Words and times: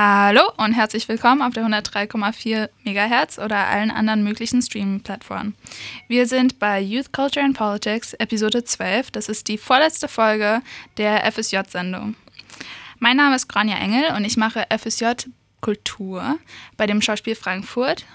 Hallo 0.00 0.42
und 0.58 0.74
herzlich 0.74 1.08
willkommen 1.08 1.42
auf 1.42 1.54
der 1.54 1.64
103,4 1.66 2.68
MHz 2.84 3.40
oder 3.40 3.66
allen 3.66 3.90
anderen 3.90 4.22
möglichen 4.22 4.62
Streaming-Plattformen. 4.62 5.56
Wir 6.06 6.28
sind 6.28 6.60
bei 6.60 6.80
Youth 6.80 7.12
Culture 7.12 7.44
and 7.44 7.56
Politics, 7.58 8.12
Episode 8.12 8.62
12. 8.62 9.10
Das 9.10 9.28
ist 9.28 9.48
die 9.48 9.58
vorletzte 9.58 10.06
Folge 10.06 10.62
der 10.98 11.24
FSJ-Sendung. 11.32 12.14
Mein 13.00 13.16
Name 13.16 13.34
ist 13.34 13.48
Granja 13.48 13.76
Engel 13.76 14.12
und 14.16 14.24
ich 14.24 14.36
mache 14.36 14.66
FSJ 14.70 15.06
Kultur 15.60 16.38
bei 16.76 16.86
dem 16.86 17.02
Schauspiel 17.02 17.34
Frankfurt. 17.34 18.06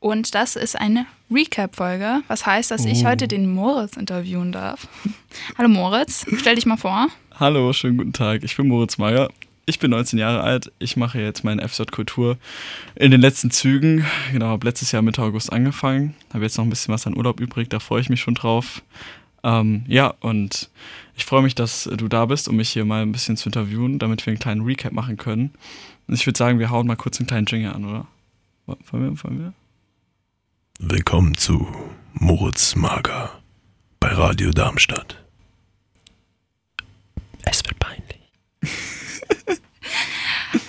Und 0.00 0.34
das 0.34 0.56
ist 0.56 0.74
eine 0.74 1.06
Recap-Folge, 1.30 2.22
was 2.26 2.46
heißt, 2.46 2.72
dass 2.72 2.84
ich 2.84 3.04
Oh. 3.04 3.10
heute 3.10 3.28
den 3.28 3.48
Moritz 3.48 3.96
interviewen 3.96 4.50
darf. 4.50 4.88
Hallo 5.56 5.68
Moritz, 5.68 6.26
stell 6.38 6.56
dich 6.56 6.66
mal 6.66 6.76
vor. 6.78 7.06
Hallo, 7.38 7.72
schönen 7.72 7.96
guten 7.98 8.12
Tag. 8.12 8.42
Ich 8.42 8.56
bin 8.56 8.66
Moritz 8.66 8.98
Meyer. 8.98 9.28
Ich 9.68 9.78
bin 9.78 9.90
19 9.90 10.18
Jahre 10.18 10.40
alt. 10.40 10.72
Ich 10.78 10.96
mache 10.96 11.20
jetzt 11.20 11.44
meine 11.44 11.68
FJ 11.68 11.82
Kultur 11.90 12.38
in 12.94 13.10
den 13.10 13.20
letzten 13.20 13.50
Zügen. 13.50 14.02
Genau, 14.32 14.46
habe 14.46 14.66
letztes 14.66 14.92
Jahr 14.92 15.02
Mitte 15.02 15.20
August 15.20 15.52
angefangen. 15.52 16.14
Habe 16.32 16.44
jetzt 16.44 16.56
noch 16.56 16.64
ein 16.64 16.70
bisschen 16.70 16.94
was 16.94 17.06
an 17.06 17.14
Urlaub 17.14 17.38
übrig. 17.38 17.68
Da 17.68 17.78
freue 17.78 18.00
ich 18.00 18.08
mich 18.08 18.22
schon 18.22 18.32
drauf. 18.32 18.80
Ähm, 19.44 19.84
ja, 19.86 20.14
und 20.20 20.70
ich 21.18 21.26
freue 21.26 21.42
mich, 21.42 21.54
dass 21.54 21.84
du 21.84 22.08
da 22.08 22.24
bist, 22.24 22.48
um 22.48 22.56
mich 22.56 22.70
hier 22.70 22.86
mal 22.86 23.02
ein 23.02 23.12
bisschen 23.12 23.36
zu 23.36 23.50
interviewen, 23.50 23.98
damit 23.98 24.24
wir 24.24 24.30
einen 24.30 24.40
kleinen 24.40 24.62
Recap 24.62 24.92
machen 24.92 25.18
können. 25.18 25.50
Und 26.06 26.14
ich 26.14 26.24
würde 26.24 26.38
sagen, 26.38 26.58
wir 26.58 26.70
hauen 26.70 26.86
mal 26.86 26.96
kurz 26.96 27.20
einen 27.20 27.26
kleinen 27.26 27.44
Jingle 27.44 27.74
an, 27.74 27.84
oder? 27.84 28.06
Wollen 28.64 28.80
wir? 29.02 29.22
Wollen 29.22 29.38
wir? 29.38 29.52
Willkommen 30.78 31.36
zu 31.36 31.68
Moritz 32.14 32.74
Mager 32.74 33.32
bei 34.00 34.08
Radio 34.08 34.50
Darmstadt. 34.50 35.27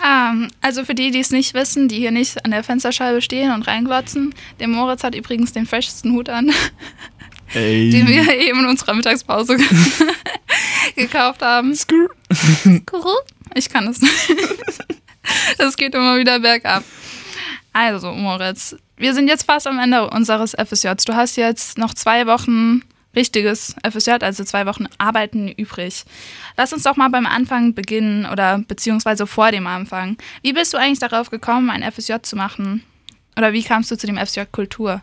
Ähm, 0.06 0.50
also 0.62 0.84
für 0.86 0.96
die, 0.96 1.12
die 1.12 1.20
es 1.20 1.32
nicht 1.32 1.54
wissen, 1.54 1.88
die 1.88 1.98
hier 1.98 2.12
nicht 2.12 2.44
an 2.46 2.52
der 2.52 2.64
Fensterscheibe 2.64 3.22
stehen 3.22 3.52
und 3.52 3.68
reinglotzen, 3.68 4.34
der 4.60 4.68
Moritz 4.68 5.04
hat 5.04 5.16
übrigens 5.16 5.54
den 5.54 5.66
freshesten 5.66 6.12
Hut 6.14 6.30
an, 6.30 6.52
Ey. 7.54 7.90
den 7.90 8.08
wir 8.08 8.30
eben 8.38 8.60
in 8.60 8.66
unserer 8.68 8.94
Mittagspause 8.94 9.56
ge- 9.58 9.66
gekauft 10.96 11.42
haben. 11.42 11.74
Skrr. 11.76 12.08
Ich 13.56 13.70
kann 13.70 13.88
es 13.88 14.02
nicht. 14.02 14.14
Das 15.60 15.78
geht 15.78 15.94
immer 15.94 16.18
wieder 16.18 16.40
bergab. 16.40 16.84
Also, 17.72 18.12
Moritz, 18.14 18.76
wir 18.98 19.14
sind 19.14 19.28
jetzt 19.28 19.44
fast 19.44 19.68
am 19.68 19.78
Ende 19.78 20.10
unseres 20.10 20.54
FSJs. 20.56 21.06
Du 21.06 21.14
hast 21.16 21.36
jetzt 21.36 21.78
noch 21.78 21.94
zwei 21.94 22.26
Wochen 22.26 22.82
richtiges 23.16 23.76
FSJ, 23.88 24.12
also 24.22 24.44
zwei 24.44 24.66
Wochen 24.66 24.86
Arbeiten 24.98 25.50
übrig. 25.50 26.04
Lass 26.58 26.74
uns 26.74 26.84
doch 26.84 26.96
mal 26.96 27.10
beim 27.10 27.26
Anfang 27.26 27.74
beginnen 27.74 28.26
oder 28.26 28.60
beziehungsweise 28.68 29.28
vor 29.28 29.52
dem 29.52 29.68
Anfang. 29.68 30.18
Wie 30.42 30.54
bist 30.54 30.74
du 30.74 30.78
eigentlich 30.78 31.00
darauf 31.00 31.30
gekommen, 31.30 31.70
ein 31.70 31.90
FSJ 31.90 32.16
zu 32.22 32.36
machen? 32.36 32.84
Oder 33.38 33.54
wie 33.54 33.64
kamst 33.64 33.90
du 33.92 33.98
zu 33.98 34.08
dem 34.08 34.18
FSJ 34.18 34.42
Kultur? 34.52 35.02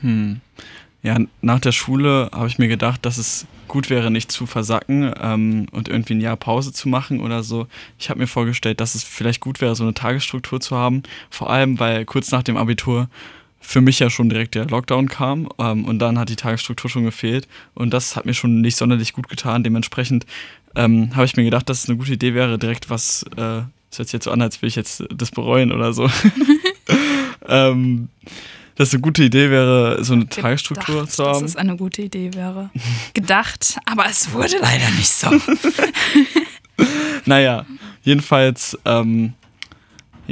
Hm. 0.00 0.40
Ja, 1.02 1.18
nach 1.40 1.58
der 1.58 1.72
Schule 1.72 2.30
habe 2.32 2.46
ich 2.46 2.58
mir 2.58 2.68
gedacht, 2.68 3.04
dass 3.04 3.18
es 3.18 3.46
gut 3.66 3.90
wäre, 3.90 4.10
nicht 4.10 4.30
zu 4.30 4.46
versacken 4.46 5.12
ähm, 5.20 5.66
und 5.72 5.88
irgendwie 5.88 6.14
ein 6.14 6.20
Jahr 6.20 6.36
Pause 6.36 6.72
zu 6.72 6.88
machen 6.88 7.20
oder 7.20 7.42
so. 7.42 7.66
Ich 7.98 8.08
habe 8.08 8.20
mir 8.20 8.28
vorgestellt, 8.28 8.78
dass 8.80 8.94
es 8.94 9.02
vielleicht 9.02 9.40
gut 9.40 9.60
wäre, 9.60 9.74
so 9.74 9.82
eine 9.82 9.94
Tagesstruktur 9.94 10.60
zu 10.60 10.76
haben. 10.76 11.02
Vor 11.28 11.50
allem, 11.50 11.80
weil 11.80 12.04
kurz 12.04 12.30
nach 12.30 12.44
dem 12.44 12.56
Abitur 12.56 13.08
für 13.62 13.80
mich 13.80 13.98
ja 13.98 14.10
schon 14.10 14.28
direkt 14.28 14.54
der 14.54 14.66
Lockdown 14.66 15.08
kam 15.08 15.48
ähm, 15.58 15.84
und 15.84 15.98
dann 15.98 16.18
hat 16.18 16.28
die 16.28 16.36
Tagesstruktur 16.36 16.90
schon 16.90 17.04
gefehlt 17.04 17.48
und 17.74 17.94
das 17.94 18.16
hat 18.16 18.26
mir 18.26 18.34
schon 18.34 18.60
nicht 18.60 18.76
sonderlich 18.76 19.12
gut 19.12 19.28
getan. 19.28 19.64
Dementsprechend 19.64 20.26
ähm, 20.74 21.14
habe 21.14 21.24
ich 21.24 21.36
mir 21.36 21.44
gedacht, 21.44 21.68
dass 21.68 21.84
es 21.84 21.88
eine 21.88 21.96
gute 21.96 22.12
Idee 22.12 22.34
wäre, 22.34 22.58
direkt 22.58 22.90
was, 22.90 23.22
äh, 23.36 23.62
das 23.88 23.98
hört 23.98 24.08
sich 24.08 24.12
jetzt 24.12 24.24
so 24.24 24.30
an, 24.30 24.42
als 24.42 24.60
will 24.60 24.68
ich 24.68 24.76
jetzt 24.76 25.04
das 25.14 25.30
bereuen 25.30 25.72
oder 25.72 25.92
so. 25.92 26.10
ähm, 27.48 28.08
dass 28.74 28.88
es 28.88 28.94
eine 28.94 29.02
gute 29.02 29.22
Idee 29.22 29.50
wäre, 29.50 30.02
so 30.02 30.14
eine 30.14 30.28
Tagesstruktur 30.28 30.94
Gedacht, 30.96 31.12
zu 31.12 31.24
haben. 31.24 31.40
Dass 31.40 31.50
es 31.50 31.56
eine 31.56 31.76
gute 31.76 32.02
Idee 32.02 32.32
wäre. 32.34 32.70
Gedacht, 33.14 33.78
aber 33.84 34.06
es 34.06 34.32
wurde 34.32 34.56
leider 34.60 34.90
nicht 34.90 35.12
so. 35.12 35.30
Naja, 37.24 37.64
jedenfalls 38.02 38.78
ähm, 38.84 39.34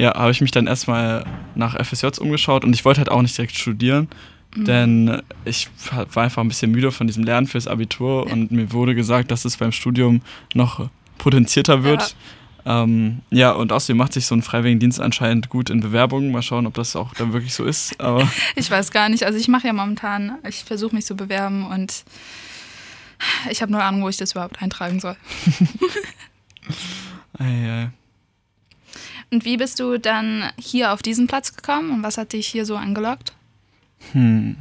ja, 0.01 0.15
habe 0.15 0.31
ich 0.31 0.41
mich 0.41 0.51
dann 0.51 0.67
erstmal 0.67 1.25
nach 1.55 1.79
FSJs 1.79 2.19
umgeschaut 2.19 2.65
und 2.65 2.73
ich 2.73 2.85
wollte 2.85 2.99
halt 2.99 3.11
auch 3.11 3.21
nicht 3.23 3.37
direkt 3.37 3.57
studieren, 3.57 4.09
denn 4.57 5.23
ich 5.45 5.69
war 5.93 6.25
einfach 6.25 6.43
ein 6.43 6.49
bisschen 6.49 6.71
müde 6.73 6.91
von 6.91 7.07
diesem 7.07 7.23
Lernen 7.23 7.47
fürs 7.47 7.69
Abitur 7.69 8.27
und 8.27 8.51
mir 8.51 8.73
wurde 8.73 8.95
gesagt, 8.95 9.31
dass 9.31 9.45
es 9.45 9.57
beim 9.59 9.73
Studium 9.73 10.23
noch 10.55 10.89
potenzierter 11.19 11.85
wird. 11.85 12.17
Ja, 12.65 12.83
ähm, 12.83 13.21
ja 13.31 13.53
und 13.53 13.73
außerdem 13.73 13.97
macht 13.97 14.13
sich 14.13 14.27
so 14.27 14.35
ein 14.35 14.43
Freiwilligendienst 14.43 15.01
anscheinend 15.01 15.51
gut 15.51 15.71
in 15.71 15.81
Bewerbungen. 15.81 16.33
Mal 16.33 16.43
schauen, 16.43 16.67
ob 16.67 16.75
das 16.75 16.97
auch 16.97 17.15
dann 17.15 17.33
wirklich 17.33 17.55
so 17.55 17.65
ist. 17.65 18.01
Aber 18.01 18.29
Ich 18.57 18.71
weiß 18.71 18.91
gar 18.91 19.09
nicht. 19.09 19.23
Also 19.23 19.39
ich 19.39 19.49
mache 19.49 19.67
ja 19.69 19.73
momentan, 19.73 20.39
ich 20.49 20.65
versuche 20.65 20.95
mich 20.97 21.07
zu 21.07 21.15
bewerben 21.15 21.67
und 21.67 22.05
ich 23.51 23.63
habe 23.63 23.71
nur 23.71 23.85
Ahnung, 23.85 24.03
wo 24.03 24.09
ich 24.09 24.17
das 24.17 24.33
überhaupt 24.33 24.61
eintragen 24.63 24.99
soll. 24.99 25.17
äh, 27.39 27.89
Und 29.31 29.45
wie 29.45 29.57
bist 29.57 29.79
du 29.81 29.99
dann 29.99 30.51
hier 30.59 30.93
auf 30.93 31.03
diesen 31.03 31.27
Platz 31.27 31.55
gekommen 31.55 31.91
und 31.91 32.03
was 32.03 32.19
hat 32.19 32.33
dich 32.33 32.47
hier 32.47 32.67
so 32.67 32.77
angelockt? 32.77 33.33
Hm. 34.13 34.57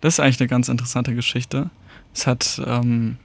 Das 0.00 0.14
ist 0.14 0.20
eigentlich 0.20 0.40
eine 0.40 0.48
ganz 0.48 0.68
interessante 0.68 1.14
Geschichte. 1.14 1.70
Es 2.14 2.26
hat 2.26 2.62
ähm, 2.64 3.16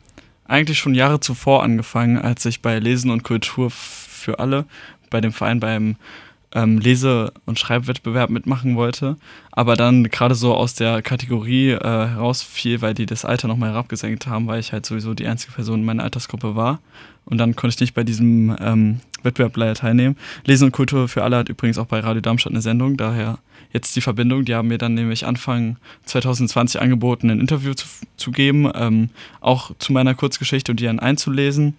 eigentlich 0.46 0.80
schon 0.80 0.96
Jahre 0.96 1.20
zuvor 1.20 1.64
angefangen, 1.64 2.18
als 2.18 2.46
ich 2.46 2.62
bei 2.62 2.80
Lesen 2.80 3.12
und 3.12 3.24
Kultur 3.24 3.70
für 3.70 4.40
alle 4.40 4.66
bei 5.10 5.22
dem 5.22 5.32
Verein 5.32 5.60
beim 5.60 5.96
ähm, 6.54 6.80
Lese- 6.80 7.32
und 7.46 7.60
Schreibwettbewerb 7.60 8.30
mitmachen 8.30 8.76
wollte, 8.76 9.18
aber 9.52 9.76
dann 9.76 10.06
gerade 10.06 10.36
so 10.36 10.56
aus 10.56 10.74
der 10.74 11.02
Kategorie 11.02 11.72
äh, 11.72 11.80
herausfiel, 11.80 12.82
weil 12.82 12.94
die 12.94 13.06
das 13.06 13.26
Alter 13.26 13.48
nochmal 13.48 13.70
herabgesenkt 13.70 14.28
haben, 14.28 14.48
weil 14.48 14.60
ich 14.60 14.74
halt 14.74 14.86
sowieso 14.86 15.14
die 15.14 15.28
einzige 15.28 15.54
Person 15.54 15.82
in 15.82 15.86
meiner 15.86 16.04
Altersgruppe 16.04 16.56
war. 16.56 16.80
Und 17.26 17.38
dann 17.38 17.56
konnte 17.56 17.76
ich 17.76 17.80
nicht 17.80 17.94
bei 17.94 18.04
diesem 18.04 18.56
ähm, 18.60 19.02
Wettbewerb 19.24 19.56
leider 19.58 19.76
teilnehmen. 19.76 20.18
Lesen 20.46 20.66
und 20.66 20.72
Kultur 20.72 21.08
für 21.08 21.24
alle 21.24 21.38
hat 21.38 21.50
übrigens 21.50 21.78
auch 21.78 21.86
bei 21.88 22.00
Radio 22.00 22.22
Darmstadt 22.22 22.54
eine 22.54 22.62
Sendung, 22.62 22.98
daher 22.98 23.40
jetzt 23.72 23.96
die 23.96 24.02
Verbindung. 24.02 24.46
Die 24.46 24.56
haben 24.56 24.68
mir 24.68 24.78
dann 24.80 24.96
nämlich 24.96 25.26
Anfang 25.28 25.78
2020 26.06 26.82
angeboten, 26.82 27.30
ein 27.30 27.40
Interview 27.40 27.74
zu, 27.74 27.86
zu 28.18 28.32
geben, 28.32 28.70
ähm, 28.74 29.10
auch 29.42 29.72
zu 29.78 29.94
meiner 29.94 30.16
Kurzgeschichte 30.16 30.72
und 30.72 30.80
die 30.80 30.86
dann 30.86 31.00
einzulesen. 31.00 31.76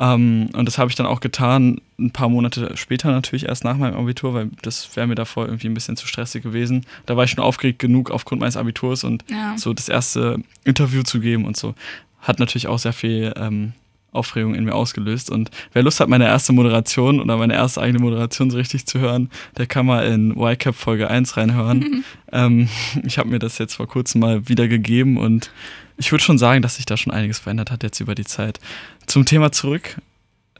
Ähm, 0.00 0.48
und 0.54 0.66
das 0.66 0.78
habe 0.78 0.90
ich 0.90 0.96
dann 0.96 1.06
auch 1.06 1.20
getan, 1.20 1.80
ein 1.98 2.10
paar 2.10 2.28
Monate 2.28 2.76
später 2.76 3.10
natürlich 3.12 3.46
erst 3.46 3.62
nach 3.64 3.76
meinem 3.76 3.94
Abitur, 3.96 4.34
weil 4.34 4.50
das 4.62 4.96
wäre 4.96 5.06
mir 5.06 5.14
davor 5.14 5.46
irgendwie 5.46 5.68
ein 5.68 5.74
bisschen 5.74 5.96
zu 5.96 6.06
stressig 6.06 6.42
gewesen. 6.42 6.86
Da 7.06 7.16
war 7.16 7.24
ich 7.24 7.30
schon 7.30 7.44
aufgeregt 7.44 7.78
genug 7.78 8.10
aufgrund 8.10 8.40
meines 8.40 8.56
Abiturs 8.56 9.04
und 9.04 9.24
Ja. 9.30 9.56
so 9.56 9.72
das 9.74 9.88
erste 9.88 10.38
Interview 10.64 11.02
zu 11.02 11.20
geben 11.20 11.44
und 11.44 11.56
so. 11.56 11.74
Hat 12.20 12.38
natürlich 12.38 12.66
auch 12.68 12.78
sehr 12.78 12.92
viel 12.92 13.32
ähm, 13.36 13.72
Aufregung 14.12 14.54
in 14.54 14.64
mir 14.64 14.74
ausgelöst. 14.74 15.30
Und 15.30 15.50
wer 15.72 15.82
Lust 15.82 16.00
hat, 16.00 16.08
meine 16.08 16.26
erste 16.26 16.52
Moderation 16.52 17.20
oder 17.20 17.36
meine 17.36 17.54
erste 17.54 17.80
eigene 17.80 17.98
Moderation 17.98 18.50
so 18.50 18.58
richtig 18.58 18.86
zu 18.86 19.00
hören, 19.00 19.30
der 19.56 19.66
kann 19.66 19.86
mal 19.86 20.06
in 20.06 20.36
YCAP 20.38 20.74
Folge 20.74 21.08
1 21.08 21.36
reinhören. 21.36 22.04
ähm, 22.32 22.68
ich 23.04 23.18
habe 23.18 23.28
mir 23.28 23.38
das 23.38 23.58
jetzt 23.58 23.74
vor 23.74 23.88
kurzem 23.88 24.20
mal 24.20 24.48
wieder 24.48 24.68
gegeben 24.68 25.16
und 25.16 25.50
ich 25.96 26.12
würde 26.12 26.24
schon 26.24 26.38
sagen, 26.38 26.62
dass 26.62 26.76
sich 26.76 26.86
da 26.86 26.96
schon 26.96 27.12
einiges 27.12 27.38
verändert 27.38 27.70
hat 27.70 27.82
jetzt 27.82 28.00
über 28.00 28.14
die 28.14 28.24
Zeit. 28.24 28.60
Zum 29.06 29.24
Thema 29.24 29.52
zurück. 29.52 29.96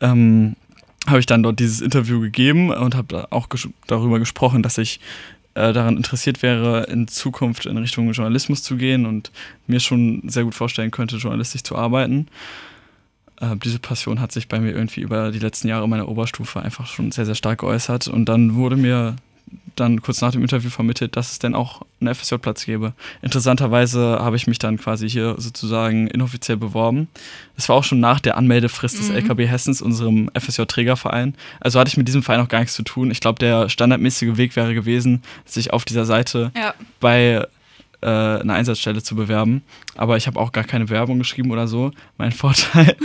Ähm, 0.00 0.56
habe 1.06 1.18
ich 1.18 1.26
dann 1.26 1.42
dort 1.42 1.58
dieses 1.58 1.80
Interview 1.80 2.20
gegeben 2.20 2.70
und 2.70 2.94
habe 2.94 3.26
auch 3.30 3.48
ges 3.48 3.68
darüber 3.88 4.20
gesprochen, 4.20 4.62
dass 4.62 4.78
ich 4.78 5.00
äh, 5.54 5.72
daran 5.72 5.96
interessiert 5.96 6.42
wäre, 6.42 6.84
in 6.84 7.08
Zukunft 7.08 7.66
in 7.66 7.76
Richtung 7.76 8.10
Journalismus 8.12 8.62
zu 8.62 8.76
gehen 8.76 9.04
und 9.04 9.30
mir 9.66 9.80
schon 9.80 10.22
sehr 10.26 10.44
gut 10.44 10.54
vorstellen 10.54 10.90
könnte, 10.90 11.16
journalistisch 11.16 11.62
zu 11.62 11.76
arbeiten. 11.76 12.28
Äh, 13.42 13.56
diese 13.62 13.78
Passion 13.78 14.20
hat 14.20 14.32
sich 14.32 14.48
bei 14.48 14.60
mir 14.60 14.70
irgendwie 14.72 15.00
über 15.02 15.30
die 15.32 15.38
letzten 15.40 15.68
Jahre 15.68 15.88
meiner 15.88 16.08
Oberstufe 16.08 16.62
einfach 16.62 16.86
schon 16.86 17.10
sehr, 17.12 17.26
sehr 17.26 17.34
stark 17.34 17.58
geäußert 17.60 18.08
und 18.08 18.26
dann 18.26 18.54
wurde 18.54 18.76
mir 18.76 19.16
dann 19.76 20.00
kurz 20.02 20.20
nach 20.20 20.32
dem 20.32 20.42
Interview 20.42 20.70
vermittelt, 20.70 21.16
dass 21.16 21.32
es 21.32 21.38
denn 21.38 21.54
auch 21.54 21.82
einen 22.00 22.14
FSJ-Platz 22.14 22.64
gäbe. 22.66 22.92
Interessanterweise 23.22 24.18
habe 24.20 24.36
ich 24.36 24.46
mich 24.46 24.58
dann 24.58 24.78
quasi 24.78 25.08
hier 25.08 25.34
sozusagen 25.38 26.06
inoffiziell 26.08 26.56
beworben. 26.58 27.08
Das 27.56 27.68
war 27.68 27.76
auch 27.76 27.84
schon 27.84 27.98
nach 28.00 28.20
der 28.20 28.36
Anmeldefrist 28.36 28.98
des 28.98 29.08
Mhm. 29.08 29.16
LKB 29.16 29.40
Hessens, 29.48 29.82
unserem 29.82 30.30
FSJ-Trägerverein. 30.34 31.34
Also 31.60 31.80
hatte 31.80 31.88
ich 31.88 31.96
mit 31.96 32.06
diesem 32.06 32.22
Verein 32.22 32.40
auch 32.40 32.48
gar 32.48 32.60
nichts 32.60 32.74
zu 32.74 32.82
tun. 32.82 33.10
Ich 33.10 33.20
glaube, 33.20 33.38
der 33.40 33.68
standardmäßige 33.68 34.36
Weg 34.36 34.56
wäre 34.56 34.74
gewesen, 34.74 35.22
sich 35.44 35.72
auf 35.72 35.84
dieser 35.84 36.04
Seite 36.04 36.52
Ja. 36.56 36.74
bei 37.00 37.46
äh, 38.02 38.06
einer 38.06 38.54
Einsatzstelle 38.54 39.02
zu 39.02 39.14
bewerben. 39.16 39.62
Aber 39.96 40.16
ich 40.16 40.26
habe 40.26 40.38
auch 40.40 40.52
gar 40.52 40.64
keine 40.64 40.88
Werbung 40.90 41.18
geschrieben 41.18 41.50
oder 41.50 41.66
so. 41.68 41.90
Mein 42.18 42.32
Vorteil. 42.42 42.96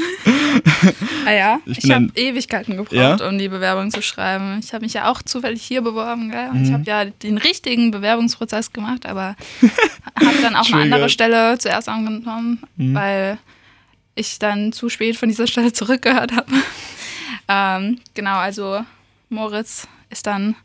Ah 1.26 1.32
ja, 1.32 1.60
Ich 1.66 1.84
ich, 1.84 1.92
habe 1.92 2.08
Ewigkeiten 2.16 2.78
gebraucht, 2.78 2.94
Ja? 2.94 3.16
um 3.28 3.38
die 3.38 3.48
Bewerbung 3.50 3.92
zu 3.92 4.02
schreiben. 4.02 4.60
Ich 4.64 4.74
habe 4.74 4.84
mich 4.86 4.94
ja 4.94 5.12
auch 5.12 5.22
zufällig 5.22 5.62
hier 5.62 5.82
beworben, 5.82 6.32
gell? 6.32 6.50
Und 6.50 6.64
ich 6.64 6.70
Mhm. 6.70 6.74
habe 6.74 6.84
ja 6.86 7.06
den 7.06 7.38
richtigen 7.38 7.92
Bewerbungsprozess 7.92 8.74
gemacht, 8.74 9.06
aber 9.06 9.36
habe 10.20 10.42
dann 10.42 10.56
auch 10.56 10.72
eine 10.72 10.82
andere 10.84 11.10
Stelle 11.10 11.58
zuerst 11.58 11.90
angenommen, 11.90 12.64
Mhm. 12.76 12.94
weil 12.96 13.38
ich 14.16 14.40
dann 14.40 14.72
zu 14.72 14.90
spät 14.90 15.16
von 15.16 15.30
dieser 15.30 15.46
Stelle 15.48 15.74
zurückgehört 15.74 16.32
habe. 16.36 16.52
ähm, 17.48 18.00
genau, 18.16 18.38
also 18.38 18.84
Moritz 19.30 19.88
ist 20.10 20.26
dann 20.26 20.56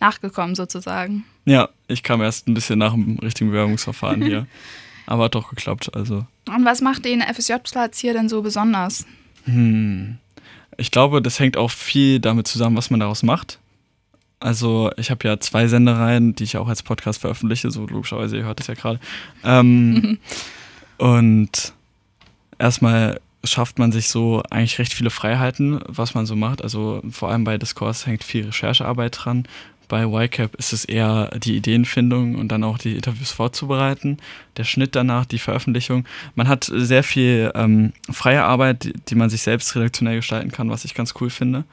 nachgekommen 0.00 0.54
sozusagen. 0.54 1.24
Ja, 1.44 1.68
ich 1.88 2.02
kam 2.02 2.20
erst 2.20 2.48
ein 2.48 2.54
bisschen 2.54 2.78
nach 2.78 2.92
dem 2.92 3.18
richtigen 3.18 3.50
Bewerbungsverfahren 3.50 4.22
hier. 4.22 4.46
Aber 5.06 5.24
hat 5.24 5.34
doch 5.34 5.50
geklappt, 5.50 5.94
also. 5.94 6.24
Und 6.46 6.64
was 6.64 6.80
macht 6.80 7.04
den 7.04 7.20
FSJ-Platz 7.20 7.98
hier 7.98 8.12
denn 8.12 8.28
so 8.28 8.42
besonders? 8.42 9.06
Hm. 9.44 10.18
Ich 10.76 10.90
glaube, 10.90 11.20
das 11.20 11.40
hängt 11.40 11.56
auch 11.56 11.70
viel 11.70 12.20
damit 12.20 12.46
zusammen, 12.46 12.76
was 12.76 12.90
man 12.90 13.00
daraus 13.00 13.22
macht. 13.22 13.58
Also, 14.38 14.90
ich 14.96 15.10
habe 15.10 15.26
ja 15.26 15.40
zwei 15.40 15.66
Sendereien, 15.66 16.34
die 16.34 16.44
ich 16.44 16.56
auch 16.56 16.68
als 16.68 16.82
Podcast 16.82 17.20
veröffentliche, 17.20 17.70
so 17.70 17.86
logischerweise, 17.86 18.36
ihr 18.36 18.44
hört 18.44 18.60
es 18.60 18.68
ja 18.68 18.74
gerade. 18.74 19.00
Ähm, 19.44 20.18
und 20.98 21.74
erstmal 22.58 23.20
schafft 23.44 23.78
man 23.78 23.90
sich 23.90 24.08
so 24.08 24.42
eigentlich 24.50 24.78
recht 24.78 24.92
viele 24.92 25.10
Freiheiten, 25.10 25.80
was 25.86 26.14
man 26.14 26.26
so 26.26 26.36
macht. 26.36 26.62
Also 26.62 27.02
vor 27.10 27.30
allem 27.30 27.44
bei 27.44 27.58
Discourse 27.58 28.06
hängt 28.06 28.22
viel 28.22 28.46
Recherchearbeit 28.46 29.18
dran. 29.24 29.46
Bei 29.90 30.04
YCAP 30.04 30.54
ist 30.54 30.72
es 30.72 30.84
eher 30.84 31.30
die 31.36 31.56
Ideenfindung 31.56 32.36
und 32.36 32.48
dann 32.48 32.62
auch 32.62 32.78
die 32.78 32.94
Interviews 32.94 33.32
vorzubereiten, 33.32 34.18
der 34.56 34.62
Schnitt 34.62 34.94
danach, 34.94 35.26
die 35.26 35.40
Veröffentlichung. 35.40 36.04
Man 36.36 36.46
hat 36.46 36.70
sehr 36.72 37.02
viel 37.02 37.50
ähm, 37.56 37.92
freie 38.08 38.44
Arbeit, 38.44 38.84
die, 38.84 38.92
die 38.92 39.16
man 39.16 39.30
sich 39.30 39.42
selbst 39.42 39.74
redaktionell 39.74 40.14
gestalten 40.14 40.52
kann, 40.52 40.70
was 40.70 40.84
ich 40.84 40.94
ganz 40.94 41.14
cool 41.20 41.28
finde. 41.28 41.64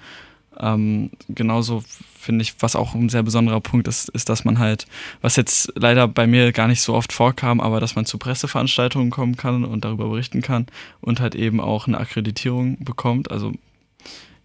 Ähm, 0.60 1.12
genauso 1.30 1.84
finde 2.20 2.42
ich, 2.42 2.56
was 2.60 2.76
auch 2.76 2.96
ein 2.96 3.10
sehr 3.10 3.22
besonderer 3.22 3.62
Punkt 3.62 3.88
ist, 3.88 4.10
ist, 4.10 4.30
dass 4.30 4.44
man 4.44 4.58
halt, 4.58 4.88
was 5.22 5.36
jetzt 5.36 5.72
leider 5.76 6.08
bei 6.08 6.26
mir 6.26 6.52
gar 6.54 6.68
nicht 6.68 6.82
so 6.82 6.96
oft 6.96 7.14
vorkam, 7.14 7.62
aber 7.62 7.80
dass 7.80 7.96
man 7.96 8.08
zu 8.08 8.18
Presseveranstaltungen 8.18 9.12
kommen 9.12 9.38
kann 9.38 9.64
und 9.64 9.86
darüber 9.86 10.10
berichten 10.10 10.42
kann 10.42 10.66
und 11.02 11.20
halt 11.20 11.36
eben 11.36 11.62
auch 11.62 11.86
eine 11.86 12.00
Akkreditierung 12.00 12.84
bekommt. 12.84 13.30
Also 13.30 13.54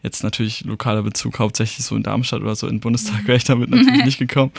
jetzt 0.02 0.24
natürlich 0.24 0.64
lokaler 0.64 1.02
Bezug, 1.02 1.38
hauptsächlich 1.38 1.84
so 1.84 1.96
in 1.96 2.02
Darmstadt 2.02 2.42
oder 2.42 2.56
so, 2.56 2.66
in 2.66 2.76
den 2.76 2.80
Bundestag 2.80 3.26
wäre 3.26 3.36
ich 3.36 3.44
damit 3.44 3.70
natürlich 3.70 4.04
nicht 4.04 4.18
gekommen. 4.18 4.52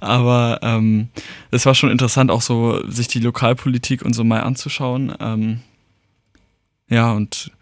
Aber 0.00 0.58
ähm, 0.62 1.08
es 1.50 1.66
war 1.66 1.74
schon 1.74 1.90
interessant, 1.90 2.30
auch 2.30 2.42
so 2.42 2.84
sich 2.88 3.08
die 3.08 3.20
Lokalpolitik 3.20 4.02
und 4.02 4.14
so 4.14 4.24
mal 4.24 4.42
anzuschauen. 4.42 5.14
Ähm, 5.20 5.60
ja, 6.88 7.12
und 7.12 7.52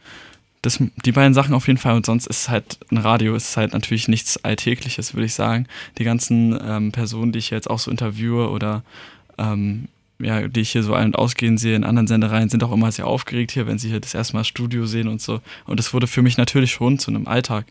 das, 0.62 0.82
die 1.04 1.12
beiden 1.12 1.34
Sachen 1.34 1.54
auf 1.54 1.66
jeden 1.66 1.78
Fall. 1.78 1.94
Und 1.94 2.06
sonst 2.06 2.26
ist 2.26 2.48
halt 2.48 2.78
ein 2.90 2.98
Radio 2.98 3.34
ist 3.34 3.56
halt 3.56 3.72
natürlich 3.72 4.08
nichts 4.08 4.42
Alltägliches, 4.44 5.14
würde 5.14 5.26
ich 5.26 5.34
sagen. 5.34 5.66
Die 5.98 6.04
ganzen 6.04 6.58
ähm, 6.60 6.92
Personen, 6.92 7.32
die 7.32 7.38
ich 7.38 7.50
jetzt 7.50 7.70
auch 7.70 7.78
so 7.78 7.90
interviewe 7.90 8.50
oder 8.50 8.82
ähm, 9.38 9.88
ja, 10.18 10.48
die 10.48 10.60
ich 10.60 10.70
hier 10.70 10.82
so 10.82 10.94
ein- 10.94 11.06
und 11.06 11.16
ausgehen 11.16 11.58
sehe 11.58 11.76
in 11.76 11.84
anderen 11.84 12.06
Sendereien, 12.06 12.48
sind 12.48 12.64
auch 12.64 12.72
immer 12.72 12.90
sehr 12.90 13.06
aufgeregt 13.06 13.50
hier, 13.52 13.66
wenn 13.66 13.78
sie 13.78 13.88
hier 13.88 14.00
das 14.00 14.14
erste 14.14 14.34
Mal 14.34 14.44
Studio 14.44 14.86
sehen 14.86 15.08
und 15.08 15.20
so. 15.20 15.40
Und 15.66 15.78
das 15.78 15.92
wurde 15.92 16.06
für 16.06 16.22
mich 16.22 16.38
natürlich 16.38 16.72
schon 16.72 16.98
zu 16.98 17.10
einem 17.10 17.26
Alltag, 17.26 17.66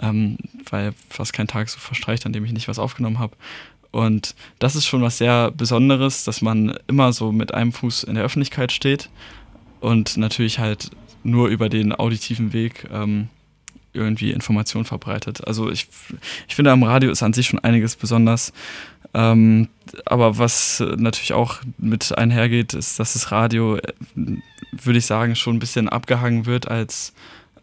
ähm, 0.00 0.38
weil 0.70 0.94
fast 1.08 1.32
kein 1.32 1.48
Tag 1.48 1.68
so 1.68 1.78
verstreicht, 1.78 2.24
an 2.24 2.32
dem 2.32 2.44
ich 2.44 2.52
nicht 2.52 2.68
was 2.68 2.78
aufgenommen 2.78 3.18
habe. 3.18 3.36
Und 3.90 4.34
das 4.58 4.74
ist 4.74 4.86
schon 4.86 5.02
was 5.02 5.18
sehr 5.18 5.50
Besonderes, 5.50 6.24
dass 6.24 6.40
man 6.40 6.78
immer 6.86 7.12
so 7.12 7.30
mit 7.30 7.52
einem 7.52 7.72
Fuß 7.72 8.04
in 8.04 8.14
der 8.14 8.24
Öffentlichkeit 8.24 8.72
steht 8.72 9.10
und 9.80 10.16
natürlich 10.16 10.58
halt 10.58 10.90
nur 11.24 11.48
über 11.48 11.68
den 11.68 11.92
auditiven 11.92 12.54
Weg 12.54 12.88
ähm, 12.90 13.28
irgendwie 13.92 14.32
Informationen 14.32 14.86
verbreitet. 14.86 15.46
Also 15.46 15.70
ich, 15.70 15.88
ich 16.48 16.54
finde, 16.54 16.72
am 16.72 16.82
Radio 16.82 17.10
ist 17.10 17.22
an 17.22 17.34
sich 17.34 17.48
schon 17.48 17.58
einiges 17.58 17.96
besonders. 17.96 18.52
Ähm, 19.14 19.68
aber 20.06 20.38
was 20.38 20.82
natürlich 20.96 21.32
auch 21.32 21.58
mit 21.78 22.16
einhergeht, 22.16 22.74
ist, 22.74 22.98
dass 22.98 23.12
das 23.12 23.30
Radio, 23.30 23.76
äh, 23.76 23.92
würde 24.72 24.98
ich 24.98 25.06
sagen, 25.06 25.36
schon 25.36 25.56
ein 25.56 25.60
bisschen 25.60 25.88
abgehangen 25.88 26.46
wird 26.46 26.68
als, 26.68 27.12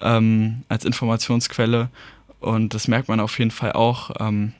ähm, 0.01 0.63
als 0.69 0.85
Informationsquelle. 0.85 1.89
Und 2.39 2.73
das 2.73 2.87
merkt 2.87 3.09
man 3.09 3.19
auf 3.19 3.37
jeden 3.39 3.51
Fall 3.51 3.73
auch 3.73 4.11
ähm, 4.19 4.53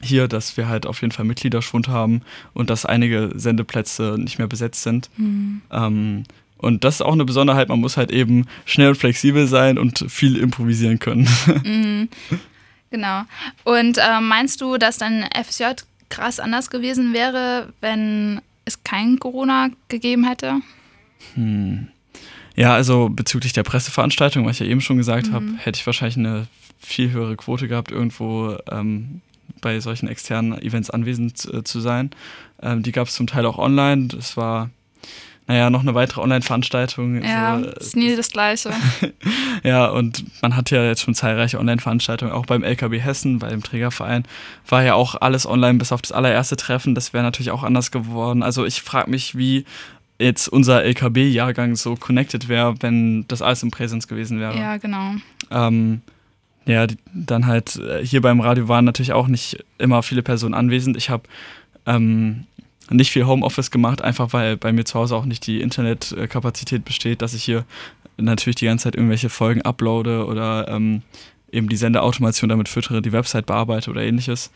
hier, 0.00 0.28
dass 0.28 0.56
wir 0.56 0.68
halt 0.68 0.86
auf 0.86 1.02
jeden 1.02 1.12
Fall 1.12 1.24
Mitgliederschwund 1.24 1.88
haben 1.88 2.22
und 2.54 2.70
dass 2.70 2.86
einige 2.86 3.30
Sendeplätze 3.34 4.16
nicht 4.18 4.38
mehr 4.38 4.46
besetzt 4.46 4.82
sind. 4.82 5.10
Mhm. 5.18 6.24
Und 6.60 6.84
das 6.84 6.96
ist 6.96 7.02
auch 7.02 7.12
eine 7.12 7.24
Besonderheit, 7.24 7.68
man 7.68 7.80
muss 7.80 7.96
halt 7.96 8.10
eben 8.10 8.46
schnell 8.66 8.90
und 8.90 8.94
flexibel 8.96 9.46
sein 9.46 9.78
und 9.78 10.04
viel 10.08 10.36
improvisieren 10.36 10.98
können. 10.98 11.28
Mhm. 11.64 12.08
Genau. 12.90 13.22
Und 13.62 13.98
äh, 13.98 14.20
meinst 14.20 14.60
du, 14.60 14.76
dass 14.76 14.98
dein 14.98 15.24
FSJ 15.32 15.84
krass 16.10 16.40
anders 16.40 16.70
gewesen 16.70 17.12
wäre, 17.14 17.72
wenn 17.80 18.40
es 18.64 18.84
kein 18.84 19.18
Corona 19.18 19.70
gegeben 19.88 20.24
hätte? 20.24 20.60
Hm. 21.34 21.88
Ja, 22.56 22.74
also 22.74 23.08
bezüglich 23.08 23.52
der 23.52 23.62
Presseveranstaltung, 23.62 24.44
was 24.44 24.60
ich 24.60 24.66
ja 24.66 24.66
eben 24.66 24.80
schon 24.80 24.98
gesagt 24.98 25.28
mhm. 25.28 25.32
habe, 25.32 25.46
hätte 25.56 25.78
ich 25.78 25.86
wahrscheinlich 25.86 26.18
eine 26.18 26.46
viel 26.78 27.10
höhere 27.10 27.36
Quote 27.36 27.68
gehabt, 27.68 27.90
irgendwo 27.90 28.56
ähm, 28.70 29.22
bei 29.60 29.80
solchen 29.80 30.08
externen 30.08 30.60
Events 30.60 30.90
anwesend 30.90 31.44
äh, 31.52 31.64
zu 31.64 31.80
sein. 31.80 32.10
Ähm, 32.62 32.82
die 32.82 32.92
gab 32.92 33.08
es 33.08 33.14
zum 33.14 33.26
Teil 33.26 33.46
auch 33.46 33.58
online. 33.58 34.08
Das 34.08 34.36
war 34.36 34.70
naja, 35.50 35.68
noch 35.68 35.80
eine 35.80 35.94
weitere 35.94 36.20
Online-Veranstaltung. 36.20 37.24
Ja, 37.24 37.58
so, 37.58 37.70
ist 37.70 37.96
nie 37.96 38.14
das 38.14 38.30
Gleiche. 38.30 38.70
ja, 39.64 39.86
und 39.88 40.24
man 40.42 40.54
hat 40.54 40.70
ja 40.70 40.84
jetzt 40.84 41.02
schon 41.02 41.12
zahlreiche 41.12 41.58
Online-Veranstaltungen, 41.58 42.30
auch 42.30 42.46
beim 42.46 42.62
LKB 42.62 43.00
Hessen, 43.00 43.40
beim 43.40 43.60
Trägerverein, 43.60 44.22
war 44.68 44.84
ja 44.84 44.94
auch 44.94 45.16
alles 45.20 45.46
online 45.46 45.78
bis 45.80 45.90
auf 45.90 46.02
das 46.02 46.12
allererste 46.12 46.54
Treffen. 46.54 46.94
Das 46.94 47.12
wäre 47.12 47.24
natürlich 47.24 47.50
auch 47.50 47.64
anders 47.64 47.90
geworden. 47.90 48.44
Also 48.44 48.64
ich 48.64 48.80
frage 48.82 49.10
mich, 49.10 49.36
wie 49.36 49.64
jetzt 50.20 50.46
unser 50.46 50.84
LKB-Jahrgang 50.84 51.74
so 51.74 51.96
connected 51.96 52.48
wäre, 52.48 52.80
wenn 52.80 53.26
das 53.26 53.42
alles 53.42 53.64
im 53.64 53.72
Präsenz 53.72 54.06
gewesen 54.06 54.38
wäre. 54.38 54.56
Ja, 54.56 54.76
genau. 54.76 55.14
Ähm, 55.50 56.02
ja, 56.64 56.86
die, 56.86 56.96
dann 57.12 57.46
halt 57.46 57.74
äh, 57.74 58.06
hier 58.06 58.20
beim 58.20 58.40
Radio 58.40 58.68
waren 58.68 58.84
natürlich 58.84 59.14
auch 59.14 59.26
nicht 59.26 59.64
immer 59.78 60.04
viele 60.04 60.22
Personen 60.22 60.54
anwesend. 60.54 60.96
Ich 60.96 61.10
habe 61.10 61.24
ähm, 61.86 62.44
nicht 62.90 63.10
viel 63.10 63.26
Homeoffice 63.26 63.70
gemacht, 63.70 64.02
einfach 64.02 64.32
weil 64.32 64.56
bei 64.56 64.72
mir 64.72 64.84
zu 64.84 64.98
Hause 64.98 65.16
auch 65.16 65.24
nicht 65.24 65.46
die 65.46 65.60
Internetkapazität 65.60 66.84
besteht, 66.84 67.22
dass 67.22 67.34
ich 67.34 67.44
hier 67.44 67.64
natürlich 68.16 68.56
die 68.56 68.66
ganze 68.66 68.84
Zeit 68.84 68.96
irgendwelche 68.96 69.28
Folgen 69.30 69.62
uploade 69.62 70.26
oder 70.26 70.68
ähm, 70.68 71.02
eben 71.52 71.68
die 71.68 71.76
Sendeautomation 71.76 72.48
damit 72.48 72.68
füttere, 72.68 73.02
die 73.02 73.12
Website 73.12 73.46
bearbeite 73.46 73.90
oder 73.90 74.02
ähnliches. 74.02 74.50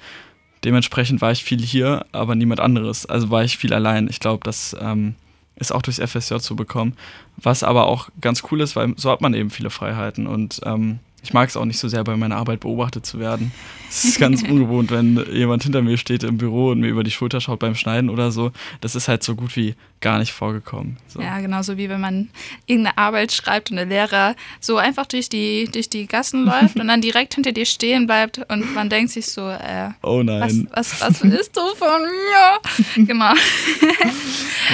Dementsprechend 0.64 1.20
war 1.20 1.32
ich 1.32 1.44
viel 1.44 1.60
hier, 1.60 2.06
aber 2.12 2.34
niemand 2.34 2.60
anderes. 2.60 3.06
Also 3.06 3.30
war 3.30 3.44
ich 3.44 3.58
viel 3.58 3.74
allein. 3.74 4.08
Ich 4.08 4.20
glaube, 4.20 4.42
das 4.44 4.74
ähm, 4.80 5.14
ist 5.56 5.72
auch 5.72 5.82
durchs 5.82 6.00
FSJ 6.00 6.38
zu 6.38 6.56
bekommen. 6.56 6.94
Was 7.36 7.62
aber 7.62 7.86
auch 7.86 8.08
ganz 8.20 8.42
cool 8.50 8.60
ist, 8.60 8.74
weil 8.74 8.94
so 8.96 9.10
hat 9.10 9.20
man 9.20 9.34
eben 9.34 9.50
viele 9.50 9.70
Freiheiten 9.70 10.26
und 10.26 10.60
ähm, 10.64 11.00
ich 11.24 11.32
mag 11.32 11.48
es 11.48 11.56
auch 11.56 11.64
nicht 11.64 11.78
so 11.78 11.88
sehr, 11.88 12.04
bei 12.04 12.16
meiner 12.16 12.36
Arbeit 12.36 12.60
beobachtet 12.60 13.06
zu 13.06 13.18
werden. 13.18 13.50
Es 13.88 14.04
ist 14.04 14.20
ganz 14.20 14.42
ungewohnt, 14.48 14.90
wenn 14.90 15.24
jemand 15.32 15.62
hinter 15.62 15.80
mir 15.80 15.96
steht 15.96 16.22
im 16.22 16.36
Büro 16.36 16.70
und 16.70 16.80
mir 16.80 16.88
über 16.88 17.02
die 17.02 17.10
Schulter 17.10 17.40
schaut 17.40 17.60
beim 17.60 17.74
Schneiden 17.74 18.10
oder 18.10 18.30
so. 18.30 18.52
Das 18.82 18.94
ist 18.94 19.08
halt 19.08 19.22
so 19.22 19.34
gut 19.34 19.56
wie 19.56 19.74
gar 20.02 20.18
nicht 20.18 20.32
vorgekommen. 20.32 20.98
So. 21.08 21.22
Ja, 21.22 21.40
genauso 21.40 21.78
wie 21.78 21.88
wenn 21.88 22.00
man 22.02 22.28
irgendeine 22.66 22.98
Arbeit 22.98 23.32
schreibt 23.32 23.70
und 23.70 23.76
der 23.76 23.86
Lehrer 23.86 24.36
so 24.60 24.76
einfach 24.76 25.06
durch 25.06 25.30
die, 25.30 25.66
durch 25.72 25.88
die 25.88 26.06
Gassen 26.06 26.44
läuft 26.44 26.76
und 26.76 26.88
dann 26.88 27.00
direkt 27.00 27.34
hinter 27.34 27.52
dir 27.52 27.64
stehen 27.64 28.06
bleibt 28.06 28.38
und 28.52 28.74
man 28.74 28.90
denkt 28.90 29.10
sich 29.10 29.26
so, 29.26 29.48
äh, 29.48 29.90
oh 30.02 30.22
nein. 30.22 30.68
Was, 30.72 31.00
was, 31.00 31.00
was 31.00 31.22
willst 31.24 31.56
du 31.56 31.62
von 31.76 32.02
mir? 32.02 33.06
genau. 33.06 33.32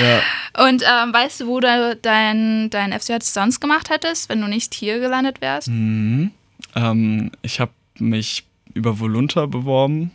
ja. 0.03 0.21
Und 0.67 0.83
ähm, 0.83 1.15
weißt 1.15 1.43
du, 1.43 1.47
wo 1.47 1.61
du 1.61 1.97
dein, 2.03 2.71
dein 2.71 2.93
FCJ 2.99 3.19
sonst 3.21 3.61
gemacht 3.61 3.89
hättest, 3.89 4.29
wenn 4.29 4.41
du 4.41 4.49
nicht 4.49 4.75
hier 4.75 4.99
gelandet 4.99 5.41
wärst? 5.41 5.69
Mhm. 5.69 6.33
Ähm, 6.75 7.31
ich 7.43 7.61
habe 7.61 7.73
mich 7.99 8.45
über 8.75 8.99
Volunta 8.99 9.47
beworben. 9.47 10.11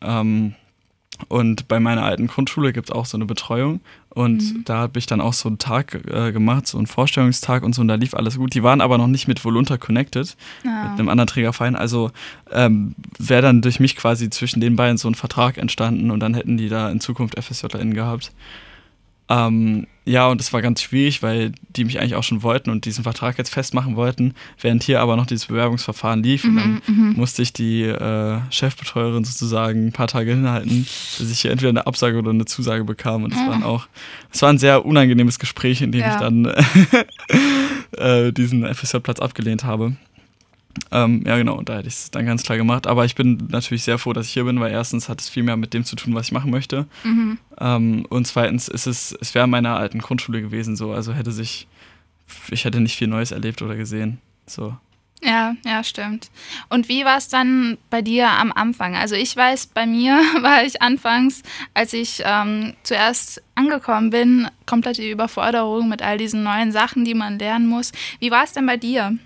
Ähm, 0.00 0.54
und 1.26 1.66
bei 1.66 1.80
meiner 1.80 2.04
alten 2.04 2.28
Grundschule 2.28 2.72
gibt 2.72 2.90
es 2.90 2.94
auch 2.94 3.04
so 3.04 3.16
eine 3.16 3.26
Betreuung. 3.26 3.80
Und 4.10 4.38
mhm. 4.38 4.64
da 4.64 4.78
habe 4.78 4.98
ich 4.98 5.06
dann 5.06 5.20
auch 5.20 5.32
so 5.32 5.48
einen 5.48 5.58
Tag 5.58 5.94
äh, 6.08 6.32
gemacht, 6.32 6.66
so 6.68 6.78
einen 6.78 6.86
Vorstellungstag 6.86 7.64
und 7.64 7.74
so. 7.74 7.82
Und 7.82 7.88
da 7.88 7.96
lief 7.96 8.14
alles 8.14 8.36
gut. 8.36 8.54
Die 8.54 8.62
waren 8.62 8.80
aber 8.80 8.98
noch 8.98 9.08
nicht 9.08 9.26
mit 9.26 9.44
Volunta 9.44 9.76
connected, 9.78 10.36
ah. 10.64 10.90
mit 10.90 11.00
einem 11.00 11.08
anderen 11.08 11.26
Trägerverein. 11.26 11.74
Also 11.74 12.12
ähm, 12.52 12.94
wäre 13.18 13.42
dann 13.42 13.62
durch 13.62 13.80
mich 13.80 13.96
quasi 13.96 14.30
zwischen 14.30 14.60
den 14.60 14.76
beiden 14.76 14.96
so 14.96 15.08
ein 15.08 15.14
Vertrag 15.16 15.58
entstanden. 15.58 16.10
Und 16.10 16.20
dann 16.20 16.34
hätten 16.34 16.56
die 16.56 16.68
da 16.68 16.88
in 16.88 17.00
Zukunft 17.00 17.36
FSJlerInnen 17.42 17.94
gehabt. 17.94 18.32
Ähm, 19.28 19.86
ja, 20.08 20.26
und 20.28 20.40
es 20.40 20.54
war 20.54 20.62
ganz 20.62 20.80
schwierig, 20.80 21.22
weil 21.22 21.52
die 21.68 21.84
mich 21.84 22.00
eigentlich 22.00 22.14
auch 22.14 22.22
schon 22.22 22.42
wollten 22.42 22.70
und 22.70 22.86
diesen 22.86 23.04
Vertrag 23.04 23.36
jetzt 23.36 23.50
festmachen 23.50 23.94
wollten, 23.94 24.32
während 24.58 24.82
hier 24.82 25.02
aber 25.02 25.16
noch 25.16 25.26
dieses 25.26 25.46
Bewerbungsverfahren 25.46 26.22
lief. 26.22 26.44
Mhm, 26.44 26.50
und 26.50 26.56
dann 26.56 26.82
mhm. 26.86 27.12
musste 27.14 27.42
ich 27.42 27.52
die 27.52 27.82
äh, 27.82 28.40
Chefbetreuerin 28.48 29.24
sozusagen 29.24 29.88
ein 29.88 29.92
paar 29.92 30.08
Tage 30.08 30.30
hinhalten, 30.30 30.86
dass 31.18 31.30
ich 31.30 31.40
hier 31.40 31.50
entweder 31.50 31.68
eine 31.68 31.86
Absage 31.86 32.16
oder 32.16 32.30
eine 32.30 32.46
Zusage 32.46 32.84
bekam. 32.84 33.24
Und 33.24 33.34
es 33.34 33.38
mhm. 33.38 33.62
auch, 33.64 33.86
es 34.32 34.40
war 34.40 34.48
ein 34.48 34.58
sehr 34.58 34.86
unangenehmes 34.86 35.38
Gespräch, 35.38 35.82
in 35.82 35.92
dem 35.92 36.00
ja. 36.00 36.14
ich 36.14 36.20
dann 36.20 36.46
äh, 37.98 38.32
diesen 38.32 38.64
FSJ-Platz 38.74 39.20
abgelehnt 39.20 39.64
habe. 39.64 39.92
Ähm, 40.90 41.24
ja, 41.26 41.36
genau, 41.36 41.56
und 41.56 41.68
da 41.68 41.76
hätte 41.76 41.88
ich 41.88 41.94
es 41.94 42.10
dann 42.10 42.26
ganz 42.26 42.42
klar 42.42 42.58
gemacht. 42.58 42.86
Aber 42.86 43.04
ich 43.04 43.14
bin 43.14 43.48
natürlich 43.50 43.84
sehr 43.84 43.98
froh, 43.98 44.12
dass 44.12 44.26
ich 44.26 44.32
hier 44.32 44.44
bin, 44.44 44.60
weil 44.60 44.72
erstens 44.72 45.08
hat 45.08 45.20
es 45.20 45.28
viel 45.28 45.42
mehr 45.42 45.56
mit 45.56 45.74
dem 45.74 45.84
zu 45.84 45.96
tun, 45.96 46.14
was 46.14 46.26
ich 46.26 46.32
machen 46.32 46.50
möchte. 46.50 46.86
Mhm. 47.04 47.38
Ähm, 47.58 48.06
und 48.08 48.26
zweitens 48.26 48.68
ist 48.68 48.86
es, 48.86 49.16
es 49.20 49.34
wäre 49.34 49.46
meiner 49.46 49.76
alten 49.76 49.98
Grundschule 49.98 50.40
gewesen 50.40 50.76
so. 50.76 50.92
Also 50.92 51.12
hätte 51.12 51.32
sich, 51.32 51.66
ich 52.50 52.64
hätte 52.64 52.80
nicht 52.80 52.96
viel 52.96 53.08
Neues 53.08 53.32
erlebt 53.32 53.62
oder 53.62 53.76
gesehen. 53.76 54.18
So. 54.46 54.76
Ja, 55.22 55.56
ja, 55.64 55.82
stimmt. 55.82 56.30
Und 56.68 56.88
wie 56.88 57.04
war 57.04 57.18
es 57.18 57.28
dann 57.28 57.76
bei 57.90 58.02
dir 58.02 58.30
am 58.30 58.52
Anfang? 58.52 58.94
Also 58.94 59.16
ich 59.16 59.34
weiß, 59.34 59.66
bei 59.68 59.84
mir 59.84 60.12
war 60.40 60.62
ich 60.62 60.80
anfangs, 60.80 61.42
als 61.74 61.92
ich 61.92 62.22
ähm, 62.24 62.74
zuerst 62.84 63.42
angekommen 63.56 64.10
bin, 64.10 64.48
komplette 64.66 65.08
Überforderung 65.08 65.88
mit 65.88 66.02
all 66.02 66.18
diesen 66.18 66.44
neuen 66.44 66.70
Sachen, 66.70 67.04
die 67.04 67.14
man 67.14 67.38
lernen 67.38 67.66
muss. 67.66 67.90
Wie 68.20 68.30
war 68.30 68.44
es 68.44 68.52
denn 68.52 68.66
bei 68.66 68.76
dir? 68.76 69.18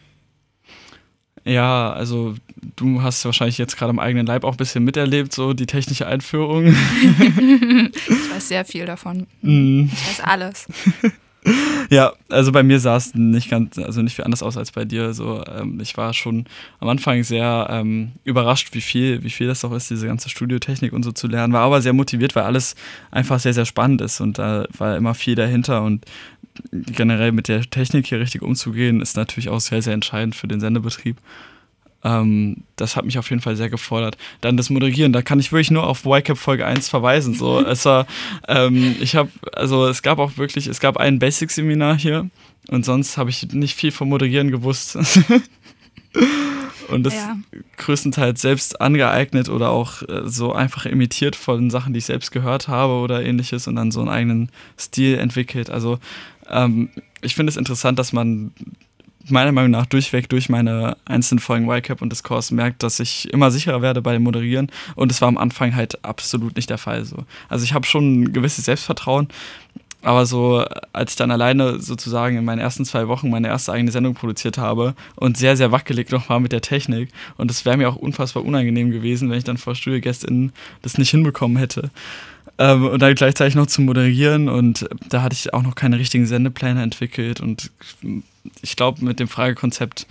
Ja, 1.45 1.93
also 1.93 2.37
du 2.77 3.03
hast 3.03 3.25
wahrscheinlich 3.25 3.59
jetzt 3.59 3.77
gerade 3.77 3.91
am 3.91 3.99
eigenen 3.99 4.27
Leib 4.27 4.45
auch 4.45 4.53
ein 4.53 4.57
bisschen 4.57 4.85
miterlebt, 4.85 5.35
so 5.35 5.53
die 5.53 5.67
technische 5.67 6.07
Einführung. 6.07 6.67
ich 6.67 8.31
weiß 8.31 8.49
sehr 8.49 8.65
viel 8.65 8.87
davon. 8.87 9.27
Mm. 9.43 9.87
Ich 9.87 10.09
weiß 10.09 10.21
alles. 10.21 10.67
Ja, 11.91 12.15
also 12.31 12.53
bei 12.53 12.63
mir 12.63 12.81
sah 12.81 12.97
es 12.97 13.15
nicht 13.15 13.51
ganz, 13.51 13.77
also 13.77 14.01
nicht 14.01 14.17
viel 14.17 14.25
anders 14.25 14.43
aus 14.43 14.57
als 14.57 14.73
bei 14.73 14.87
dir. 14.87 15.13
So, 15.13 15.45
ähm, 15.45 15.79
ich 15.79 15.95
war 15.99 16.15
schon 16.15 16.47
am 16.81 16.89
Anfang 16.89 17.23
sehr 17.23 17.67
ähm, 17.69 18.13
überrascht, 18.25 18.73
wie 18.73 18.81
viel, 18.81 19.23
wie 19.23 19.29
viel 19.29 19.47
das 19.47 19.63
auch 19.63 19.73
ist, 19.73 19.91
diese 19.91 20.07
ganze 20.07 20.31
Studiotechnik 20.31 20.95
und 20.95 21.03
so 21.03 21.13
zu 21.13 21.27
lernen. 21.27 21.53
War 21.53 21.63
aber 21.63 21.83
sehr 21.83 21.93
motiviert, 21.93 22.35
weil 22.35 22.45
alles 22.45 22.77
einfach 23.11 23.41
sehr, 23.41 23.53
sehr 23.53 23.67
spannend 23.67 24.01
ist 24.01 24.23
und 24.23 24.39
da 24.39 24.65
war 24.71 24.97
immer 24.97 25.15
viel 25.15 25.35
dahinter 25.35 25.83
und 25.83 26.07
generell 26.73 27.33
mit 27.33 27.49
der 27.49 27.63
Technik 27.63 28.07
hier 28.07 28.21
richtig 28.21 28.43
umzugehen, 28.43 29.01
ist 29.01 29.17
natürlich 29.17 29.49
auch 29.49 29.61
sehr, 29.61 29.83
sehr 29.83 29.95
entscheidend 29.95 30.35
für 30.35 30.49
den 30.49 30.61
Sendebetrieb. 30.61 31.17
Ähm, 32.05 32.65
das 32.77 32.97
hat 32.97 33.05
mich 33.05 33.19
auf 33.19 33.31
jeden 33.31 33.43
Fall 33.43 33.57
sehr 33.57 33.71
gefordert. 33.71 34.17
Dann 34.41 34.57
das 34.57 34.71
Moderieren, 34.71 35.13
da 35.13 35.23
kann 35.23 35.39
ich 35.39 35.53
wirklich 35.53 35.71
nur 35.71 35.87
auf 35.87 36.05
YCAP 36.05 36.37
Folge 36.37 36.67
1 36.67 36.89
verweisen. 36.89 37.35
So, 37.35 37.61
es 37.67 37.85
war, 37.85 38.07
ähm, 38.49 38.97
ich 39.01 39.15
habe, 39.15 39.31
also 39.53 39.87
es 39.87 40.03
gab 40.03 40.19
auch 40.19 40.37
wirklich, 40.37 40.67
es 40.67 40.81
gab 40.81 40.97
ein 40.97 41.19
Basic-Seminar 41.19 41.99
hier 41.99 42.29
und 42.69 42.85
sonst 42.85 43.17
habe 43.19 43.31
ich 43.31 43.53
nicht 43.53 43.77
viel 43.77 43.93
vom 43.93 44.09
Moderieren 44.09 44.51
gewusst. 44.51 44.97
und 46.89 47.05
das 47.05 47.15
ja. 47.15 47.37
größtenteils 47.79 48.41
selbst 48.41 48.81
angeeignet 48.81 49.49
oder 49.49 49.71
auch 49.71 50.03
äh, 50.03 50.23
so 50.25 50.53
einfach 50.53 50.87
imitiert 50.87 51.37
von 51.37 51.71
Sachen, 51.71 51.93
die 51.93 51.99
ich 51.99 52.07
selbst 52.07 52.33
gehört 52.33 52.69
habe 52.69 52.95
oder 52.95 53.25
ähnliches 53.25 53.67
und 53.67 53.77
dann 53.77 53.91
so 53.91 54.01
einen 54.01 54.09
eigenen 54.09 54.51
Stil 54.79 55.19
entwickelt. 55.19 55.71
Also 55.71 55.99
ähm, 56.51 56.91
ich 57.23 57.35
finde 57.35 57.51
es 57.51 57.57
interessant, 57.57 57.99
dass 57.99 58.13
man 58.13 58.53
meiner 59.29 59.53
Meinung 59.53 59.71
nach 59.71 59.87
durchweg 59.87 60.29
durch 60.29 60.49
meine 60.49 60.97
einzelnen 61.05 61.39
Folgen 61.39 61.71
YCAP 61.71 62.03
und 62.03 62.11
Discourse 62.11 62.55
merkt, 62.55 62.83
dass 62.83 63.01
ich 63.01 63.33
immer 63.33 63.51
sicherer 63.51 63.83
werde 63.83 64.03
bei 64.03 64.13
dem 64.13 64.23
Moderieren 64.23 64.71
und 64.95 65.13
es 65.13 65.21
war 65.21 65.29
am 65.29 65.39
Anfang 65.39 65.75
halt 65.75 66.05
absolut 66.05 66.57
nicht 66.57 66.71
der 66.71 66.79
Fall 66.79 67.05
so. 67.05 67.25
Also 67.49 67.65
ich 67.65 67.75
habe 67.75 67.87
schon 67.87 68.23
ein 68.23 68.33
gewisses 68.33 68.65
Selbstvertrauen, 68.65 69.29
aber 70.03 70.27
so, 70.27 70.65
als 70.93 71.13
ich 71.13 71.17
dann 71.17 71.31
alleine 71.31 71.79
sozusagen 71.79 72.37
in 72.37 72.45
meinen 72.45 72.59
ersten 72.59 72.85
zwei 72.85 73.07
Wochen 73.07 73.31
meine 73.31 73.49
erste 73.49 73.73
eigene 73.73 73.93
Sendung 73.93 74.15
produziert 74.15 74.59
habe 74.59 74.95
und 75.15 75.37
sehr, 75.37 75.57
sehr 75.57 75.71
wackelig 75.71 76.11
noch 76.11 76.29
war 76.29 76.41
mit 76.41 76.53
der 76.53 76.61
Technik 76.61 77.11
und 77.37 77.51
es 77.51 77.65
wäre 77.65 77.77
mir 77.77 77.89
auch 77.89 77.97
unfassbar 77.97 78.45
unangenehm 78.45 78.91
gewesen, 78.91 79.31
wenn 79.31 79.39
ich 79.39 79.45
dann 79.45 79.59
vor 79.59 79.75
StudiogästInnen 79.75 80.53
das 80.83 80.99
nicht 80.99 81.11
hinbekommen 81.11 81.57
hätte. 81.57 81.91
Ähm, 82.59 82.87
und 82.87 83.01
dann 83.01 83.15
gleichzeitig 83.15 83.55
noch 83.55 83.67
zu 83.67 83.81
moderieren 83.81 84.49
und 84.49 84.89
da 85.09 85.23
hatte 85.23 85.35
ich 85.35 85.55
auch 85.55 85.63
noch 85.63 85.77
keine 85.77 85.99
richtigen 85.99 86.27
Sendepläne 86.27 86.83
entwickelt 86.83 87.41
und 87.41 87.71
ich 88.61 88.77
glaube, 88.77 89.05
mit 89.05 89.21
dem 89.21 89.29
Fragekonzept 89.29 90.07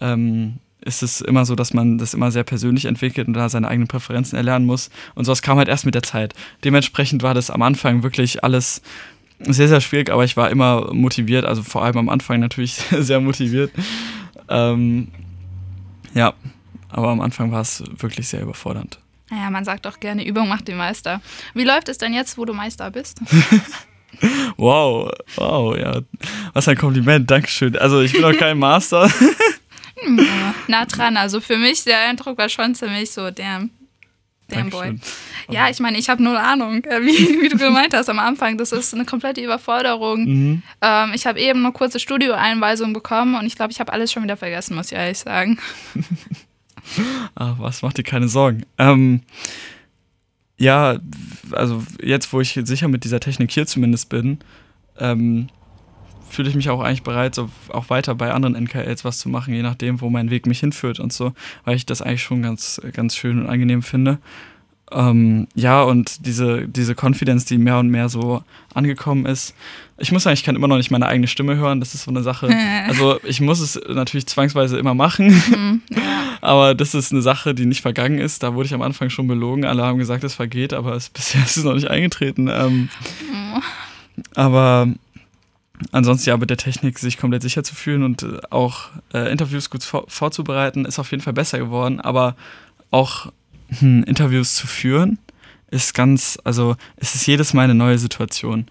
ähm, 0.00 0.58
ist 0.80 1.02
es 1.02 1.20
immer 1.20 1.44
so, 1.44 1.54
dass 1.54 1.72
man 1.72 1.98
das 1.98 2.14
immer 2.14 2.30
sehr 2.30 2.44
persönlich 2.44 2.84
entwickelt 2.84 3.26
und 3.26 3.34
da 3.34 3.48
seine 3.48 3.68
eigenen 3.68 3.88
Präferenzen 3.88 4.36
erlernen 4.36 4.66
muss. 4.66 4.90
Und 5.14 5.24
sowas 5.24 5.42
kam 5.42 5.58
halt 5.58 5.68
erst 5.68 5.86
mit 5.86 5.94
der 5.94 6.02
Zeit. 6.02 6.34
Dementsprechend 6.62 7.22
war 7.22 7.34
das 7.34 7.50
am 7.50 7.62
Anfang 7.62 8.02
wirklich 8.02 8.44
alles 8.44 8.82
sehr, 9.40 9.68
sehr 9.68 9.80
schwierig, 9.80 10.10
aber 10.10 10.24
ich 10.24 10.36
war 10.36 10.50
immer 10.50 10.92
motiviert, 10.92 11.44
also 11.44 11.62
vor 11.62 11.84
allem 11.84 11.96
am 11.96 12.08
Anfang 12.08 12.40
natürlich 12.40 12.74
sehr 12.90 13.20
motiviert. 13.20 13.72
Ähm, 14.48 15.08
ja, 16.14 16.34
aber 16.88 17.08
am 17.08 17.20
Anfang 17.20 17.50
war 17.50 17.60
es 17.60 17.82
wirklich 17.98 18.28
sehr 18.28 18.42
überfordernd. 18.42 18.98
Naja, 19.30 19.50
man 19.50 19.64
sagt 19.64 19.86
doch 19.86 20.00
gerne, 20.00 20.24
Übung 20.24 20.48
macht 20.48 20.68
den 20.68 20.76
Meister. 20.76 21.20
Wie 21.54 21.64
läuft 21.64 21.88
es 21.88 21.98
denn 21.98 22.12
jetzt, 22.12 22.38
wo 22.38 22.44
du 22.44 22.52
Meister 22.52 22.90
bist? 22.90 23.20
Wow, 24.56 25.10
wow, 25.36 25.76
ja. 25.76 26.00
Was 26.52 26.68
ein 26.68 26.76
Kompliment, 26.76 27.30
Dankeschön. 27.30 27.76
Also 27.76 28.00
ich 28.00 28.12
bin 28.12 28.22
noch 28.22 28.36
kein 28.36 28.58
Master. 28.58 29.06
ja, 30.06 30.54
nah 30.68 30.84
dran, 30.86 31.16
also 31.16 31.40
für 31.40 31.58
mich 31.58 31.84
der 31.84 32.00
Eindruck 32.00 32.38
war 32.38 32.48
schon 32.48 32.74
ziemlich 32.74 33.10
so, 33.10 33.30
damn. 33.30 33.70
Damn 34.48 34.70
boy. 34.70 34.98
Ja, 35.48 35.68
ich 35.70 35.80
meine, 35.80 35.98
ich 35.98 36.08
habe 36.08 36.22
null 36.22 36.36
Ahnung, 36.36 36.84
äh, 36.84 37.00
wie, 37.02 37.16
wie, 37.42 37.48
du 37.48 37.56
gemeint 37.56 37.94
hast 37.94 38.08
am 38.08 38.18
Anfang. 38.18 38.58
Das 38.58 38.72
ist 38.72 38.94
eine 38.94 39.04
komplette 39.04 39.42
Überforderung. 39.42 40.24
Mhm. 40.24 40.62
Ähm, 40.80 41.12
ich 41.14 41.26
habe 41.26 41.40
eben 41.40 41.64
eine 41.64 41.72
kurze 41.72 41.98
Studioeinweisung 41.98 42.92
bekommen 42.92 43.34
und 43.34 43.46
ich 43.46 43.56
glaube, 43.56 43.72
ich 43.72 43.80
habe 43.80 43.92
alles 43.92 44.12
schon 44.12 44.22
wieder 44.22 44.36
vergessen, 44.36 44.74
muss 44.74 44.92
ich 44.92 44.98
ehrlich 44.98 45.18
sagen. 45.18 45.58
Ach, 47.34 47.56
was, 47.58 47.82
mach 47.82 47.92
dir 47.92 48.02
keine 48.02 48.28
Sorgen. 48.28 48.64
Ähm, 48.78 49.22
ja, 50.56 50.98
also 51.52 51.82
jetzt, 52.00 52.32
wo 52.32 52.40
ich 52.40 52.58
sicher 52.64 52.88
mit 52.88 53.04
dieser 53.04 53.20
Technik 53.20 53.50
hier 53.50 53.66
zumindest 53.66 54.08
bin, 54.08 54.38
ähm, 54.98 55.48
fühle 56.28 56.48
ich 56.48 56.56
mich 56.56 56.70
auch 56.70 56.80
eigentlich 56.80 57.02
bereit, 57.02 57.34
so 57.34 57.48
auch 57.68 57.90
weiter 57.90 58.14
bei 58.14 58.32
anderen 58.32 58.54
NKLs 58.54 59.04
was 59.04 59.18
zu 59.18 59.28
machen, 59.28 59.54
je 59.54 59.62
nachdem, 59.62 60.00
wo 60.00 60.10
mein 60.10 60.30
Weg 60.30 60.46
mich 60.46 60.60
hinführt 60.60 61.00
und 61.00 61.12
so, 61.12 61.32
weil 61.64 61.76
ich 61.76 61.86
das 61.86 62.02
eigentlich 62.02 62.22
schon 62.22 62.42
ganz, 62.42 62.80
ganz 62.92 63.16
schön 63.16 63.40
und 63.40 63.48
angenehm 63.48 63.82
finde. 63.82 64.18
Ähm, 64.92 65.48
ja, 65.54 65.82
und 65.82 66.26
diese, 66.26 66.68
diese 66.68 66.94
Confidence, 66.94 67.44
die 67.46 67.58
mehr 67.58 67.78
und 67.78 67.88
mehr 67.88 68.08
so 68.08 68.42
angekommen 68.74 69.26
ist. 69.26 69.54
Ich 69.96 70.10
muss 70.10 70.24
sagen, 70.24 70.34
ich 70.34 70.42
kann 70.42 70.56
immer 70.56 70.66
noch 70.66 70.76
nicht 70.76 70.90
meine 70.90 71.06
eigene 71.06 71.28
Stimme 71.28 71.56
hören. 71.56 71.78
Das 71.78 71.94
ist 71.94 72.04
so 72.04 72.10
eine 72.10 72.22
Sache. 72.22 72.48
Also 72.86 73.18
ich 73.24 73.40
muss 73.40 73.60
es 73.60 73.80
natürlich 73.88 74.26
zwangsweise 74.26 74.78
immer 74.78 74.94
machen. 74.94 75.28
Mhm, 75.28 75.82
ja. 75.90 76.02
Aber 76.40 76.74
das 76.74 76.94
ist 76.94 77.12
eine 77.12 77.22
Sache, 77.22 77.54
die 77.54 77.66
nicht 77.66 77.80
vergangen 77.80 78.18
ist. 78.18 78.42
Da 78.42 78.54
wurde 78.54 78.66
ich 78.66 78.74
am 78.74 78.82
Anfang 78.82 79.08
schon 79.08 79.26
belogen. 79.26 79.64
Alle 79.64 79.82
haben 79.82 79.98
gesagt, 79.98 80.24
es 80.24 80.34
vergeht, 80.34 80.72
aber 80.72 80.94
es, 80.94 81.08
bisher 81.10 81.42
ist 81.42 81.56
es 81.56 81.64
noch 81.64 81.74
nicht 81.74 81.88
eingetreten. 81.88 82.48
Ähm, 82.48 82.88
mhm. 83.32 83.62
Aber 84.34 84.88
ansonsten 85.92 86.28
ja 86.28 86.36
mit 86.36 86.50
der 86.50 86.56
Technik 86.56 86.98
sich 86.98 87.18
komplett 87.18 87.42
sicher 87.42 87.64
zu 87.64 87.74
fühlen 87.74 88.02
und 88.02 88.22
äh, 88.22 88.38
auch 88.50 88.90
äh, 89.12 89.30
Interviews 89.30 89.70
gut 89.70 89.84
vor 89.84 90.04
vorzubereiten, 90.08 90.84
ist 90.84 90.98
auf 90.98 91.10
jeden 91.10 91.22
Fall 91.22 91.32
besser 91.32 91.58
geworden. 91.58 92.00
Aber 92.00 92.36
auch 92.90 93.32
hm, 93.68 94.04
Interviews 94.04 94.54
zu 94.54 94.66
führen, 94.66 95.18
ist 95.70 95.94
ganz, 95.94 96.38
also 96.44 96.76
es 96.96 97.14
ist 97.14 97.26
jedes 97.26 97.54
Mal 97.54 97.62
eine 97.62 97.74
neue 97.74 97.98
Situation. 97.98 98.66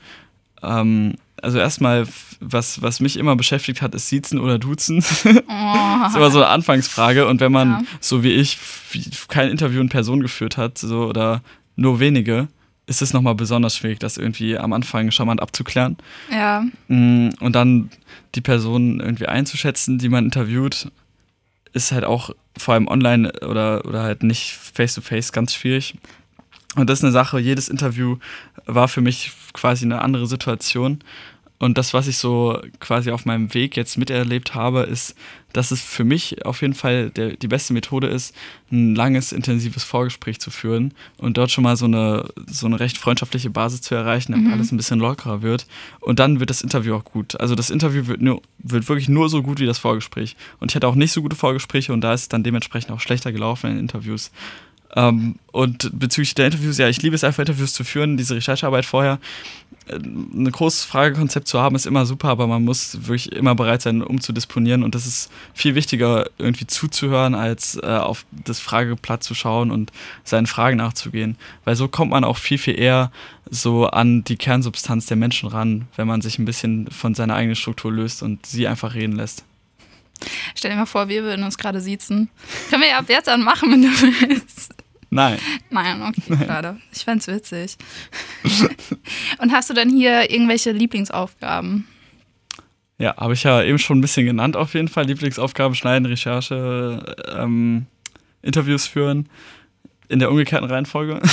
Ähm, 0.63 1.15
also 1.41 1.59
erstmal, 1.59 2.07
was, 2.39 2.81
was 2.81 2.99
mich 2.99 3.17
immer 3.17 3.35
beschäftigt 3.35 3.81
hat, 3.81 3.93
ist 3.95 4.07
Siezen 4.07 4.39
oder 4.39 4.59
Duzen. 4.59 5.03
Oh. 5.55 5.99
das 5.99 6.11
ist 6.11 6.17
immer 6.17 6.31
so 6.31 6.39
eine 6.39 6.47
Anfangsfrage. 6.47 7.27
Und 7.27 7.39
wenn 7.39 7.51
man, 7.51 7.69
ja. 7.69 7.81
so 7.99 8.23
wie 8.23 8.31
ich, 8.31 8.57
kein 9.27 9.49
Interview 9.49 9.81
in 9.81 9.89
Person 9.89 10.21
geführt 10.21 10.57
hat, 10.57 10.77
so 10.77 11.05
oder 11.05 11.41
nur 11.75 11.99
wenige, 11.99 12.47
ist 12.85 13.01
es 13.01 13.13
nochmal 13.13 13.35
besonders 13.35 13.77
schwierig, 13.77 13.99
das 13.99 14.17
irgendwie 14.17 14.57
am 14.57 14.73
Anfang 14.73 15.11
charmant 15.11 15.41
abzuklären. 15.41 15.97
Ja. 16.31 16.65
Mm, 16.87 17.29
und 17.39 17.55
dann 17.55 17.91
die 18.35 18.41
Person 18.41 18.99
irgendwie 18.99 19.27
einzuschätzen, 19.27 19.99
die 19.99 20.09
man 20.09 20.25
interviewt 20.25 20.87
ist 21.73 21.91
halt 21.91 22.05
auch 22.05 22.29
vor 22.57 22.75
allem 22.75 22.87
online 22.87 23.31
oder, 23.41 23.83
oder 23.85 24.03
halt 24.03 24.23
nicht 24.23 24.53
face-to-face 24.53 25.29
-face 25.29 25.33
ganz 25.33 25.53
schwierig. 25.53 25.95
Und 26.75 26.89
das 26.89 26.99
ist 26.99 27.03
eine 27.03 27.11
Sache, 27.11 27.39
jedes 27.39 27.69
Interview 27.69 28.17
war 28.65 28.87
für 28.87 29.01
mich 29.01 29.31
quasi 29.53 29.85
eine 29.85 30.01
andere 30.01 30.27
Situation. 30.27 30.99
Und 31.63 31.77
das, 31.77 31.93
was 31.93 32.07
ich 32.07 32.17
so 32.17 32.59
quasi 32.81 33.11
auf 33.11 33.25
meinem 33.25 33.53
Weg 33.53 33.77
jetzt 33.77 33.97
miterlebt 33.97 34.53
habe, 34.53 34.81
ist, 34.81 35.15
dass 35.53 35.71
es 35.71 35.81
für 35.81 36.03
mich 36.03 36.45
auf 36.45 36.61
jeden 36.61 36.73
Fall 36.73 37.09
der, 37.09 37.37
die 37.37 37.47
beste 37.47 37.71
Methode 37.71 38.07
ist, 38.07 38.35
ein 38.69 38.95
langes, 38.95 39.31
intensives 39.31 39.85
Vorgespräch 39.85 40.41
zu 40.41 40.51
führen 40.51 40.93
und 41.19 41.37
dort 41.37 41.51
schon 41.51 41.63
mal 41.63 41.77
so 41.77 41.85
eine, 41.85 42.27
so 42.47 42.65
eine 42.65 42.81
recht 42.81 42.97
freundschaftliche 42.97 43.49
Basis 43.49 43.81
zu 43.81 43.95
erreichen, 43.95 44.33
damit 44.33 44.47
mhm. 44.47 44.53
alles 44.53 44.73
ein 44.73 44.77
bisschen 44.77 44.99
lockerer 44.99 45.41
wird. 45.41 45.65
Und 46.01 46.19
dann 46.19 46.41
wird 46.41 46.49
das 46.49 46.63
Interview 46.63 46.95
auch 46.95 47.05
gut. 47.05 47.39
Also 47.39 47.55
das 47.55 47.69
Interview 47.69 48.07
wird, 48.07 48.21
nur, 48.21 48.41
wird 48.57 48.89
wirklich 48.89 49.07
nur 49.07 49.29
so 49.29 49.41
gut 49.41 49.61
wie 49.61 49.65
das 49.65 49.79
Vorgespräch. 49.79 50.35
Und 50.59 50.71
ich 50.71 50.75
hatte 50.75 50.89
auch 50.89 50.95
nicht 50.95 51.13
so 51.13 51.21
gute 51.21 51.37
Vorgespräche 51.37 51.93
und 51.93 52.01
da 52.01 52.13
ist 52.13 52.21
es 52.23 52.29
dann 52.29 52.43
dementsprechend 52.43 52.91
auch 52.91 52.99
schlechter 52.99 53.31
gelaufen 53.31 53.71
in 53.71 53.79
Interviews. 53.79 54.31
Ähm, 54.95 55.35
und 55.51 55.89
bezüglich 55.97 56.35
der 56.35 56.47
Interviews, 56.47 56.77
ja, 56.77 56.87
ich 56.87 57.01
liebe 57.01 57.15
es 57.15 57.23
einfach, 57.23 57.39
Interviews 57.39 57.73
zu 57.73 57.83
führen, 57.83 58.17
diese 58.17 58.35
Recherchearbeit 58.35 58.85
vorher. 58.85 59.19
Äh, 59.87 59.95
ein 59.95 60.51
großes 60.51 60.83
Fragekonzept 60.83 61.47
zu 61.47 61.59
haben 61.59 61.75
ist 61.75 61.85
immer 61.85 62.05
super, 62.05 62.29
aber 62.29 62.47
man 62.47 62.63
muss 62.63 63.07
wirklich 63.07 63.31
immer 63.31 63.55
bereit 63.55 63.81
sein, 63.81 64.01
um 64.03 64.21
zu 64.21 64.33
disponieren. 64.33 64.83
Und 64.83 64.95
das 64.95 65.07
ist 65.07 65.31
viel 65.53 65.75
wichtiger, 65.75 66.27
irgendwie 66.37 66.67
zuzuhören, 66.67 67.33
als 67.33 67.75
äh, 67.81 67.87
auf 67.87 68.25
das 68.31 68.59
Frageblatt 68.59 69.23
zu 69.23 69.33
schauen 69.33 69.71
und 69.71 69.91
seinen 70.23 70.47
Fragen 70.47 70.77
nachzugehen. 70.77 71.37
Weil 71.65 71.75
so 71.75 71.87
kommt 71.87 72.11
man 72.11 72.23
auch 72.23 72.37
viel, 72.37 72.57
viel 72.57 72.79
eher 72.79 73.11
so 73.49 73.87
an 73.87 74.23
die 74.23 74.37
Kernsubstanz 74.37 75.07
der 75.07 75.17
Menschen 75.17 75.49
ran, 75.49 75.87
wenn 75.95 76.07
man 76.07 76.21
sich 76.21 76.39
ein 76.39 76.45
bisschen 76.45 76.89
von 76.91 77.15
seiner 77.15 77.35
eigenen 77.35 77.55
Struktur 77.55 77.91
löst 77.91 78.23
und 78.23 78.45
sie 78.45 78.67
einfach 78.67 78.93
reden 78.93 79.15
lässt. 79.15 79.43
Stell 80.55 80.71
dir 80.71 80.77
mal 80.77 80.85
vor, 80.85 81.09
wir 81.09 81.23
würden 81.23 81.43
uns 81.43 81.57
gerade 81.57 81.81
siezen. 81.81 82.29
Können 82.69 82.83
wir 82.83 82.89
ja 82.89 82.99
ab 82.99 83.05
jetzt 83.09 83.27
an 83.27 83.41
machen, 83.41 83.71
wenn 83.71 83.81
du 83.81 83.89
willst. 83.89 84.73
Nein. 85.13 85.37
Nein, 85.69 86.01
okay, 86.01 86.45
schade. 86.45 86.77
Ich 86.91 87.03
fände 87.03 87.19
es 87.19 87.27
witzig. 87.27 87.77
Und 89.39 89.51
hast 89.51 89.69
du 89.69 89.73
dann 89.73 89.89
hier 89.89 90.31
irgendwelche 90.31 90.71
Lieblingsaufgaben? 90.71 91.87
Ja, 92.97 93.15
habe 93.17 93.33
ich 93.33 93.43
ja 93.43 93.61
eben 93.63 93.77
schon 93.79 93.99
ein 93.99 94.01
bisschen 94.01 94.25
genannt 94.25 94.55
auf 94.57 94.73
jeden 94.73 94.87
Fall. 94.87 95.05
Lieblingsaufgaben, 95.05 95.75
Schneiden, 95.75 96.05
Recherche, 96.05 97.15
ähm, 97.37 97.85
Interviews 98.41 98.87
führen. 98.87 99.29
In 100.09 100.19
der 100.19 100.31
umgekehrten 100.31 100.69
Reihenfolge. 100.69 101.21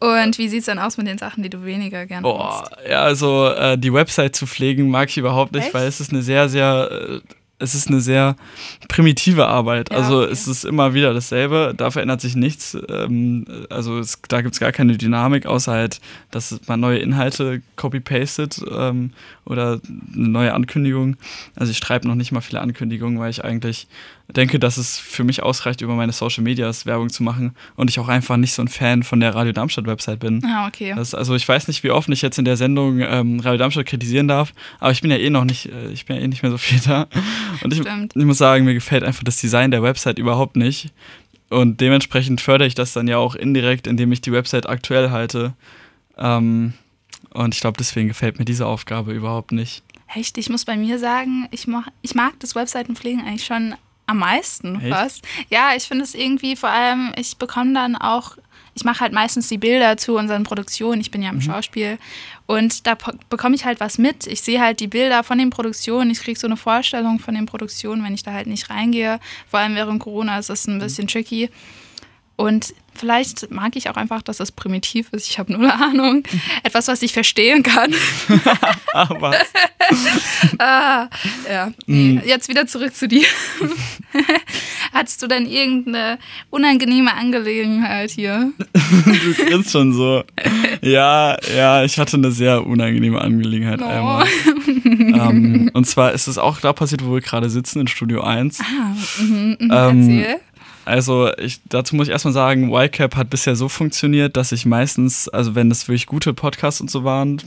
Und 0.00 0.38
wie 0.38 0.48
sieht 0.48 0.60
es 0.60 0.66
dann 0.66 0.78
aus 0.78 0.96
mit 0.98 1.06
den 1.06 1.18
Sachen, 1.18 1.42
die 1.42 1.50
du 1.50 1.64
weniger 1.64 2.06
gerne 2.06 2.22
Boah, 2.22 2.38
machst? 2.38 2.72
ja, 2.88 3.00
also 3.02 3.48
äh, 3.48 3.78
die 3.78 3.92
Website 3.92 4.36
zu 4.36 4.46
pflegen 4.46 4.88
mag 4.90 5.08
ich 5.08 5.16
überhaupt 5.16 5.52
nicht, 5.52 5.66
Echt? 5.66 5.74
weil 5.74 5.86
es 5.86 6.00
ist 6.00 6.12
eine 6.12 6.22
sehr, 6.22 6.48
sehr, 6.48 6.88
äh, 6.90 7.20
es 7.58 7.74
ist 7.74 7.88
eine 7.88 8.00
sehr 8.00 8.36
primitive 8.88 9.46
Arbeit. 9.46 9.90
Ja, 9.90 9.98
also 9.98 10.22
okay. 10.22 10.32
es 10.32 10.46
ist 10.46 10.64
immer 10.64 10.94
wieder 10.94 11.14
dasselbe, 11.14 11.74
da 11.76 11.90
verändert 11.90 12.20
sich 12.20 12.36
nichts. 12.36 12.76
Ähm, 12.88 13.46
also 13.70 13.98
es, 13.98 14.20
da 14.28 14.42
gibt 14.42 14.54
es 14.54 14.60
gar 14.60 14.72
keine 14.72 14.96
Dynamik, 14.96 15.46
außer 15.46 15.72
halt, 15.72 16.00
dass 16.30 16.58
man 16.66 16.80
neue 16.80 16.98
Inhalte 16.98 17.62
copy-pastet 17.76 18.62
ähm, 18.70 19.12
oder 19.44 19.80
eine 19.88 20.28
neue 20.28 20.54
Ankündigung. 20.54 21.16
Also 21.54 21.70
ich 21.70 21.78
schreibe 21.78 22.06
noch 22.06 22.14
nicht 22.14 22.32
mal 22.32 22.42
viele 22.42 22.60
Ankündigungen, 22.60 23.18
weil 23.18 23.30
ich 23.30 23.44
eigentlich 23.44 23.86
denke, 24.32 24.58
dass 24.58 24.76
es 24.76 24.98
für 24.98 25.22
mich 25.22 25.42
ausreicht, 25.42 25.80
über 25.80 25.94
meine 25.94 26.12
Social 26.12 26.42
Medias 26.42 26.84
Werbung 26.84 27.10
zu 27.10 27.22
machen 27.22 27.54
und 27.76 27.90
ich 27.90 28.00
auch 28.00 28.08
einfach 28.08 28.36
nicht 28.36 28.52
so 28.52 28.62
ein 28.62 28.68
Fan 28.68 29.02
von 29.02 29.20
der 29.20 29.34
Radio 29.34 29.52
Darmstadt 29.52 29.86
Website 29.86 30.18
bin. 30.18 30.44
Ah, 30.44 30.66
okay. 30.66 30.92
Das, 30.96 31.14
also 31.14 31.34
ich 31.34 31.46
weiß 31.46 31.68
nicht, 31.68 31.84
wie 31.84 31.90
oft 31.90 32.08
ich 32.08 32.22
jetzt 32.22 32.38
in 32.38 32.44
der 32.44 32.56
Sendung 32.56 33.00
ähm, 33.00 33.40
Radio 33.40 33.58
Darmstadt 33.58 33.86
kritisieren 33.86 34.26
darf, 34.26 34.52
aber 34.80 34.90
ich 34.90 35.00
bin 35.00 35.10
ja 35.10 35.16
eh 35.16 35.30
noch 35.30 35.44
nicht, 35.44 35.66
äh, 35.66 35.90
ich 35.90 36.06
bin 36.06 36.16
ja 36.16 36.22
eh 36.22 36.28
nicht 36.28 36.42
mehr 36.42 36.50
so 36.50 36.58
viel 36.58 36.80
da. 36.86 37.06
Und 37.62 37.72
ich, 37.72 37.80
ich 37.80 38.24
muss 38.24 38.38
sagen, 38.38 38.64
mir 38.64 38.74
gefällt 38.74 39.04
einfach 39.04 39.22
das 39.22 39.36
Design 39.40 39.70
der 39.70 39.82
Website 39.82 40.18
überhaupt 40.18 40.56
nicht. 40.56 40.92
Und 41.48 41.80
dementsprechend 41.80 42.40
fördere 42.40 42.66
ich 42.66 42.74
das 42.74 42.92
dann 42.92 43.06
ja 43.06 43.18
auch 43.18 43.36
indirekt, 43.36 43.86
indem 43.86 44.10
ich 44.10 44.20
die 44.20 44.32
Website 44.32 44.68
aktuell 44.68 45.10
halte. 45.10 45.54
Ähm, 46.18 46.72
und 47.30 47.54
ich 47.54 47.60
glaube, 47.60 47.76
deswegen 47.78 48.08
gefällt 48.08 48.38
mir 48.38 48.44
diese 48.44 48.66
Aufgabe 48.66 49.12
überhaupt 49.12 49.52
nicht. 49.52 49.84
Echt, 50.14 50.38
ich 50.38 50.48
muss 50.48 50.64
bei 50.64 50.76
mir 50.76 50.98
sagen, 50.98 51.46
ich, 51.50 51.66
mach, 51.66 51.88
ich 52.02 52.14
mag 52.14 52.38
das 52.40 52.54
Webseitenpflegen 52.54 53.20
eigentlich 53.20 53.44
schon 53.44 53.74
am 54.06 54.18
meisten 54.18 54.76
Echt? 54.76 54.88
fast. 54.88 55.24
Ja, 55.50 55.70
ich 55.76 55.84
finde 55.84 56.04
es 56.04 56.14
irgendwie 56.14 56.56
vor 56.56 56.70
allem, 56.70 57.12
ich 57.16 57.36
bekomme 57.36 57.74
dann 57.74 57.96
auch, 57.96 58.36
ich 58.74 58.84
mache 58.84 59.00
halt 59.00 59.12
meistens 59.12 59.48
die 59.48 59.58
Bilder 59.58 59.96
zu 59.96 60.16
unseren 60.16 60.44
Produktionen, 60.44 61.00
ich 61.00 61.10
bin 61.10 61.22
ja 61.22 61.30
im 61.30 61.40
Schauspiel 61.40 61.98
und 62.46 62.86
da 62.86 62.96
bekomme 63.28 63.56
ich 63.56 63.64
halt 63.64 63.80
was 63.80 63.98
mit. 63.98 64.26
Ich 64.26 64.42
sehe 64.42 64.60
halt 64.60 64.80
die 64.80 64.86
Bilder 64.86 65.24
von 65.24 65.38
den 65.38 65.50
Produktionen, 65.50 66.10
ich 66.10 66.20
kriege 66.20 66.38
so 66.38 66.46
eine 66.46 66.56
Vorstellung 66.56 67.18
von 67.18 67.34
den 67.34 67.46
Produktionen, 67.46 68.04
wenn 68.04 68.14
ich 68.14 68.22
da 68.22 68.32
halt 68.32 68.46
nicht 68.46 68.70
reingehe. 68.70 69.18
Vor 69.48 69.60
allem 69.60 69.74
während 69.74 70.00
Corona 70.00 70.38
ist 70.38 70.50
das 70.50 70.66
ein 70.66 70.78
bisschen 70.78 71.08
tricky. 71.08 71.50
Und 72.36 72.74
vielleicht 72.94 73.50
mag 73.50 73.76
ich 73.76 73.88
auch 73.88 73.96
einfach, 73.96 74.20
dass 74.22 74.36
das 74.38 74.52
primitiv 74.52 75.08
ist. 75.12 75.28
Ich 75.28 75.38
habe 75.38 75.52
null 75.52 75.70
Ahnung. 75.70 76.22
Etwas, 76.62 76.88
was 76.88 77.00
ich 77.02 77.12
verstehen 77.12 77.62
kann. 77.62 77.94
Aber 78.92 79.34
Ah, 80.58 81.08
ja. 81.50 81.70
Nee. 81.86 82.20
Jetzt 82.24 82.48
wieder 82.48 82.66
zurück 82.66 82.94
zu 82.94 83.08
dir. 83.08 83.24
Hattest 84.92 85.22
du 85.22 85.26
denn 85.26 85.46
irgendeine 85.46 86.18
unangenehme 86.50 87.12
Angelegenheit 87.14 88.10
hier? 88.10 88.52
du 88.72 89.34
grinst 89.44 89.70
schon 89.72 89.92
so. 89.92 90.24
Ja, 90.82 91.36
ja, 91.54 91.84
ich 91.84 91.98
hatte 91.98 92.16
eine 92.16 92.32
sehr 92.32 92.66
unangenehme 92.66 93.20
Angelegenheit 93.20 93.80
No. 93.80 93.86
einmal. 93.86 94.26
ähm, 94.84 95.70
und 95.74 95.86
zwar 95.86 96.12
ist 96.12 96.26
es 96.28 96.38
auch 96.38 96.60
da 96.60 96.72
passiert, 96.72 97.04
wo 97.04 97.14
wir 97.14 97.20
gerade 97.20 97.48
sitzen, 97.50 97.80
in 97.80 97.88
Studio 97.88 98.22
1. 98.22 98.60
Ah, 98.60 98.94
mhm, 99.22 99.56
mhm, 99.58 99.58
Ähm, 99.60 99.70
erzähl. 99.70 100.40
Also 100.86 101.36
ich, 101.36 101.60
dazu 101.68 101.96
muss 101.96 102.06
ich 102.06 102.12
erstmal 102.12 102.32
sagen, 102.32 102.72
YCAP 102.72 103.16
hat 103.16 103.28
bisher 103.28 103.56
so 103.56 103.68
funktioniert, 103.68 104.36
dass 104.36 104.52
ich 104.52 104.64
meistens, 104.66 105.28
also 105.28 105.56
wenn 105.56 105.68
das 105.68 105.88
wirklich 105.88 106.06
gute 106.06 106.32
Podcasts 106.32 106.80
und 106.80 106.92
so 106.92 107.02
waren, 107.02 107.42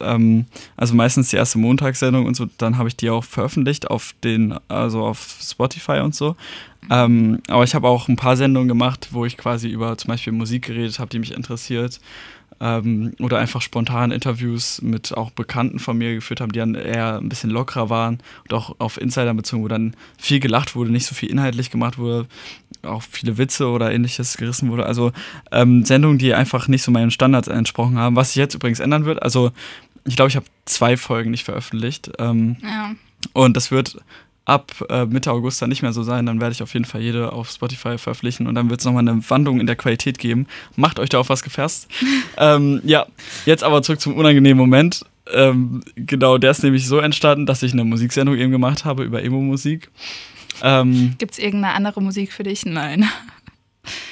ähm, 0.00 0.46
also 0.76 0.92
meistens 0.96 1.30
die 1.30 1.36
erste 1.36 1.58
Montagssendung 1.58 2.26
und 2.26 2.34
so, 2.34 2.46
dann 2.58 2.76
habe 2.76 2.88
ich 2.88 2.96
die 2.96 3.10
auch 3.10 3.22
veröffentlicht 3.22 3.88
auf 3.88 4.16
den, 4.24 4.58
also 4.66 5.04
auf 5.04 5.36
Spotify 5.40 6.00
und 6.00 6.16
so. 6.16 6.34
Ähm, 6.90 7.40
aber 7.46 7.62
ich 7.62 7.76
habe 7.76 7.86
auch 7.86 8.08
ein 8.08 8.16
paar 8.16 8.36
Sendungen 8.36 8.68
gemacht, 8.68 9.08
wo 9.12 9.24
ich 9.24 9.36
quasi 9.36 9.68
über 9.68 9.96
zum 9.96 10.08
Beispiel 10.08 10.32
Musik 10.32 10.66
geredet 10.66 10.98
habe, 10.98 11.10
die 11.10 11.20
mich 11.20 11.32
interessiert. 11.32 12.00
Ähm, 12.60 13.14
oder 13.20 13.38
einfach 13.38 13.60
spontan 13.60 14.10
Interviews 14.12 14.80
mit 14.82 15.16
auch 15.16 15.30
Bekannten 15.30 15.78
von 15.78 15.98
mir 15.98 16.14
geführt 16.14 16.40
haben, 16.40 16.52
die 16.52 16.60
dann 16.60 16.74
eher 16.74 17.18
ein 17.18 17.28
bisschen 17.28 17.50
lockerer 17.50 17.90
waren 17.90 18.18
und 18.44 18.54
auch 18.54 18.76
auf 18.78 19.00
Insider 19.00 19.34
bezogen, 19.34 19.62
wo 19.64 19.68
dann 19.68 19.94
viel 20.18 20.40
gelacht 20.40 20.74
wurde, 20.76 20.90
nicht 20.92 21.06
so 21.06 21.14
viel 21.14 21.30
inhaltlich 21.30 21.70
gemacht 21.70 21.98
wurde, 21.98 22.26
auch 22.82 23.02
viele 23.02 23.38
Witze 23.38 23.68
oder 23.68 23.92
ähnliches 23.92 24.36
gerissen 24.36 24.70
wurde. 24.70 24.86
Also 24.86 25.12
ähm, 25.52 25.84
Sendungen, 25.84 26.18
die 26.18 26.32
einfach 26.34 26.68
nicht 26.68 26.82
so 26.82 26.90
meinen 26.90 27.10
Standards 27.10 27.48
entsprochen 27.48 27.98
haben, 27.98 28.16
was 28.16 28.28
sich 28.28 28.36
jetzt 28.36 28.54
übrigens 28.54 28.80
ändern 28.80 29.04
wird. 29.04 29.22
Also 29.22 29.50
ich 30.06 30.16
glaube, 30.16 30.28
ich 30.28 30.36
habe 30.36 30.46
zwei 30.64 30.96
Folgen 30.96 31.30
nicht 31.30 31.44
veröffentlicht. 31.44 32.10
Ähm, 32.18 32.56
Ja. 32.62 32.94
und 33.32 33.56
das 33.56 33.70
wird 33.70 33.96
ab 34.44 34.72
äh, 34.88 35.06
Mitte 35.06 35.32
August 35.32 35.62
dann 35.62 35.70
nicht 35.70 35.82
mehr 35.82 35.92
so 35.92 36.02
sein. 36.02 36.26
Dann 36.26 36.40
werde 36.40 36.52
ich 36.52 36.62
auf 36.62 36.72
jeden 36.74 36.84
Fall 36.84 37.00
jede 37.00 37.32
auf 37.32 37.50
Spotify 37.50 37.98
veröffentlichen 37.98 38.46
und 38.46 38.54
dann 38.54 38.70
wird 38.70 38.80
es 38.80 38.86
nochmal 38.86 39.08
eine 39.08 39.28
Wandlung 39.28 39.60
in 39.60 39.66
der 39.66 39.76
Qualität 39.76 40.18
geben. 40.18 40.46
Macht 40.76 40.98
euch 40.98 41.08
da 41.08 41.18
auf 41.18 41.28
was 41.28 41.42
gefasst. 41.42 41.88
ähm, 42.36 42.80
ja, 42.84 43.06
jetzt 43.46 43.64
aber 43.64 43.82
zurück 43.82 44.00
zum 44.00 44.16
unangenehmen 44.16 44.58
Moment. 44.58 45.04
Ähm, 45.32 45.82
genau, 45.96 46.36
der 46.36 46.50
ist 46.50 46.62
nämlich 46.62 46.86
so 46.86 46.98
entstanden, 46.98 47.46
dass 47.46 47.62
ich 47.62 47.72
eine 47.72 47.84
Musiksendung 47.84 48.36
eben 48.36 48.50
gemacht 48.50 48.84
habe 48.84 49.04
über 49.04 49.22
Emo-Musik. 49.22 49.90
Ähm, 50.62 51.14
Gibt 51.18 51.32
es 51.32 51.38
irgendeine 51.38 51.74
andere 51.74 52.02
Musik 52.02 52.32
für 52.32 52.42
dich? 52.42 52.66
Nein. 52.66 53.08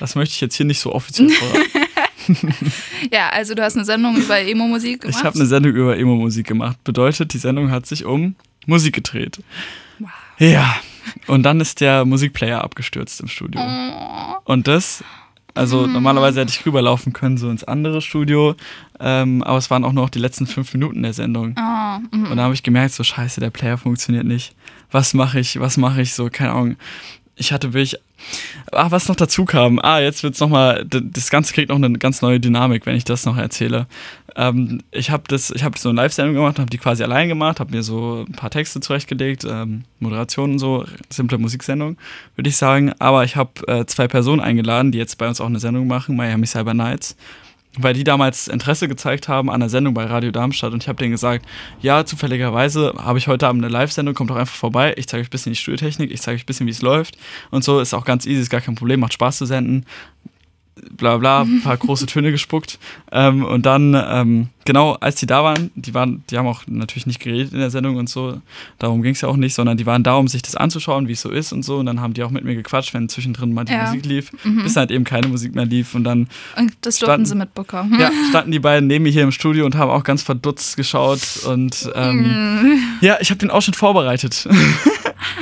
das 0.00 0.14
möchte 0.14 0.32
ich 0.32 0.40
jetzt 0.40 0.56
hier 0.56 0.66
nicht 0.66 0.80
so 0.80 0.94
offiziell 0.94 1.28
verraten. 1.28 1.68
Ja, 3.12 3.30
also 3.30 3.54
du 3.54 3.62
hast 3.62 3.76
eine 3.76 3.84
Sendung 3.84 4.16
über 4.16 4.38
Emo-Musik 4.38 5.02
gemacht. 5.02 5.18
Ich 5.18 5.24
habe 5.24 5.36
eine 5.36 5.46
Sendung 5.46 5.72
über 5.72 5.98
Emo-Musik 5.98 6.46
gemacht. 6.46 6.82
Bedeutet, 6.84 7.34
die 7.34 7.38
Sendung 7.38 7.70
hat 7.70 7.86
sich 7.86 8.04
um 8.04 8.36
Musik 8.66 8.94
gedreht. 8.94 9.40
Wow. 9.98 10.10
Ja. 10.50 10.76
Und 11.26 11.44
dann 11.44 11.60
ist 11.60 11.80
der 11.80 12.04
Musikplayer 12.04 12.62
abgestürzt 12.62 13.20
im 13.20 13.28
Studio. 13.28 13.60
Oh. 13.60 14.34
Und 14.44 14.66
das, 14.66 15.04
also 15.54 15.86
normalerweise 15.86 16.40
hätte 16.40 16.52
ich 16.52 16.64
rüberlaufen 16.66 17.12
können, 17.12 17.36
so 17.36 17.50
ins 17.50 17.64
andere 17.64 18.00
Studio. 18.00 18.54
Ähm, 18.98 19.42
aber 19.42 19.58
es 19.58 19.70
waren 19.70 19.84
auch 19.84 19.92
noch 19.92 20.10
die 20.10 20.18
letzten 20.18 20.46
fünf 20.46 20.72
Minuten 20.72 21.02
der 21.02 21.12
Sendung. 21.12 21.54
Oh, 21.58 22.16
mhm. 22.16 22.30
Und 22.30 22.36
da 22.36 22.44
habe 22.44 22.54
ich 22.54 22.62
gemerkt, 22.62 22.94
so 22.94 23.04
scheiße, 23.04 23.40
der 23.40 23.50
Player 23.50 23.78
funktioniert 23.78 24.24
nicht. 24.24 24.54
Was 24.90 25.14
mache 25.14 25.40
ich? 25.40 25.60
Was 25.60 25.76
mache 25.76 26.02
ich? 26.02 26.14
So, 26.14 26.28
keine 26.30 26.52
Ahnung. 26.52 26.76
Ich 27.36 27.52
hatte 27.52 27.72
wirklich. 27.72 28.00
Ah, 28.70 28.90
was 28.90 29.08
noch 29.08 29.16
dazu 29.16 29.44
kam. 29.44 29.80
Ah, 29.80 29.98
jetzt 30.00 30.22
wird's 30.22 30.38
noch 30.38 30.48
mal. 30.48 30.84
d- 30.84 31.00
Das 31.02 31.30
Ganze 31.30 31.52
kriegt 31.54 31.70
noch 31.70 31.76
eine 31.76 31.92
ganz 31.98 32.22
neue 32.22 32.38
Dynamik, 32.38 32.86
wenn 32.86 32.94
ich 32.94 33.04
das 33.04 33.24
noch 33.26 33.36
erzähle. 33.36 33.86
Ähm, 34.36 34.82
ich 34.92 35.10
habe 35.10 35.24
das, 35.26 35.48
so 35.48 35.88
eine 35.88 35.96
Live-Sendung 35.96 36.34
gemacht, 36.34 36.58
habe 36.58 36.70
die 36.70 36.78
quasi 36.78 37.02
allein 37.02 37.28
gemacht, 37.28 37.58
habe 37.58 37.72
mir 37.74 37.82
so 37.82 38.24
ein 38.28 38.32
paar 38.32 38.50
Texte 38.50 38.80
zurechtgelegt, 38.80 39.44
ähm, 39.48 39.84
Moderationen 39.98 40.58
so, 40.58 40.84
simple 41.10 41.38
Musiksendung, 41.38 41.96
würde 42.36 42.48
ich 42.48 42.56
sagen. 42.56 42.92
Aber 42.98 43.24
ich 43.24 43.34
habe 43.36 43.50
äh, 43.66 43.84
zwei 43.86 44.08
Personen 44.08 44.40
eingeladen, 44.40 44.92
die 44.92 44.98
jetzt 44.98 45.18
bei 45.18 45.26
uns 45.26 45.40
auch 45.40 45.46
eine 45.46 45.58
Sendung 45.60 45.86
machen, 45.86 46.14
Miami 46.16 46.46
Cyber 46.46 46.74
Nights 46.74 47.16
weil 47.78 47.94
die 47.94 48.04
damals 48.04 48.48
Interesse 48.48 48.86
gezeigt 48.86 49.28
haben 49.28 49.50
an 49.50 49.60
der 49.60 49.68
Sendung 49.68 49.94
bei 49.94 50.04
Radio 50.04 50.30
Darmstadt. 50.30 50.72
Und 50.72 50.82
ich 50.82 50.88
habe 50.88 50.98
denen 50.98 51.12
gesagt, 51.12 51.46
ja, 51.80 52.04
zufälligerweise 52.04 52.92
habe 52.98 53.18
ich 53.18 53.28
heute 53.28 53.46
Abend 53.46 53.64
eine 53.64 53.72
Live-Sendung, 53.72 54.14
kommt 54.14 54.30
doch 54.30 54.36
einfach 54.36 54.54
vorbei, 54.54 54.94
ich 54.96 55.08
zeige 55.08 55.22
euch 55.22 55.28
ein 55.28 55.30
bisschen 55.30 55.52
die 55.52 55.58
Studiotechnik, 55.58 56.10
ich 56.10 56.20
zeige 56.20 56.36
euch 56.36 56.42
ein 56.42 56.46
bisschen, 56.46 56.66
wie 56.66 56.72
es 56.72 56.82
läuft. 56.82 57.16
Und 57.50 57.64
so, 57.64 57.80
ist 57.80 57.94
auch 57.94 58.04
ganz 58.04 58.26
easy, 58.26 58.40
ist 58.40 58.50
gar 58.50 58.60
kein 58.60 58.74
Problem, 58.74 59.00
macht 59.00 59.14
Spaß 59.14 59.38
zu 59.38 59.46
senden, 59.46 59.86
bla 60.96 61.18
bla, 61.18 61.42
ein 61.42 61.60
paar 61.62 61.76
große 61.76 62.06
Töne 62.06 62.30
gespuckt 62.30 62.78
ähm, 63.12 63.44
und 63.44 63.66
dann, 63.66 63.94
ähm, 64.08 64.48
genau, 64.64 64.92
als 64.94 65.16
die 65.16 65.26
da 65.26 65.44
waren, 65.44 65.70
die 65.74 65.92
waren, 65.92 66.24
die 66.30 66.38
haben 66.38 66.46
auch 66.46 66.62
natürlich 66.66 67.06
nicht 67.06 67.20
geredet 67.20 67.52
in 67.52 67.58
der 67.58 67.70
Sendung 67.70 67.96
und 67.96 68.08
so, 68.08 68.40
darum 68.78 69.02
ging 69.02 69.12
es 69.12 69.20
ja 69.20 69.28
auch 69.28 69.36
nicht, 69.36 69.54
sondern 69.54 69.76
die 69.76 69.84
waren 69.84 70.02
da, 70.02 70.14
um 70.14 70.28
sich 70.28 70.40
das 70.40 70.56
anzuschauen, 70.56 71.08
wie 71.08 71.12
es 71.12 71.20
so 71.20 71.30
ist 71.30 71.52
und 71.52 71.62
so 71.62 71.76
und 71.76 71.86
dann 71.86 72.00
haben 72.00 72.14
die 72.14 72.22
auch 72.22 72.30
mit 72.30 72.44
mir 72.44 72.54
gequatscht, 72.54 72.94
wenn 72.94 73.08
zwischendrin 73.10 73.52
mal 73.52 73.64
die 73.64 73.72
Ja. 73.74 73.84
Musik 73.84 74.06
lief, 74.06 74.30
bis 74.62 74.72
dann 74.74 74.80
halt 74.82 74.90
eben 74.92 75.04
keine 75.04 75.28
Musik 75.28 75.54
mehr 75.54 75.66
lief 75.66 75.94
und 75.94 76.04
dann 76.04 76.28
Und 76.56 76.72
das 76.80 76.98
durften 76.98 77.04
Standen- 77.12 77.26
sie 77.26 77.34
mitbekommen. 77.34 78.00
ja, 78.00 78.10
standen 78.30 78.50
die 78.52 78.58
beiden 78.60 78.86
neben 78.86 79.02
mir 79.02 79.10
hier 79.12 79.24
im 79.24 79.32
Studio 79.32 79.66
und 79.66 79.74
haben 79.74 79.90
auch 79.90 80.04
ganz 80.04 80.22
verdutzt 80.22 80.76
geschaut. 80.78 81.20
Und 81.46 81.90
ähm, 81.94 82.62
Mhm. 82.62 82.78
ja, 83.02 83.18
ich 83.20 83.28
habe 83.30 83.38
den 83.38 83.50
Ausschnitt 83.50 83.76
vorbereitet. 83.76 84.48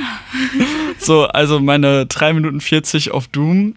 so, 0.99 1.25
also 1.27 1.59
meine 1.59 2.05
3 2.05 2.33
Minuten 2.33 2.59
40 2.61 3.11
auf 3.11 3.27
Doom. 3.27 3.75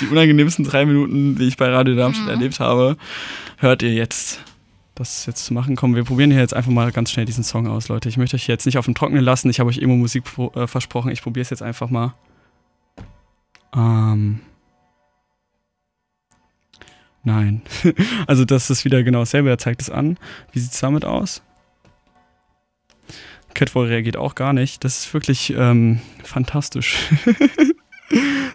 Die 0.00 0.06
unangenehmsten 0.06 0.64
drei 0.64 0.86
Minuten, 0.86 1.36
die 1.36 1.44
ich 1.48 1.56
bei 1.56 1.68
Radio 1.68 1.94
Darmstadt 1.96 2.28
erlebt 2.28 2.60
habe, 2.60 2.96
hört 3.58 3.82
ihr 3.82 3.92
jetzt. 3.92 4.40
Das 4.96 5.24
jetzt 5.24 5.46
zu 5.46 5.54
machen. 5.54 5.76
Komm, 5.76 5.94
wir 5.94 6.04
probieren 6.04 6.30
hier 6.30 6.40
jetzt 6.40 6.52
einfach 6.52 6.70
mal 6.70 6.92
ganz 6.92 7.10
schnell 7.10 7.24
diesen 7.24 7.42
Song 7.42 7.66
aus, 7.66 7.88
Leute. 7.88 8.10
Ich 8.10 8.18
möchte 8.18 8.36
euch 8.36 8.46
jetzt 8.46 8.66
nicht 8.66 8.76
auf 8.76 8.84
dem 8.84 8.94
Trockenen 8.94 9.24
lassen. 9.24 9.48
Ich 9.48 9.58
habe 9.58 9.70
euch 9.70 9.78
Emo-Musik 9.78 10.24
pro- 10.24 10.52
äh, 10.54 10.66
versprochen. 10.66 11.10
Ich 11.10 11.22
probiere 11.22 11.40
es 11.42 11.48
jetzt 11.50 11.62
einfach 11.62 11.88
mal. 11.88 12.12
Ähm. 13.74 14.40
Nein. 17.22 17.62
also 18.26 18.44
das 18.44 18.68
ist 18.68 18.84
wieder 18.84 19.02
genau 19.02 19.20
dasselbe. 19.20 19.48
Er 19.48 19.58
zeigt 19.58 19.80
es 19.80 19.88
an. 19.88 20.18
Wie 20.52 20.58
sieht 20.58 20.72
es 20.72 20.80
damit 20.80 21.06
aus? 21.06 21.42
Catwall 23.54 23.86
reagiert 23.86 24.16
auch 24.18 24.34
gar 24.34 24.52
nicht. 24.52 24.84
Das 24.84 24.98
ist 24.98 25.14
wirklich 25.14 25.54
ähm, 25.56 26.00
fantastisch. 26.24 26.96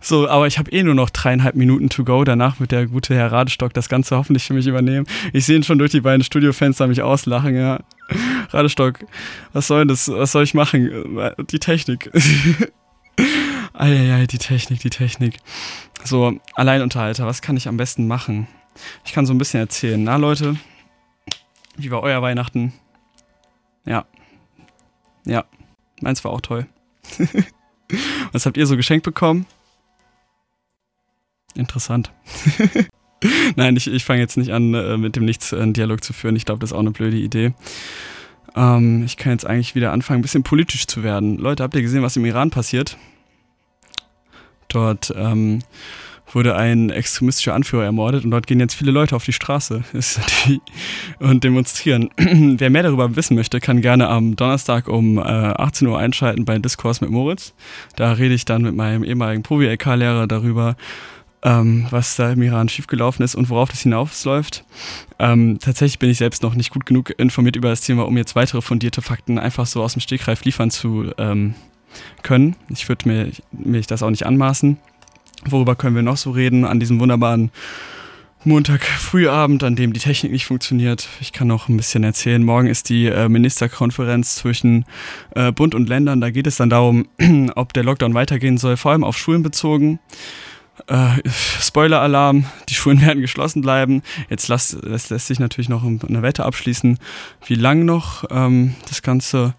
so, 0.01 0.27
aber 0.27 0.47
ich 0.47 0.57
habe 0.57 0.71
eh 0.71 0.83
nur 0.83 0.95
noch 0.95 1.09
dreieinhalb 1.09 1.55
Minuten 1.55 1.89
to 1.89 2.03
go. 2.03 2.23
Danach 2.23 2.59
wird 2.59 2.71
der 2.71 2.87
gute 2.87 3.15
Herr 3.15 3.31
Radestock 3.31 3.73
das 3.73 3.89
Ganze 3.89 4.17
hoffentlich 4.17 4.45
für 4.45 4.53
mich 4.53 4.67
übernehmen. 4.67 5.07
Ich 5.33 5.45
sehe 5.45 5.55
ihn 5.55 5.63
schon 5.63 5.79
durch 5.79 5.91
die 5.91 6.01
beiden 6.01 6.23
Studiofenster 6.23 6.87
mich 6.87 7.01
auslachen, 7.01 7.55
ja. 7.55 7.79
Radestock, 8.49 8.99
was 9.53 9.67
soll 9.67 9.85
das? 9.85 10.09
Was 10.09 10.31
soll 10.31 10.43
ich 10.43 10.53
machen? 10.53 11.19
Die 11.49 11.59
Technik. 11.59 12.11
Eieiei, 13.73 14.25
die 14.27 14.37
Technik, 14.37 14.79
die 14.79 14.89
Technik. 14.89 15.37
So, 16.03 16.39
Alleinunterhalter, 16.53 17.25
was 17.25 17.41
kann 17.41 17.57
ich 17.57 17.67
am 17.67 17.77
besten 17.77 18.07
machen? 18.07 18.47
Ich 19.05 19.13
kann 19.13 19.25
so 19.25 19.33
ein 19.33 19.37
bisschen 19.37 19.59
erzählen. 19.59 20.03
Na, 20.03 20.17
Leute, 20.17 20.55
wie 21.77 21.91
war 21.91 22.03
euer 22.03 22.21
Weihnachten? 22.21 22.73
Ja. 23.85 24.05
Ja, 25.25 25.45
meins 26.01 26.23
war 26.23 26.31
auch 26.31 26.41
toll. 26.41 26.67
was 28.31 28.45
habt 28.45 28.57
ihr 28.57 28.67
so 28.67 28.75
geschenkt 28.75 29.03
bekommen? 29.03 29.45
Interessant. 31.55 32.11
Nein, 33.55 33.75
ich, 33.75 33.87
ich 33.87 34.03
fange 34.03 34.19
jetzt 34.19 34.37
nicht 34.37 34.51
an, 34.51 34.73
äh, 34.73 34.97
mit 34.97 35.15
dem 35.15 35.25
Nichts 35.25 35.53
einen 35.53 35.73
Dialog 35.73 36.03
zu 36.03 36.13
führen. 36.13 36.35
Ich 36.35 36.45
glaube, 36.45 36.59
das 36.59 36.71
ist 36.71 36.75
auch 36.75 36.79
eine 36.79 36.91
blöde 36.91 37.17
Idee. 37.17 37.53
Ähm, 38.55 39.03
ich 39.05 39.17
kann 39.17 39.31
jetzt 39.31 39.45
eigentlich 39.45 39.75
wieder 39.75 39.91
anfangen, 39.91 40.19
ein 40.19 40.21
bisschen 40.21 40.43
politisch 40.43 40.87
zu 40.87 41.03
werden. 41.03 41.37
Leute, 41.37 41.63
habt 41.63 41.75
ihr 41.75 41.81
gesehen, 41.81 42.03
was 42.03 42.17
im 42.17 42.25
Iran 42.25 42.49
passiert? 42.49 42.97
Dort 44.67 45.13
ähm, 45.15 45.59
wurde 46.31 46.55
ein 46.55 46.89
extremistischer 46.89 47.53
Anführer 47.53 47.85
ermordet 47.85 48.25
und 48.25 48.31
dort 48.31 48.47
gehen 48.47 48.59
jetzt 48.59 48.73
viele 48.73 48.91
Leute 48.91 49.15
auf 49.15 49.25
die 49.25 49.33
Straße 49.33 49.83
und 51.19 51.43
demonstrieren. 51.43 52.09
Wer 52.17 52.69
mehr 52.69 52.83
darüber 52.83 53.15
wissen 53.15 53.35
möchte, 53.35 53.59
kann 53.59 53.81
gerne 53.81 54.07
am 54.09 54.35
Donnerstag 54.35 54.87
um 54.87 55.17
äh, 55.17 55.21
18 55.21 55.87
Uhr 55.87 55.99
einschalten 55.99 56.45
bei 56.45 56.57
Diskurs 56.57 57.01
mit 57.01 57.09
Moritz. 57.09 57.53
Da 57.95 58.13
rede 58.13 58.33
ich 58.33 58.45
dann 58.45 58.63
mit 58.63 58.75
meinem 58.75 59.03
ehemaligen 59.03 59.43
Provi-LK-Lehrer 59.43 60.27
darüber, 60.27 60.75
ähm, 61.43 61.85
was 61.91 62.15
da 62.15 62.31
im 62.31 62.41
Iran 62.41 62.69
schiefgelaufen 62.69 63.23
ist 63.23 63.35
und 63.35 63.49
worauf 63.49 63.69
das 63.69 63.81
hinausläuft. 63.81 64.65
Ähm, 65.19 65.59
tatsächlich 65.59 65.99
bin 65.99 66.09
ich 66.09 66.17
selbst 66.17 66.43
noch 66.43 66.55
nicht 66.55 66.71
gut 66.71 66.85
genug 66.85 67.13
informiert 67.17 67.55
über 67.55 67.69
das 67.69 67.81
Thema, 67.81 68.05
um 68.07 68.17
jetzt 68.17 68.35
weitere 68.35 68.61
fundierte 68.61 69.01
Fakten 69.01 69.37
einfach 69.37 69.65
so 69.67 69.83
aus 69.83 69.93
dem 69.93 70.01
Stegreif 70.01 70.43
liefern 70.43 70.71
zu 70.71 71.11
ähm, 71.17 71.53
können. 72.23 72.55
Ich 72.69 72.89
würde 72.89 73.07
mir, 73.07 73.31
mir 73.51 73.81
das 73.81 74.03
auch 74.03 74.09
nicht 74.09 74.25
anmaßen. 74.25 74.77
Worüber 75.43 75.75
können 75.75 75.95
wir 75.95 76.03
noch 76.03 76.17
so 76.17 76.31
reden 76.31 76.65
an 76.65 76.79
diesem 76.79 76.99
wunderbaren 76.99 77.51
Montag 78.47 78.83
Frühabend, 78.83 79.63
an 79.63 79.75
dem 79.75 79.91
die 79.91 79.99
Technik 79.99 80.31
nicht 80.31 80.45
funktioniert. 80.45 81.09
Ich 81.19 81.33
kann 81.33 81.47
noch 81.47 81.67
ein 81.67 81.77
bisschen 81.77 82.03
erzählen. 82.03 82.43
Morgen 82.43 82.67
ist 82.67 82.89
die 82.89 83.07
äh, 83.07 83.27
Ministerkonferenz 83.27 84.35
zwischen 84.35 84.85
äh, 85.33 85.51
Bund 85.51 85.73
und 85.73 85.89
Ländern. 85.89 86.21
Da 86.21 86.29
geht 86.29 86.45
es 86.45 86.57
dann 86.57 86.69
darum, 86.69 87.07
ob 87.55 87.73
der 87.73 87.83
Lockdown 87.83 88.13
weitergehen 88.13 88.59
soll, 88.59 88.77
vor 88.77 88.91
allem 88.91 89.03
auf 89.03 89.17
Schulen 89.17 89.41
bezogen. 89.41 89.99
Äh, 90.87 91.27
Spoiler-Alarm, 91.59 92.45
die 92.69 92.75
Schulen 92.75 93.01
werden 93.05 93.21
geschlossen 93.21 93.63
bleiben. 93.63 94.03
Jetzt 94.29 94.47
lässt, 94.47 94.73
lässt, 94.83 95.09
lässt 95.09 95.25
sich 95.25 95.39
natürlich 95.39 95.69
noch 95.69 95.83
eine 95.83 96.21
Wette 96.21 96.45
abschließen, 96.45 96.99
wie 97.47 97.55
lang 97.55 97.85
noch 97.85 98.25
ähm, 98.29 98.75
das 98.87 99.01
Ganze 99.01 99.55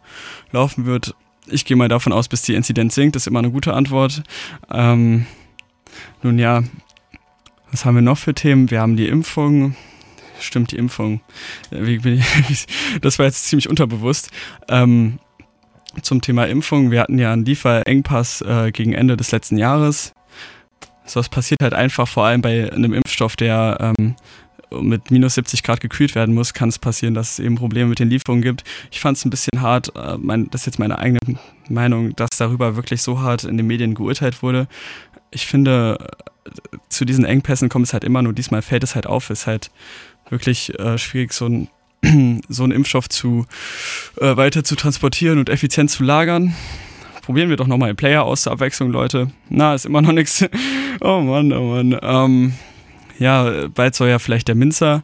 laufen 0.53 0.87
wird. 0.87 1.17
Ich 1.49 1.65
gehe 1.65 1.77
mal 1.77 1.89
davon 1.89 2.13
aus, 2.13 2.29
bis 2.29 2.43
die 2.43 2.55
Inzidenz 2.55 2.95
sinkt, 2.95 3.17
das 3.17 3.25
ist 3.25 3.27
immer 3.29 3.41
eine 3.41 3.51
gute 3.51 3.75
Antwort. 3.75 4.23
Ähm, 4.71 5.27
nun 6.23 6.39
ja, 6.39 6.63
was 7.71 7.85
haben 7.85 7.95
wir 7.95 8.03
noch 8.03 8.19
für 8.19 8.35
Themen? 8.35 8.71
Wir 8.71 8.81
haben 8.81 8.97
die 8.97 9.09
Impfung. 9.09 9.77
Stimmt, 10.41 10.73
die 10.73 10.77
Impfung. 10.77 11.21
Das 13.01 13.19
war 13.19 13.27
jetzt 13.27 13.47
ziemlich 13.47 13.69
unterbewusst. 13.69 14.31
Ähm, 14.69 15.19
zum 16.03 16.21
Thema 16.21 16.45
Impfung. 16.47 16.91
Wir 16.91 17.01
hatten 17.01 17.19
ja 17.19 17.33
einen 17.33 17.45
Lieferengpass 17.45 18.43
äh, 18.43 18.71
gegen 18.73 18.93
Ende 18.93 19.17
des 19.17 19.33
letzten 19.33 19.57
Jahres. 19.57 20.13
So, 21.05 21.21
es 21.21 21.29
passiert 21.29 21.63
halt 21.63 21.75
einfach, 21.75 22.09
vor 22.09 22.27
allem 22.27 22.43
bei 22.43 22.71
einem 22.73 22.93
Impfstoff, 22.93 23.37
der 23.37 23.95
ähm, 23.99 24.17
mit 24.71 25.11
minus 25.11 25.35
70 25.35 25.63
Grad 25.63 25.81
gekühlt 25.81 26.15
werden 26.15 26.35
muss, 26.35 26.55
kann 26.55 26.69
es 26.69 26.79
passieren, 26.79 27.15
dass 27.15 27.33
es 27.33 27.39
eben 27.39 27.57
Probleme 27.57 27.91
mit 27.91 27.99
den 27.99 28.11
Lieferungen 28.11 28.43
gibt. 28.43 28.65
Ich 28.91 29.01
fand 29.01 29.17
es 29.17 29.25
ein 29.25 29.31
bisschen 29.31 29.61
hart, 29.61 29.93
äh, 29.97 30.17
mein, 30.19 30.51
das 30.51 30.63
ist 30.63 30.67
jetzt 30.67 30.79
meine 30.79 30.99
eigene 30.99 31.21
Meinung, 31.69 32.15
dass 32.17 32.31
darüber 32.37 32.77
wirklich 32.77 33.03
so 33.03 33.21
hart 33.21 33.45
in 33.45 33.57
den 33.57 33.67
Medien 33.67 33.95
geurteilt 33.95 34.43
wurde. 34.43 34.69
Ich 35.31 35.47
finde, 35.47 35.99
zu 36.89 37.05
diesen 37.05 37.25
Engpässen 37.25 37.69
kommt 37.69 37.87
es 37.87 37.93
halt 37.93 38.05
immer 38.05 38.23
nur, 38.23 38.33
diesmal 38.33 38.63
fällt 38.63 38.85
es 38.85 38.95
halt 38.95 39.07
auf, 39.07 39.31
ist 39.31 39.47
halt 39.47 39.71
wirklich 40.31 40.79
äh, 40.79 40.99
schwierig, 40.99 41.33
so 41.33 41.47
ein 41.47 41.69
so 42.49 42.63
einen 42.63 42.73
Impfstoff 42.73 43.09
zu 43.09 43.47
äh, 44.21 44.37
weiter 44.37 44.63
zu 44.65 44.77
transportieren 44.77 45.39
und 45.39 45.49
effizient 45.49 45.91
zu 45.91 46.05
lagern 46.05 46.55
probieren 47.27 47.49
wir 47.49 47.57
doch 47.57 47.67
nochmal 47.67 47.89
einen 47.89 47.97
Player 47.97 48.23
aus 48.23 48.43
zur 48.43 48.53
Abwechslung, 48.53 48.93
Leute. 48.93 49.33
Na, 49.49 49.75
ist 49.75 49.85
immer 49.85 50.01
noch 50.01 50.13
nichts. 50.13 50.45
Oh 51.01 51.21
Mann, 51.21 51.53
oh 51.53 51.75
Mann. 51.75 51.99
Ähm, 52.01 52.55
ja, 53.19 53.69
bald 53.69 53.95
soll 53.95 54.09
ja 54.09 54.19
vielleicht 54.19 54.49
der 54.49 54.55
Minzer 54.55 55.03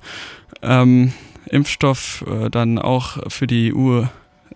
ähm, 0.63 1.13
Impfstoff 1.47 2.25
äh, 2.27 2.51
dann 2.51 2.79
auch 2.79 3.31
für 3.31 3.47
die 3.47 3.75
EU 3.75 4.05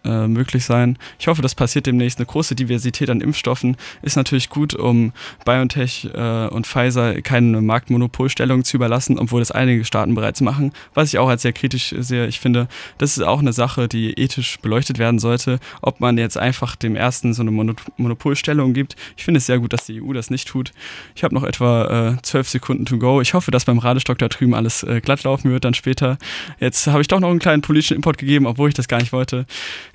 äh, 0.06 0.28
möglich 0.28 0.64
sein. 0.64 0.98
Ich 1.18 1.28
hoffe, 1.28 1.42
das 1.42 1.54
passiert 1.54 1.86
demnächst. 1.86 2.18
Eine 2.18 2.26
große 2.26 2.54
Diversität 2.54 3.10
an 3.10 3.20
Impfstoffen 3.20 3.76
ist 4.02 4.16
natürlich 4.16 4.48
gut, 4.48 4.74
um 4.74 5.12
BioNTech 5.44 6.08
äh, 6.14 6.46
und 6.48 6.66
Pfizer 6.66 7.20
keine 7.22 7.60
Marktmonopolstellung 7.60 8.64
zu 8.64 8.76
überlassen, 8.76 9.18
obwohl 9.18 9.40
das 9.40 9.50
einige 9.50 9.84
Staaten 9.84 10.14
bereits 10.14 10.40
machen, 10.40 10.72
was 10.94 11.08
ich 11.12 11.18
auch 11.18 11.28
als 11.28 11.42
sehr 11.42 11.52
kritisch 11.52 11.94
sehe. 11.98 12.26
Ich 12.26 12.40
finde, 12.40 12.68
das 12.98 13.16
ist 13.16 13.22
auch 13.22 13.40
eine 13.40 13.52
Sache, 13.52 13.88
die 13.88 14.12
ethisch 14.18 14.58
beleuchtet 14.60 14.98
werden 14.98 15.18
sollte, 15.18 15.58
ob 15.82 16.00
man 16.00 16.18
jetzt 16.18 16.38
einfach 16.38 16.76
dem 16.76 16.96
ersten 16.96 17.34
so 17.34 17.42
eine 17.42 17.50
Monopolstellung 17.50 18.72
gibt. 18.72 18.96
Ich 19.16 19.24
finde 19.24 19.38
es 19.38 19.46
sehr 19.46 19.58
gut, 19.58 19.72
dass 19.72 19.86
die 19.86 20.02
EU 20.02 20.12
das 20.12 20.30
nicht 20.30 20.48
tut. 20.48 20.72
Ich 21.14 21.24
habe 21.24 21.34
noch 21.34 21.44
etwa 21.44 22.14
äh, 22.14 22.22
zwölf 22.22 22.48
Sekunden 22.48 22.84
to 22.86 22.98
go. 22.98 23.20
Ich 23.20 23.34
hoffe, 23.34 23.50
dass 23.50 23.64
beim 23.64 23.78
Radestock 23.78 24.18
da 24.18 24.28
drüben 24.28 24.54
alles 24.54 24.82
äh, 24.82 25.00
glatt 25.00 25.24
laufen 25.24 25.50
wird 25.50 25.64
dann 25.64 25.74
später. 25.74 26.18
Jetzt 26.60 26.86
habe 26.86 27.00
ich 27.00 27.08
doch 27.08 27.20
noch 27.20 27.30
einen 27.30 27.38
kleinen 27.38 27.62
politischen 27.62 27.96
Import 27.96 28.18
gegeben, 28.18 28.46
obwohl 28.46 28.68
ich 28.68 28.74
das 28.74 28.88
gar 28.88 28.98
nicht 28.98 29.12
wollte. 29.12 29.46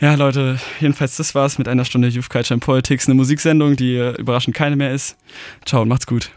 Ja, 0.01 0.15
Leute, 0.15 0.59
jedenfalls 0.79 1.15
das 1.17 1.35
war's 1.35 1.59
mit 1.59 1.67
einer 1.67 1.85
Stunde 1.85 2.07
Youth 2.07 2.31
Culture 2.31 2.55
and 2.55 2.63
Politics, 2.63 3.05
eine 3.05 3.13
Musiksendung, 3.13 3.75
die 3.75 3.97
äh, 3.97 4.19
überraschend 4.19 4.55
keine 4.55 4.75
mehr 4.75 4.91
ist. 4.91 5.15
Ciao 5.63 5.83
und 5.83 5.89
macht's 5.89 6.07
gut. 6.07 6.31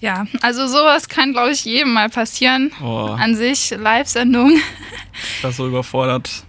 Ja, 0.00 0.26
also 0.42 0.66
sowas 0.66 1.08
kann, 1.08 1.32
glaube 1.32 1.52
ich, 1.52 1.64
jedem 1.64 1.94
mal 1.94 2.10
passieren. 2.10 2.72
Oh. 2.82 3.16
An 3.18 3.34
sich, 3.34 3.70
Live-Sendung. 3.70 4.52
Ich 5.38 5.42
war 5.42 5.52
so 5.52 5.66
überfordert. 5.66 6.44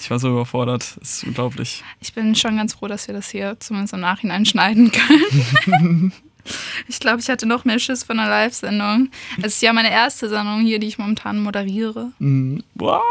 Ich 0.00 0.10
war 0.10 0.18
so 0.18 0.30
überfordert. 0.30 0.96
Das 0.98 1.18
ist 1.18 1.24
unglaublich. 1.24 1.84
Ich 2.00 2.14
bin 2.14 2.34
schon 2.34 2.56
ganz 2.56 2.72
froh, 2.72 2.88
dass 2.88 3.06
wir 3.06 3.14
das 3.14 3.28
hier 3.28 3.60
zumindest 3.60 3.92
im 3.92 4.00
Nachhinein 4.00 4.46
schneiden 4.46 4.90
können. 4.90 6.12
ich 6.88 7.00
glaube, 7.00 7.20
ich 7.20 7.28
hatte 7.28 7.44
noch 7.44 7.66
mehr 7.66 7.78
Schiss 7.78 8.04
von 8.04 8.18
einer 8.18 8.30
Live-Sendung. 8.30 9.10
Es 9.42 9.56
ist 9.56 9.62
ja 9.62 9.74
meine 9.74 9.90
erste 9.90 10.30
Sendung 10.30 10.62
hier, 10.62 10.78
die 10.78 10.86
ich 10.86 10.96
momentan 10.96 11.38
moderiere. 11.42 12.12
Mm. 12.18 12.60
Wow. 12.76 13.02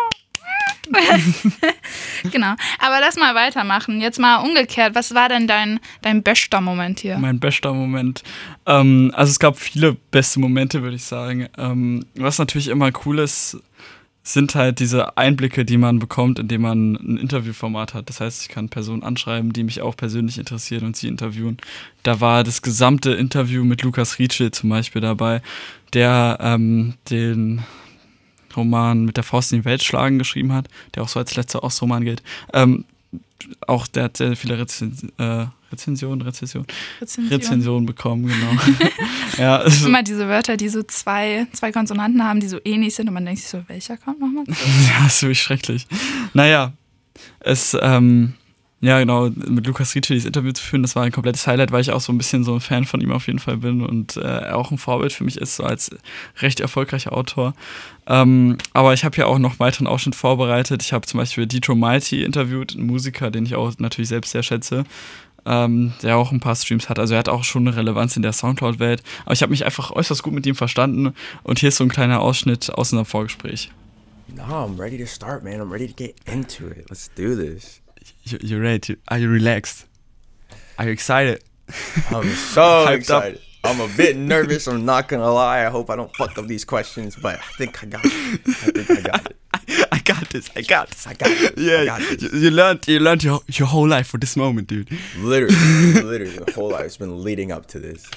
genau. 2.31 2.55
Aber 2.79 2.99
lass 2.99 3.15
mal 3.15 3.35
weitermachen. 3.35 4.01
Jetzt 4.01 4.19
mal 4.19 4.37
umgekehrt. 4.37 4.95
Was 4.95 5.13
war 5.13 5.29
denn 5.29 5.47
dein, 5.47 5.79
dein 6.01 6.23
bester 6.23 6.61
Moment 6.61 6.99
hier? 6.99 7.17
Mein 7.17 7.39
bester 7.39 7.73
Moment. 7.73 8.23
Ähm, 8.65 9.11
also 9.15 9.31
es 9.31 9.39
gab 9.39 9.57
viele 9.57 9.93
beste 10.11 10.39
Momente, 10.39 10.81
würde 10.81 10.95
ich 10.95 11.03
sagen. 11.03 11.47
Ähm, 11.57 12.05
was 12.15 12.39
natürlich 12.39 12.67
immer 12.67 12.91
cool 13.05 13.19
ist, 13.19 13.57
sind 14.23 14.55
halt 14.55 14.79
diese 14.79 15.17
Einblicke, 15.17 15.65
die 15.65 15.77
man 15.77 15.99
bekommt, 15.99 16.39
indem 16.39 16.61
man 16.61 16.93
ein 16.95 17.17
Interviewformat 17.17 17.93
hat. 17.93 18.09
Das 18.09 18.21
heißt, 18.21 18.43
ich 18.43 18.49
kann 18.49 18.69
Personen 18.69 19.03
anschreiben, 19.03 19.53
die 19.53 19.63
mich 19.63 19.81
auch 19.81 19.95
persönlich 19.95 20.37
interessieren 20.37 20.85
und 20.85 20.95
sie 20.95 21.07
interviewen. 21.07 21.57
Da 22.03 22.21
war 22.21 22.43
das 22.43 22.61
gesamte 22.61 23.11
Interview 23.11 23.63
mit 23.63 23.81
Lukas 23.81 24.19
Rietschel 24.19 24.51
zum 24.51 24.69
Beispiel 24.69 25.01
dabei, 25.01 25.41
der 25.93 26.37
ähm, 26.41 26.95
den 27.09 27.63
Roman 28.59 29.05
mit 29.05 29.17
der 29.17 29.23
Faust 29.23 29.51
in 29.51 29.59
die 29.59 29.65
Welt 29.65 29.83
schlagen 29.83 30.19
geschrieben 30.19 30.53
hat, 30.53 30.67
der 30.95 31.03
auch 31.03 31.09
so 31.09 31.19
als 31.19 31.35
letzter 31.35 31.63
Ostroman 31.63 32.05
gilt. 32.05 32.23
Ähm, 32.53 32.85
auch 33.67 33.87
der 33.87 34.05
hat 34.05 34.17
sehr 34.17 34.35
viele 34.35 34.59
Rezens 34.59 35.03
äh, 35.17 35.45
Rezensionen, 35.71 36.21
Rezession, 36.21 36.65
Rezension. 36.99 37.39
Rezensionen 37.39 37.85
bekommen, 37.85 38.27
genau. 38.27 38.61
ja, 39.37 39.57
also 39.57 39.87
Immer 39.87 40.03
diese 40.03 40.27
Wörter, 40.27 40.57
die 40.57 40.69
so 40.69 40.81
zwei, 40.83 41.47
zwei 41.53 41.71
Konsonanten 41.71 42.23
haben, 42.23 42.39
die 42.39 42.47
so 42.47 42.59
ähnlich 42.65 42.95
sind 42.95 43.07
und 43.07 43.13
man 43.13 43.25
denkt 43.25 43.41
sich 43.41 43.49
so, 43.49 43.63
welcher 43.67 43.97
kommt 43.97 44.19
nochmal? 44.19 44.45
ja, 44.47 45.05
ist 45.05 45.21
wirklich 45.21 45.41
schrecklich. 45.41 45.85
Naja, 46.33 46.73
es, 47.39 47.77
ähm, 47.79 48.33
ja, 48.81 48.99
genau, 48.99 49.29
mit 49.29 49.67
Lukas 49.67 49.93
Ricci 49.93 50.13
dieses 50.13 50.25
Interview 50.25 50.53
zu 50.53 50.63
führen, 50.63 50.83
das 50.83 50.95
war 50.95 51.03
ein 51.03 51.11
komplettes 51.11 51.45
Highlight, 51.45 51.71
weil 51.73 51.81
ich 51.81 51.91
auch 51.91 51.99
so 51.99 52.13
ein 52.13 52.17
bisschen 52.17 52.45
so 52.45 52.53
ein 52.53 52.61
Fan 52.61 52.85
von 52.85 53.01
ihm 53.01 53.11
auf 53.11 53.27
jeden 53.27 53.39
Fall 53.39 53.57
bin 53.57 53.81
und 53.81 54.15
äh, 54.15 54.51
auch 54.51 54.71
ein 54.71 54.77
Vorbild 54.77 55.11
für 55.11 55.25
mich 55.25 55.37
ist, 55.37 55.57
so 55.57 55.63
als 55.63 55.91
recht 56.37 56.61
erfolgreicher 56.61 57.11
Autor. 57.11 57.53
Ähm, 58.07 58.57
aber 58.71 58.93
ich 58.93 59.03
habe 59.03 59.17
ja 59.17 59.25
auch 59.25 59.37
noch 59.37 59.59
weiteren 59.59 59.85
Ausschnitt 59.85 60.15
vorbereitet. 60.15 60.81
Ich 60.81 60.93
habe 60.93 61.05
zum 61.05 61.19
Beispiel 61.19 61.45
Dito 61.45 61.75
Mighty 61.75 62.23
interviewt, 62.23 62.73
einen 62.73 62.87
Musiker, 62.87 63.31
den 63.31 63.45
ich 63.45 63.55
auch 63.55 63.73
natürlich 63.79 64.07
selbst 64.07 64.31
sehr 64.31 64.43
schätze. 64.43 64.85
Ähm, 65.45 65.93
der 66.03 66.17
auch 66.17 66.33
ein 66.33 66.41
paar 66.41 66.55
Streams 66.55 66.89
hat. 66.89 66.99
Also 66.99 67.13
er 67.13 67.19
hat 67.19 67.29
auch 67.29 67.45
schon 67.45 67.65
eine 67.65 67.75
Relevanz 67.75 68.15
in 68.17 68.21
der 68.21 68.33
Soundcloud-Welt. 68.33 69.01
Aber 69.23 69.33
ich 69.33 69.41
habe 69.41 69.51
mich 69.51 69.63
einfach 69.63 69.89
äußerst 69.89 70.21
gut 70.21 70.33
mit 70.33 70.45
ihm 70.45 70.53
verstanden. 70.53 71.13
Und 71.43 71.59
hier 71.59 71.69
ist 71.69 71.77
so 71.77 71.85
ein 71.85 71.89
kleiner 71.89 72.19
Ausschnitt 72.19 72.69
aus 72.69 72.91
unserem 72.91 73.05
Vorgespräch. 73.05 73.71
No, 74.35 74.43
I'm 74.43 74.77
ready 74.77 74.97
to 74.97 75.07
start, 75.07 75.43
man. 75.43 75.61
I'm 75.61 75.71
ready 75.71 75.87
to 75.87 75.93
get 75.95 76.15
into 76.25 76.67
it. 76.67 76.89
Let's 76.89 77.09
do 77.15 77.35
this. 77.35 77.81
You, 78.23 78.57
are 78.57 78.61
ready? 78.61 78.97
Are 79.07 79.17
you 79.17 79.29
relaxed? 79.29 79.85
Are 80.77 80.85
you 80.85 80.91
excited? 80.91 81.43
I'm 82.11 82.29
so 82.29 82.87
excited. 82.89 83.37
Up. 83.37 83.41
I'm 83.61 83.81
a 83.81 83.89
bit 83.97 84.15
nervous. 84.15 84.67
I'm 84.67 84.85
not 84.85 85.07
gonna 85.07 85.31
lie. 85.31 85.65
I 85.65 85.69
hope 85.69 85.89
I 85.89 85.95
don't 85.95 86.15
fuck 86.15 86.37
up 86.37 86.47
these 86.47 86.63
questions, 86.63 87.15
but 87.15 87.39
I 87.39 87.43
think 87.57 87.83
I 87.83 87.87
got 87.87 88.05
it. 88.05 88.11
I 88.13 88.83
think 88.83 88.91
I 88.91 89.01
got 89.01 89.25
it. 89.25 89.37
I 89.91 89.99
got 89.99 90.29
this. 90.29 90.49
I 90.55 90.61
got 90.61 90.89
this. 90.89 91.05
I 91.07 91.13
got 91.13 91.29
it. 91.29 91.57
Yeah, 91.57 91.85
got 91.85 92.21
you, 92.21 92.29
you 92.39 92.51
learned 92.51 92.87
you 92.87 92.99
learned 92.99 93.23
your 93.23 93.41
your 93.47 93.67
whole 93.67 93.87
life 93.87 94.07
for 94.07 94.17
this 94.17 94.37
moment, 94.37 94.67
dude. 94.67 94.89
Literally, 95.17 95.55
literally, 96.01 96.37
the 96.37 96.51
whole 96.53 96.69
life's 96.69 96.97
been 96.97 97.21
leading 97.23 97.51
up 97.51 97.65
to 97.67 97.79
this. 97.79 98.09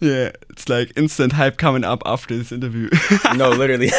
Yeah, 0.00 0.32
it's 0.50 0.68
like 0.68 0.92
instant 0.96 1.32
hype 1.32 1.56
coming 1.56 1.84
up 1.84 2.02
after 2.06 2.36
this 2.36 2.50
interview. 2.50 2.88
No, 3.36 3.50
literally. 3.50 3.90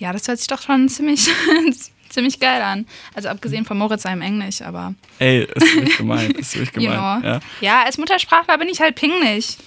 Ja, 0.00 0.12
das 0.12 0.26
hört 0.26 0.38
sich 0.38 0.48
doch 0.48 0.60
schon 0.62 0.88
ziemlich, 0.88 1.28
ziemlich 2.08 2.40
geil 2.40 2.60
an. 2.62 2.86
Also 3.14 3.28
abgesehen 3.28 3.64
von 3.64 3.78
Moritz 3.78 4.02
seinem 4.02 4.22
Englisch, 4.22 4.62
aber. 4.62 4.94
Ey, 5.20 5.44
ist 5.54 5.74
wirklich 5.76 5.96
gemein, 5.98 6.30
ist 6.32 6.56
wirklich 6.56 6.74
You 6.84 6.90
gemein. 6.90 7.20
know. 7.20 7.28
Ja, 7.28 7.40
Ja, 7.60 7.84
als 7.84 7.98
Muttersprachler 7.98 8.58
bin 8.58 8.68
ich 8.68 8.80
halt 8.80 8.96
pingelig. 8.96 9.58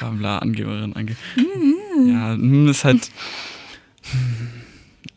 bla 0.00 0.38
Angeberin, 0.38 0.94
Ange 0.96 1.16
Mhm. 1.36 2.08
Ja, 2.08 2.32
hm, 2.32 2.68
ist 2.68 2.84
halt. 2.84 3.10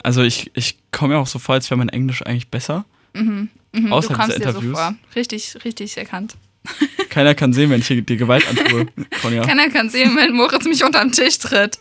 Also 0.02 0.22
ich, 0.24 0.52
ich 0.56 0.78
komme 0.92 1.14
mir 1.14 1.20
auch 1.20 1.28
so 1.28 1.40
vor, 1.40 1.56
als 1.56 1.70
wäre 1.70 1.78
mein 1.78 1.90
Englisch 1.90 2.22
eigentlich 2.26 2.50
besser. 2.50 2.84
Mhm, 3.14 3.50
Außerhalb 3.92 4.02
du 4.02 4.14
kommst 4.16 4.38
dieser 4.38 4.52
dir 4.52 4.52
so 4.54 4.60
Interviews. 4.60 4.80
vor. 4.80 4.96
Richtig, 5.16 5.58
richtig 5.64 5.98
erkannt. 5.98 6.36
Keiner 7.14 7.36
kann 7.36 7.54
sehen, 7.54 7.70
wenn 7.70 7.80
ich 7.80 7.88
hier 7.88 8.02
dir 8.02 8.18
Gewalt 8.18 8.44
antue, 8.50 8.88
Conja. 9.22 9.44
Keiner 9.44 9.70
kann 9.70 9.88
sehen, 9.88 10.16
wenn 10.16 10.34
Moritz 10.34 10.66
mich 10.66 10.84
unterm 10.84 11.12
Tisch 11.12 11.38
tritt. 11.38 11.78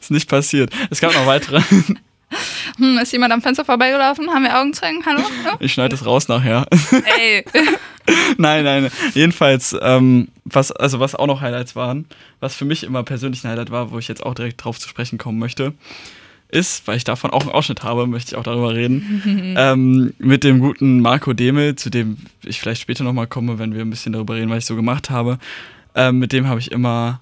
Ist 0.00 0.12
nicht 0.12 0.28
passiert. 0.28 0.72
Es 0.88 1.00
gab 1.00 1.12
noch 1.14 1.26
weitere. 1.26 1.60
Hm, 2.78 2.98
ist 2.98 3.12
jemand 3.12 3.32
am 3.32 3.42
Fenster 3.42 3.64
vorbeigelaufen? 3.64 4.28
Haben 4.30 4.44
wir 4.44 4.56
Augenzeugen? 4.56 5.04
Hallo? 5.04 5.22
Ich 5.58 5.72
schneide 5.72 5.90
das 5.90 6.06
raus 6.06 6.28
nachher. 6.28 6.66
Ey. 7.18 7.44
nein, 8.36 8.62
nein. 8.64 8.90
Jedenfalls, 9.14 9.74
ähm, 9.80 10.28
was, 10.44 10.70
also 10.70 11.00
was 11.00 11.16
auch 11.16 11.26
noch 11.26 11.40
Highlights 11.40 11.74
waren, 11.74 12.06
was 12.38 12.54
für 12.54 12.64
mich 12.64 12.84
immer 12.84 13.02
persönlich 13.02 13.42
ein 13.44 13.50
Highlight 13.50 13.70
war, 13.70 13.90
wo 13.90 13.98
ich 13.98 14.06
jetzt 14.06 14.24
auch 14.24 14.34
direkt 14.34 14.62
drauf 14.62 14.78
zu 14.78 14.88
sprechen 14.88 15.18
kommen 15.18 15.40
möchte, 15.40 15.72
ist, 16.48 16.86
weil 16.86 16.96
ich 16.96 17.04
davon 17.04 17.30
auch 17.30 17.42
einen 17.42 17.50
Ausschnitt 17.50 17.82
habe, 17.82 18.06
möchte 18.06 18.32
ich 18.32 18.36
auch 18.36 18.42
darüber 18.42 18.74
reden, 18.74 19.54
ähm, 19.58 20.14
mit 20.18 20.44
dem 20.44 20.60
guten 20.60 21.00
Marco 21.00 21.32
Demel, 21.32 21.76
zu 21.76 21.90
dem 21.90 22.18
ich 22.44 22.60
vielleicht 22.60 22.82
später 22.82 23.04
nochmal 23.04 23.26
komme, 23.26 23.58
wenn 23.58 23.74
wir 23.74 23.82
ein 23.82 23.90
bisschen 23.90 24.12
darüber 24.12 24.34
reden, 24.34 24.50
was 24.50 24.58
ich 24.58 24.66
so 24.66 24.76
gemacht 24.76 25.10
habe. 25.10 25.38
Ähm, 25.94 26.18
mit 26.18 26.32
dem 26.32 26.46
habe 26.46 26.60
ich 26.60 26.70
immer 26.70 27.20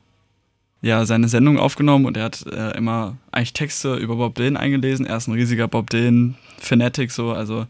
ja, 0.83 1.07
seine 1.07 1.29
Sendung 1.29 1.59
aufgenommen 1.59 2.05
und 2.05 2.17
er 2.19 2.25
hat 2.25 2.45
äh, 2.47 2.77
immer 2.77 3.17
eigentlich 3.33 3.55
Texte 3.55 3.95
über 3.97 4.17
Bob 4.17 4.35
Dylan 4.35 4.59
eingelesen. 4.59 5.07
Er 5.07 5.17
ist 5.17 5.29
ein 5.29 5.33
riesiger 5.33 5.67
Bob 5.67 5.89
Dylan-Fanatic, 5.89 7.11
so, 7.11 7.33
also 7.33 7.67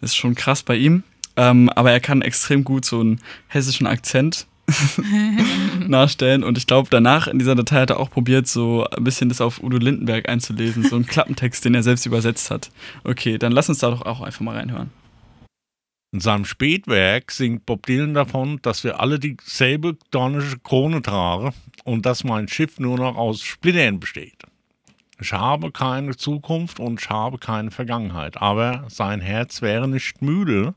das 0.00 0.10
ist 0.10 0.16
schon 0.16 0.34
krass 0.34 0.62
bei 0.62 0.76
ihm. 0.76 1.02
Ähm, 1.36 1.70
aber 1.70 1.92
er 1.92 2.00
kann 2.00 2.20
extrem 2.20 2.64
gut 2.64 2.84
so 2.84 3.00
einen 3.00 3.20
hessischen 3.46 3.86
Akzent 3.86 4.46
nachstellen 5.88 6.44
und 6.44 6.58
ich 6.58 6.66
glaube, 6.66 6.88
danach 6.90 7.26
in 7.26 7.38
dieser 7.38 7.54
Datei 7.54 7.80
hat 7.80 7.90
er 7.90 8.00
auch 8.00 8.10
probiert, 8.10 8.46
so 8.46 8.84
ein 8.84 9.04
bisschen 9.04 9.28
das 9.28 9.40
auf 9.40 9.62
Udo 9.62 9.78
Lindenberg 9.78 10.28
einzulesen, 10.28 10.82
so 10.84 10.96
einen 10.96 11.06
Klappentext, 11.06 11.64
den 11.64 11.74
er 11.74 11.82
selbst 11.82 12.06
übersetzt 12.06 12.50
hat. 12.50 12.70
Okay, 13.04 13.38
dann 13.38 13.52
lass 13.52 13.68
uns 13.68 13.78
da 13.78 13.90
doch 13.90 14.02
auch 14.02 14.20
einfach 14.20 14.40
mal 14.40 14.56
reinhören. 14.56 14.90
In 16.10 16.20
seinem 16.20 16.46
Spätwerk 16.46 17.30
singt 17.30 17.66
Bob 17.66 17.84
Dylan 17.84 18.14
davon, 18.14 18.60
dass 18.62 18.82
wir 18.82 19.00
alle 19.00 19.18
dieselbe 19.18 19.96
dornische 20.10 20.58
Krone 20.58 21.02
tragen 21.02 21.52
und 21.84 22.06
dass 22.06 22.24
mein 22.24 22.48
Schiff 22.48 22.78
nur 22.78 22.96
noch 22.96 23.16
aus 23.16 23.42
Splittern 23.42 24.00
besteht. 24.00 24.42
Ich 25.20 25.32
habe 25.32 25.72
keine 25.72 26.16
Zukunft 26.16 26.80
und 26.80 27.00
ich 27.00 27.10
habe 27.10 27.38
keine 27.38 27.70
Vergangenheit, 27.70 28.40
aber 28.40 28.84
sein 28.88 29.20
Herz 29.20 29.60
wäre 29.62 29.88
nicht 29.88 30.22
müde, 30.22 30.74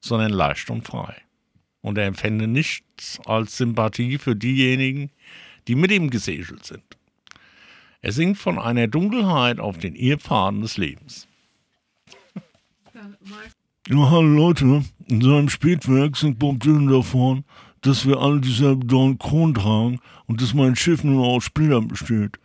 sondern 0.00 0.30
leicht 0.30 0.70
und 0.70 0.86
frei. 0.86 1.21
Und 1.82 1.98
er 1.98 2.06
empfände 2.06 2.46
nichts 2.46 3.20
als 3.26 3.58
Sympathie 3.58 4.18
für 4.18 4.34
diejenigen, 4.34 5.10
die 5.68 5.74
mit 5.74 5.90
ihm 5.90 6.10
gesegelt 6.10 6.64
sind. 6.64 6.84
Er 8.00 8.12
singt 8.12 8.38
von 8.38 8.58
einer 8.58 8.88
Dunkelheit 8.88 9.60
auf 9.60 9.78
den 9.78 9.94
Irrpfaden 9.94 10.62
des 10.62 10.76
Lebens. 10.76 11.28
Ja, 13.88 14.10
hallo 14.10 14.22
Leute. 14.22 14.84
In 15.08 15.20
seinem 15.20 15.48
Spätwerk 15.48 16.16
singt 16.16 16.38
Bob 16.38 16.60
Dylan 16.60 16.86
davon, 16.86 17.44
dass 17.80 18.06
wir 18.06 18.18
alle 18.18 18.40
dieselbe 18.40 18.86
Dorn 18.86 19.18
tragen 19.18 20.00
und 20.26 20.40
dass 20.40 20.54
mein 20.54 20.76
Schiff 20.76 21.02
nur 21.02 21.26
aus 21.26 21.44
Splittern 21.44 21.88
besteht. 21.88 22.38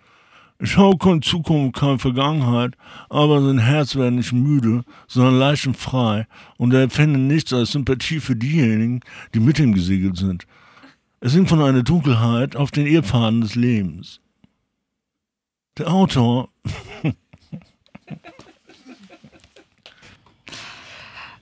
Ich 0.59 0.75
habe 0.75 0.97
keine 0.97 1.19
Zukunft, 1.21 1.75
keine 1.79 1.99
Vergangenheit, 1.99 2.73
aber 3.09 3.41
sein 3.41 3.59
Herz 3.59 3.95
wäre 3.95 4.11
nicht 4.11 4.33
müde, 4.33 4.83
sondern 5.07 5.37
leicht 5.37 5.67
und 5.67 5.77
frei 5.77 6.25
und 6.57 6.73
er 6.73 6.83
empfände 6.83 7.19
nichts 7.19 7.53
als 7.53 7.71
Sympathie 7.71 8.19
für 8.19 8.35
diejenigen, 8.35 9.01
die 9.35 9.39
mit 9.39 9.59
ihm 9.59 9.73
gesegelt 9.73 10.17
sind. 10.17 10.47
Er 11.19 11.29
singt 11.29 11.49
von 11.49 11.61
einer 11.61 11.83
Dunkelheit 11.83 12.55
auf 12.55 12.71
den 12.71 12.87
Irrpfaden 12.87 13.41
des 13.41 13.55
Lebens. 13.55 14.19
Der 15.77 15.91
Autor 15.91 16.49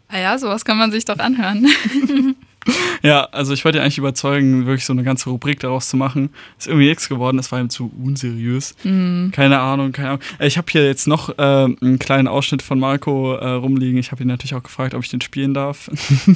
Ah 0.08 0.20
ja, 0.20 0.38
sowas 0.38 0.64
kann 0.64 0.78
man 0.78 0.92
sich 0.92 1.04
doch 1.04 1.20
anhören. 1.20 1.68
Ja, 3.04 3.26
also 3.26 3.54
ich 3.54 3.64
wollte 3.64 3.78
ihn 3.78 3.82
eigentlich 3.84 4.00
überzeugen, 4.00 4.66
wirklich 4.66 4.86
so 4.86 4.94
eine 4.94 5.04
ganze 5.04 5.30
Rubrik 5.30 5.60
daraus 5.60 5.90
zu 5.90 5.96
machen. 5.98 6.32
Ist 6.58 6.66
irgendwie 6.66 6.88
nichts 6.88 7.08
geworden, 7.08 7.38
das 7.38 7.52
war 7.52 7.60
ihm 7.60 7.70
zu 7.70 7.92
unseriös. 8.04 8.74
Keine 8.82 9.60
Ahnung, 9.60 9.92
keine 9.92 10.08
Ahnung. 10.10 10.22
Ich 10.40 10.58
habe 10.58 10.72
hier 10.72 10.84
jetzt 10.88 11.06
noch 11.08 11.30
äh, 11.38 11.42
einen 11.42 12.00
kleinen 12.00 12.28
Ausschnitt 12.28 12.64
von 12.64 12.80
Marco 12.80 13.36
äh, 13.36 13.48
rumliegen. 13.48 14.00
Ich 14.00 14.12
habe 14.12 14.24
ihn 14.24 14.28
natürlich 14.30 14.56
auch 14.56 14.64
gefragt, 14.64 14.96
ob 14.96 15.04
ich 15.04 15.10
den 15.12 15.22
spielen 15.22 15.54
darf. 15.54 15.88
das 15.92 16.28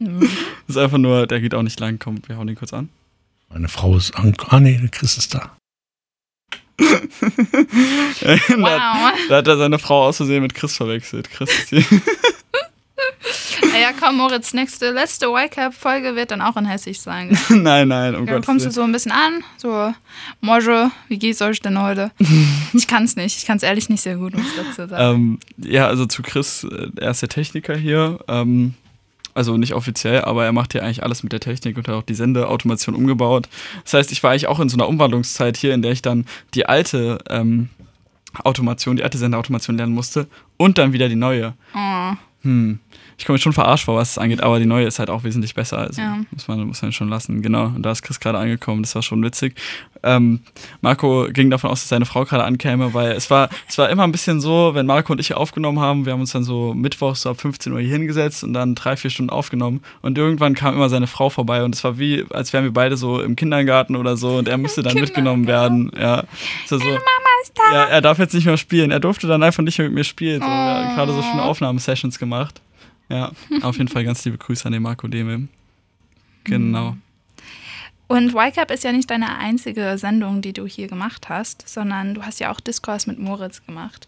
ist 0.66 0.76
einfach 0.76 0.98
nur, 0.98 1.28
der 1.28 1.40
geht 1.40 1.54
auch 1.54 1.62
nicht 1.62 1.78
lang. 1.78 2.00
Komm, 2.00 2.20
wir 2.26 2.36
hauen 2.36 2.48
den 2.48 2.56
kurz 2.56 2.72
an. 2.72 2.88
Meine 3.48 3.68
Frau 3.68 3.96
ist 3.96 4.16
an. 4.16 4.34
Ah, 4.48 4.58
nee, 4.58 4.78
der 4.80 4.88
Chris 4.88 5.16
ist 5.18 5.32
da. 5.34 5.56
da, 6.78 6.84
hat, 6.84 8.48
Wow. 8.50 9.12
da 9.28 9.36
hat 9.36 9.46
er 9.46 9.56
seine 9.58 9.78
Frau 9.78 10.06
aus 10.06 10.16
Versehen 10.16 10.42
mit 10.42 10.54
Chris 10.54 10.76
verwechselt. 10.76 11.30
Chris 11.30 11.50
ist 11.50 11.68
hier. 11.68 11.84
Ja, 13.86 13.92
komm, 13.96 14.16
Moritz, 14.16 14.52
nächste, 14.52 14.90
letzte 14.90 15.26
Whitecap-Folge 15.28 16.16
wird 16.16 16.32
dann 16.32 16.40
auch 16.42 16.56
in 16.56 16.64
Hessisch 16.64 16.98
sein. 16.98 17.38
nein, 17.50 17.86
nein, 17.86 18.16
um 18.16 18.26
Dann 18.26 18.34
Gottes 18.34 18.46
kommst 18.46 18.66
du 18.66 18.72
so 18.72 18.82
ein 18.82 18.90
bisschen 18.90 19.12
an, 19.12 19.44
so, 19.58 19.94
Moje, 20.40 20.90
wie 21.06 21.20
geht's 21.20 21.40
euch 21.40 21.60
denn 21.60 21.80
heute? 21.80 22.10
Ich 22.72 22.88
kann's 22.88 23.14
nicht, 23.14 23.38
ich 23.38 23.46
kann's 23.46 23.62
ehrlich 23.62 23.88
nicht 23.88 24.00
sehr 24.00 24.16
gut, 24.16 24.34
muss 24.34 24.44
ich 24.44 24.56
dazu 24.56 24.88
sagen. 24.90 25.38
Ähm, 25.56 25.70
ja, 25.70 25.86
also 25.86 26.04
zu 26.04 26.22
Chris, 26.22 26.64
äh, 26.64 26.88
er 26.96 27.12
ist 27.12 27.22
der 27.22 27.28
Techniker 27.28 27.76
hier. 27.76 28.18
Ähm, 28.26 28.74
also 29.34 29.56
nicht 29.56 29.74
offiziell, 29.74 30.22
aber 30.22 30.44
er 30.44 30.52
macht 30.52 30.72
hier 30.72 30.82
eigentlich 30.82 31.04
alles 31.04 31.22
mit 31.22 31.32
der 31.32 31.40
Technik 31.40 31.76
und 31.76 31.86
hat 31.86 31.94
auch 31.94 32.02
die 32.02 32.14
Sendeautomation 32.14 32.96
umgebaut. 32.96 33.48
Das 33.84 33.94
heißt, 33.94 34.10
ich 34.10 34.20
war 34.24 34.32
eigentlich 34.32 34.48
auch 34.48 34.58
in 34.58 34.68
so 34.68 34.76
einer 34.76 34.88
Umwandlungszeit 34.88 35.56
hier, 35.56 35.74
in 35.74 35.82
der 35.82 35.92
ich 35.92 36.02
dann 36.02 36.26
die 36.54 36.66
alte 36.66 37.18
ähm, 37.28 37.68
Automation, 38.42 38.96
die 38.96 39.04
alte 39.04 39.18
Sendeautomation 39.18 39.76
lernen 39.76 39.94
musste 39.94 40.26
und 40.56 40.76
dann 40.76 40.92
wieder 40.92 41.08
die 41.08 41.14
neue. 41.14 41.54
Oh, 41.72 42.14
Hm. 42.46 42.78
Ich 43.18 43.24
komme 43.24 43.38
schon 43.38 43.54
verarscht 43.54 43.86
vor, 43.86 43.96
was 43.96 44.10
es 44.10 44.18
angeht, 44.18 44.42
aber 44.42 44.58
die 44.58 44.66
neue 44.66 44.86
ist 44.86 44.98
halt 44.98 45.08
auch 45.08 45.24
wesentlich 45.24 45.54
besser. 45.54 45.78
Also 45.78 46.02
Ja. 46.02 46.18
muss, 46.30 46.48
man, 46.48 46.60
muss 46.66 46.82
man 46.82 46.92
schon 46.92 47.08
lassen. 47.08 47.40
Genau. 47.40 47.66
Und 47.66 47.82
da 47.82 47.90
ist 47.92 48.02
Chris 48.02 48.20
gerade 48.20 48.36
angekommen, 48.38 48.82
das 48.82 48.94
war 48.94 49.02
schon 49.02 49.22
witzig. 49.24 49.54
Ähm, 50.02 50.40
Marco 50.82 51.26
ging 51.32 51.48
davon 51.48 51.70
aus, 51.70 51.80
dass 51.80 51.88
seine 51.88 52.04
Frau 52.04 52.24
gerade 52.26 52.44
ankäme, 52.44 52.92
weil 52.92 53.12
es 53.12 53.30
war, 53.30 53.48
es 53.68 53.78
war 53.78 53.88
immer 53.88 54.04
ein 54.04 54.12
bisschen 54.12 54.40
so, 54.42 54.72
wenn 54.74 54.84
Marco 54.84 55.12
und 55.12 55.18
ich 55.18 55.34
aufgenommen 55.34 55.80
haben, 55.80 56.04
wir 56.04 56.12
haben 56.12 56.20
uns 56.20 56.32
dann 56.32 56.44
so 56.44 56.74
mittwochs 56.74 57.22
so 57.22 57.30
ab 57.30 57.40
15 57.40 57.72
Uhr 57.72 57.80
hier 57.80 57.88
hingesetzt 57.92 58.44
und 58.44 58.52
dann 58.52 58.74
drei, 58.74 58.96
vier 58.98 59.10
Stunden 59.10 59.30
aufgenommen. 59.30 59.80
Und 60.02 60.18
irgendwann 60.18 60.54
kam 60.54 60.74
immer 60.74 60.90
seine 60.90 61.06
Frau 61.06 61.30
vorbei 61.30 61.64
und 61.64 61.74
es 61.74 61.82
war 61.84 61.98
wie, 61.98 62.24
als 62.30 62.52
wären 62.52 62.64
wir 62.64 62.72
beide 62.72 62.96
so 62.98 63.22
im 63.22 63.34
Kindergarten 63.34 63.96
oder 63.96 64.16
so 64.18 64.36
und 64.36 64.46
er 64.46 64.58
musste 64.58 64.82
dann 64.82 64.94
mitgenommen 64.94 65.46
werden. 65.46 65.90
Ja. 65.98 66.24
So, 66.66 66.76
Mama 66.78 66.92
ist 67.42 67.52
da. 67.56 67.74
ja, 67.74 67.84
er 67.84 68.02
darf 68.02 68.18
jetzt 68.18 68.34
nicht 68.34 68.44
mehr 68.44 68.58
spielen. 68.58 68.90
Er 68.90 69.00
durfte 69.00 69.26
dann 69.26 69.42
einfach 69.42 69.62
nicht 69.62 69.78
mehr 69.78 69.88
mit 69.88 69.94
mir 69.94 70.04
spielen. 70.04 70.40
So, 70.42 70.46
Oh. 70.46 70.94
gerade 70.94 71.12
so 71.14 71.22
schöne 71.22 71.42
Aufnahmesessions 71.42 72.18
gemacht. 72.18 72.60
Ja, 73.08 73.32
auf 73.62 73.76
jeden 73.76 73.88
Fall 73.88 74.04
ganz 74.04 74.24
liebe 74.24 74.38
Grüße 74.38 74.66
an 74.66 74.72
den 74.72 74.82
Marco 74.82 75.06
Demel. 75.06 75.48
Genau. 76.44 76.96
Und 78.08 78.34
YCAP 78.34 78.70
ist 78.70 78.84
ja 78.84 78.92
nicht 78.92 79.10
deine 79.10 79.38
einzige 79.38 79.98
Sendung, 79.98 80.40
die 80.40 80.52
du 80.52 80.66
hier 80.66 80.86
gemacht 80.86 81.28
hast, 81.28 81.68
sondern 81.68 82.14
du 82.14 82.22
hast 82.22 82.38
ja 82.38 82.52
auch 82.52 82.60
Diskurs 82.60 83.06
mit 83.06 83.18
Moritz 83.18 83.64
gemacht. 83.66 84.06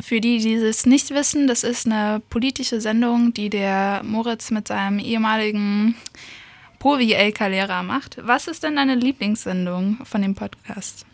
Für 0.00 0.20
die, 0.20 0.38
die 0.38 0.54
es 0.54 0.86
nicht 0.86 1.10
wissen, 1.10 1.46
das 1.46 1.62
ist 1.62 1.86
eine 1.86 2.20
politische 2.28 2.80
Sendung, 2.80 3.32
die 3.32 3.48
der 3.48 4.02
Moritz 4.04 4.50
mit 4.50 4.68
seinem 4.68 4.98
ehemaligen 4.98 5.94
Pro-VLK-Lehrer 6.80 7.82
macht. 7.82 8.18
Was 8.22 8.48
ist 8.48 8.62
denn 8.62 8.76
deine 8.76 8.96
Lieblingssendung 8.96 9.98
von 10.04 10.20
dem 10.20 10.34
Podcast? 10.34 11.06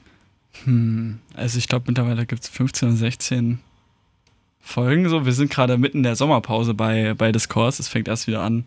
Hm, 0.64 1.18
also 1.35 1.59
ich 1.59 1.68
glaube, 1.68 1.85
mittlerweile 1.88 2.26
gibt 2.26 2.42
es 2.42 2.48
15 2.48 2.88
oder 2.88 2.96
16 2.96 3.61
Folgen. 4.62 5.09
So, 5.09 5.27
wir 5.27 5.33
sind 5.33 5.51
gerade 5.51 5.77
mitten 5.77 5.98
in 5.98 6.03
der 6.05 6.16
Sommerpause 6.16 6.72
bei, 6.72 7.14
bei 7.14 7.33
Discourse. 7.33 7.83
Es 7.83 7.88
fängt 7.88 8.09
erst 8.09 8.27
wieder 8.27 8.42
an, 8.42 8.64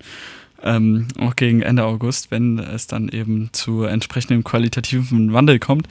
ähm, 0.61 1.07
auch 1.19 1.35
gegen 1.35 1.61
Ende 1.61 1.85
August, 1.85 2.31
wenn 2.31 2.59
es 2.59 2.87
dann 2.87 3.09
eben 3.09 3.49
zu 3.53 3.83
entsprechendem 3.83 4.43
qualitativen 4.43 5.33
Wandel 5.33 5.59
kommt. 5.59 5.87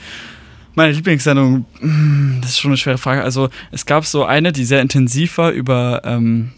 Meine 0.74 0.92
Lieblingssendung, 0.92 1.64
das 2.40 2.50
ist 2.50 2.60
schon 2.60 2.70
eine 2.70 2.78
schwere 2.78 2.98
Frage. 2.98 3.22
Also 3.22 3.48
es 3.70 3.86
gab 3.86 4.04
so 4.04 4.24
eine, 4.24 4.52
die 4.52 4.64
sehr 4.64 4.82
intensiv 4.82 5.38
war 5.38 5.50
über, 5.50 6.02
ähm, 6.04 6.52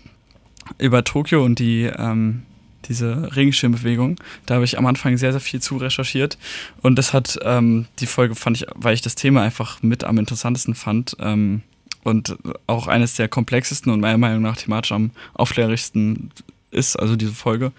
über 0.78 1.04
Tokio 1.04 1.44
und 1.44 1.58
die, 1.58 1.84
ähm, 1.84 2.42
diese 2.88 3.36
Regenschirmbewegung. 3.36 4.16
Da 4.46 4.54
habe 4.54 4.64
ich 4.64 4.78
am 4.78 4.86
Anfang 4.86 5.16
sehr, 5.16 5.32
sehr 5.32 5.40
viel 5.40 5.60
zu 5.60 5.76
recherchiert. 5.76 6.38
Und 6.82 6.96
das 6.96 7.12
hat 7.12 7.38
ähm, 7.42 7.86
die 8.00 8.06
Folge, 8.06 8.34
fand 8.34 8.56
ich, 8.56 8.66
weil 8.74 8.94
ich 8.94 9.02
das 9.02 9.14
Thema 9.14 9.42
einfach 9.42 9.82
mit 9.82 10.04
am 10.04 10.18
interessantesten 10.18 10.74
fand. 10.74 11.16
Ähm, 11.20 11.62
und 12.06 12.36
auch 12.68 12.86
eines 12.86 13.14
der 13.14 13.26
komplexesten 13.26 13.92
und 13.92 13.98
meiner 13.98 14.16
Meinung 14.16 14.40
nach 14.40 14.56
thematisch 14.56 14.92
am 14.92 15.10
aufklärigsten 15.34 16.30
ist, 16.70 16.94
also 16.94 17.16
diese 17.16 17.32
Folge, 17.32 17.72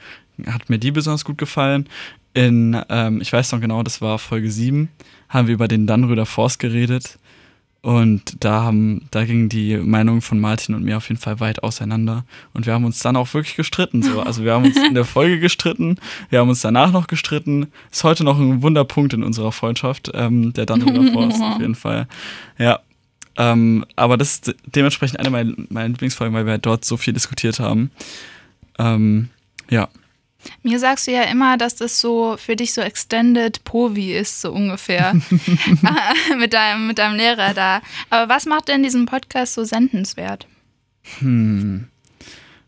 hat 0.45 0.69
mir 0.69 0.79
die 0.79 0.91
besonders 0.91 1.23
gut 1.23 1.37
gefallen. 1.37 1.87
In, 2.33 2.79
ähm, 2.89 3.21
ich 3.21 3.31
weiß 3.31 3.53
noch 3.53 3.61
genau, 3.61 3.83
das 3.83 4.01
war 4.01 4.19
Folge 4.19 4.51
7, 4.51 4.89
haben 5.29 5.47
wir 5.47 5.53
über 5.53 5.69
den 5.69 5.87
Dannröder 5.87 6.25
Forst 6.25 6.59
geredet. 6.59 7.17
Und 7.81 8.43
da 8.43 8.63
haben, 8.63 9.07
da 9.11 9.23
gingen 9.23 9.47
die 9.47 9.77
Meinungen 9.77 10.19
von 10.19 10.41
Martin 10.41 10.75
und 10.75 10.83
mir 10.83 10.97
auf 10.97 11.07
jeden 11.07 11.21
Fall 11.21 11.39
weit 11.39 11.63
auseinander. 11.63 12.25
Und 12.53 12.65
wir 12.65 12.73
haben 12.73 12.83
uns 12.83 12.99
dann 12.99 13.15
auch 13.15 13.33
wirklich 13.33 13.55
gestritten. 13.55 14.03
So. 14.03 14.19
Also 14.19 14.43
wir 14.43 14.51
haben 14.53 14.65
uns 14.65 14.75
in 14.75 14.93
der 14.93 15.05
Folge 15.15 15.39
gestritten, 15.39 15.97
wir 16.29 16.39
haben 16.39 16.49
uns 16.49 16.59
danach 16.59 16.91
noch 16.91 17.07
gestritten. 17.07 17.67
Ist 17.89 18.03
heute 18.03 18.25
noch 18.25 18.37
ein 18.37 18.61
Wunderpunkt 18.61 19.13
in 19.13 19.23
unserer 19.23 19.53
Freundschaft, 19.53 20.11
ähm, 20.13 20.51
der 20.51 20.65
Dannröder 20.65 21.13
Forst 21.13 21.41
auf 21.41 21.61
jeden 21.61 21.75
Fall. 21.75 22.09
Ja. 22.57 22.81
Ähm, 23.37 23.85
aber 23.95 24.17
das 24.17 24.33
ist 24.33 24.55
dementsprechend 24.65 25.19
eine 25.19 25.29
meiner, 25.29 25.53
meiner 25.69 25.89
Lieblingsfolgen, 25.89 26.35
weil 26.35 26.45
wir 26.45 26.57
dort 26.57 26.83
so 26.83 26.97
viel 26.97 27.13
diskutiert 27.13 27.59
haben. 27.59 27.91
Ähm, 28.79 29.29
ja. 29.69 29.89
Mir 30.63 30.79
sagst 30.79 31.07
du 31.07 31.11
ja 31.11 31.23
immer, 31.23 31.57
dass 31.57 31.75
das 31.75 31.99
so 31.99 32.37
für 32.37 32.55
dich 32.55 32.73
so 32.73 32.81
Extended 32.81 33.63
Povi 33.63 34.13
ist, 34.13 34.41
so 34.41 34.51
ungefähr. 34.51 35.13
mit, 36.37 36.53
deinem, 36.53 36.87
mit 36.87 36.97
deinem 36.97 37.15
Lehrer 37.15 37.53
da. 37.53 37.81
Aber 38.09 38.33
was 38.33 38.45
macht 38.45 38.69
denn 38.69 38.83
diesen 38.83 39.05
Podcast 39.05 39.53
so 39.53 39.63
sendenswert? 39.63 40.47
Hm. 41.19 41.87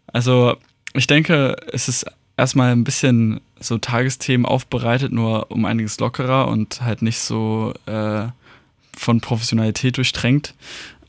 Also, 0.08 0.55
ich 0.93 1.08
denke, 1.08 1.55
es 1.71 1.88
ist 1.88 2.05
erstmal 2.38 2.71
ein 2.71 2.84
bisschen 2.84 3.41
so 3.60 3.77
Tagesthemen 3.77 4.45
aufbereitet, 4.45 5.12
nur 5.12 5.51
um 5.51 5.65
einiges 5.65 5.99
lockerer 5.99 6.47
und 6.47 6.82
halt 6.82 7.01
nicht 7.01 7.19
so 7.19 7.73
äh, 7.86 8.27
von 9.00 9.22
Professionalität 9.22 9.98
durchtränkt. 9.98 10.54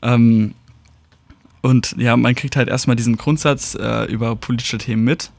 Ähm, 0.01 0.53
und 1.61 1.95
ja, 1.97 2.17
man 2.17 2.33
kriegt 2.33 2.55
halt 2.55 2.69
erstmal 2.69 2.95
diesen 2.95 3.17
Grundsatz 3.17 3.75
äh, 3.75 4.05
über 4.05 4.35
politische 4.35 4.79
Themen 4.79 5.03
mit. 5.03 5.29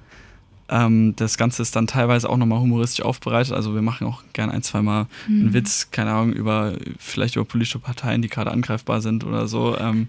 Ähm, 0.69 1.17
das 1.17 1.37
Ganze 1.37 1.62
ist 1.62 1.75
dann 1.75 1.87
teilweise 1.87 2.31
auch 2.31 2.37
nochmal 2.37 2.61
humoristisch 2.61 3.05
aufbereitet. 3.05 3.53
Also 3.53 3.75
wir 3.75 3.83
machen 3.83 4.07
auch 4.07 4.23
gerne 4.33 4.53
ein, 4.53 4.62
zweimal 4.62 5.07
mhm. 5.27 5.41
einen 5.41 5.55
Witz, 5.55 5.91
keine 5.91 6.12
Ahnung, 6.12 6.33
über 6.33 6.75
vielleicht 6.99 7.37
über 7.37 7.45
politische 7.45 7.79
Parteien, 7.79 8.23
die 8.23 8.29
gerade 8.29 8.53
angreifbar 8.53 9.01
sind 9.01 9.25
oder 9.25 9.49
so. 9.49 9.77
Ähm, 9.79 10.09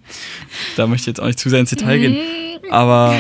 da 0.76 0.86
möchte 0.86 1.04
ich 1.04 1.08
jetzt 1.08 1.20
auch 1.20 1.28
nicht 1.28 1.40
zu 1.40 1.50
sehr 1.50 1.60
ins 1.60 1.72
Detail 1.72 1.98
gehen. 1.98 2.18
Aber 2.70 3.20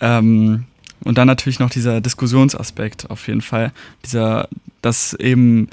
ähm, 0.00 0.64
und 1.04 1.18
dann 1.18 1.26
natürlich 1.26 1.58
noch 1.58 1.70
dieser 1.70 2.00
Diskussionsaspekt 2.00 3.10
auf 3.10 3.26
jeden 3.26 3.42
Fall. 3.42 3.72
Dieser, 4.04 4.48
dass 4.82 5.14
eben 5.14 5.68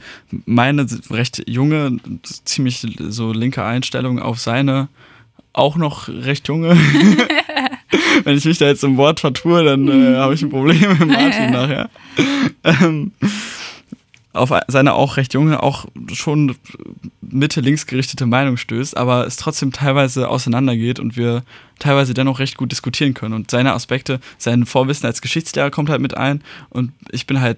meine 0.45 0.87
recht 1.09 1.43
junge, 1.47 1.97
ziemlich 2.45 2.85
so 2.99 3.33
linke 3.33 3.63
Einstellung 3.63 4.19
auf 4.19 4.39
seine 4.39 4.87
auch 5.51 5.75
noch 5.75 6.07
recht 6.07 6.47
junge 6.47 6.77
wenn 8.23 8.37
ich 8.37 8.45
mich 8.45 8.57
da 8.57 8.67
jetzt 8.67 8.83
im 8.83 8.97
Wort 8.97 9.19
vertue, 9.19 9.63
dann 9.63 9.87
äh, 9.87 10.17
habe 10.17 10.33
ich 10.33 10.41
ein 10.41 10.49
Problem 10.49 10.97
mit 10.97 11.07
Martin 11.07 11.51
nachher. 11.51 11.89
Ähm, 12.63 13.11
auf 14.33 14.53
seine 14.67 14.93
auch 14.93 15.17
recht 15.17 15.33
junge, 15.33 15.63
auch 15.63 15.85
schon 16.13 16.55
Mitte-links 17.21 17.87
gerichtete 17.87 18.25
Meinung 18.25 18.57
stößt, 18.57 18.95
aber 18.95 19.25
es 19.25 19.37
trotzdem 19.37 19.71
teilweise 19.71 20.29
auseinandergeht 20.29 20.99
und 20.99 21.17
wir 21.17 21.43
teilweise 21.79 22.13
dennoch 22.13 22.39
recht 22.39 22.57
gut 22.57 22.71
diskutieren 22.71 23.13
können. 23.13 23.33
Und 23.33 23.51
seine 23.51 23.73
Aspekte, 23.73 24.19
sein 24.37 24.65
Vorwissen 24.65 25.05
als 25.05 25.21
Geschichtslehrer 25.21 25.71
kommt 25.71 25.89
halt 25.89 26.01
mit 26.01 26.15
ein 26.15 26.43
und 26.69 26.91
ich 27.11 27.25
bin 27.25 27.41
halt 27.41 27.57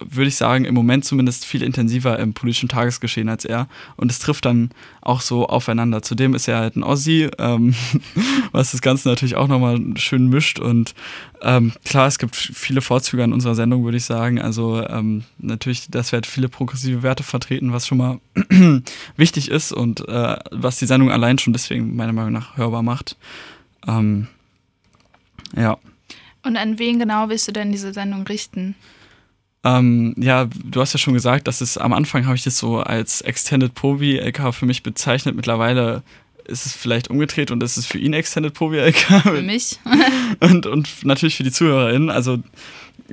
würde 0.00 0.28
ich 0.28 0.36
sagen, 0.36 0.64
im 0.64 0.74
Moment 0.74 1.04
zumindest 1.04 1.44
viel 1.44 1.62
intensiver 1.62 2.18
im 2.18 2.34
politischen 2.34 2.68
Tagesgeschehen 2.68 3.28
als 3.28 3.44
er. 3.44 3.68
Und 3.96 4.10
es 4.10 4.18
trifft 4.18 4.44
dann 4.44 4.70
auch 5.00 5.20
so 5.20 5.46
aufeinander. 5.46 6.02
Zudem 6.02 6.34
ist 6.34 6.48
er 6.48 6.58
halt 6.58 6.76
ein 6.76 6.82
Ossi, 6.82 7.28
ähm, 7.38 7.74
was 8.52 8.72
das 8.72 8.82
Ganze 8.82 9.08
natürlich 9.08 9.36
auch 9.36 9.48
nochmal 9.48 9.80
schön 9.96 10.28
mischt. 10.28 10.58
Und 10.58 10.94
ähm, 11.42 11.72
klar, 11.84 12.06
es 12.06 12.18
gibt 12.18 12.36
viele 12.36 12.80
Vorzüge 12.80 13.24
an 13.24 13.32
unserer 13.32 13.54
Sendung, 13.54 13.84
würde 13.84 13.96
ich 13.96 14.04
sagen. 14.04 14.40
Also 14.40 14.86
ähm, 14.86 15.24
natürlich, 15.38 15.88
dass 15.90 16.12
wir 16.12 16.18
halt 16.18 16.26
viele 16.26 16.48
progressive 16.48 17.02
Werte 17.02 17.22
vertreten, 17.22 17.72
was 17.72 17.86
schon 17.86 17.98
mal 17.98 18.20
wichtig 19.16 19.50
ist 19.50 19.72
und 19.72 20.06
äh, 20.08 20.36
was 20.50 20.78
die 20.78 20.86
Sendung 20.86 21.10
allein 21.10 21.38
schon 21.38 21.52
deswegen 21.52 21.96
meiner 21.96 22.12
Meinung 22.12 22.32
nach 22.32 22.56
hörbar 22.56 22.82
macht. 22.82 23.11
Ähm, 23.86 24.28
ja. 25.56 25.78
Und 26.44 26.56
an 26.56 26.78
wen 26.78 26.98
genau 26.98 27.28
willst 27.28 27.48
du 27.48 27.52
denn 27.52 27.70
diese 27.70 27.92
Sendung 27.92 28.22
richten? 28.26 28.74
Ähm, 29.64 30.14
ja, 30.18 30.48
du 30.64 30.80
hast 30.80 30.92
ja 30.92 30.98
schon 30.98 31.14
gesagt, 31.14 31.46
dass 31.46 31.60
es 31.60 31.78
am 31.78 31.92
Anfang 31.92 32.26
habe 32.26 32.36
ich 32.36 32.42
das 32.42 32.58
so 32.58 32.80
als 32.80 33.20
Extended 33.20 33.74
Povi 33.74 34.18
LK 34.18 34.52
für 34.52 34.66
mich 34.66 34.82
bezeichnet. 34.82 35.36
Mittlerweile 35.36 36.02
ist 36.44 36.66
es 36.66 36.72
vielleicht 36.72 37.08
umgedreht 37.10 37.52
und 37.52 37.62
es 37.62 37.78
ist 37.78 37.86
für 37.86 37.98
ihn 37.98 38.12
Extended 38.12 38.54
Povi 38.54 38.78
LK. 38.78 39.22
Für 39.22 39.42
mich. 39.42 39.78
und, 40.40 40.66
und 40.66 41.04
natürlich 41.04 41.36
für 41.36 41.44
die 41.44 41.52
ZuhörerInnen. 41.52 42.10
Also, 42.10 42.38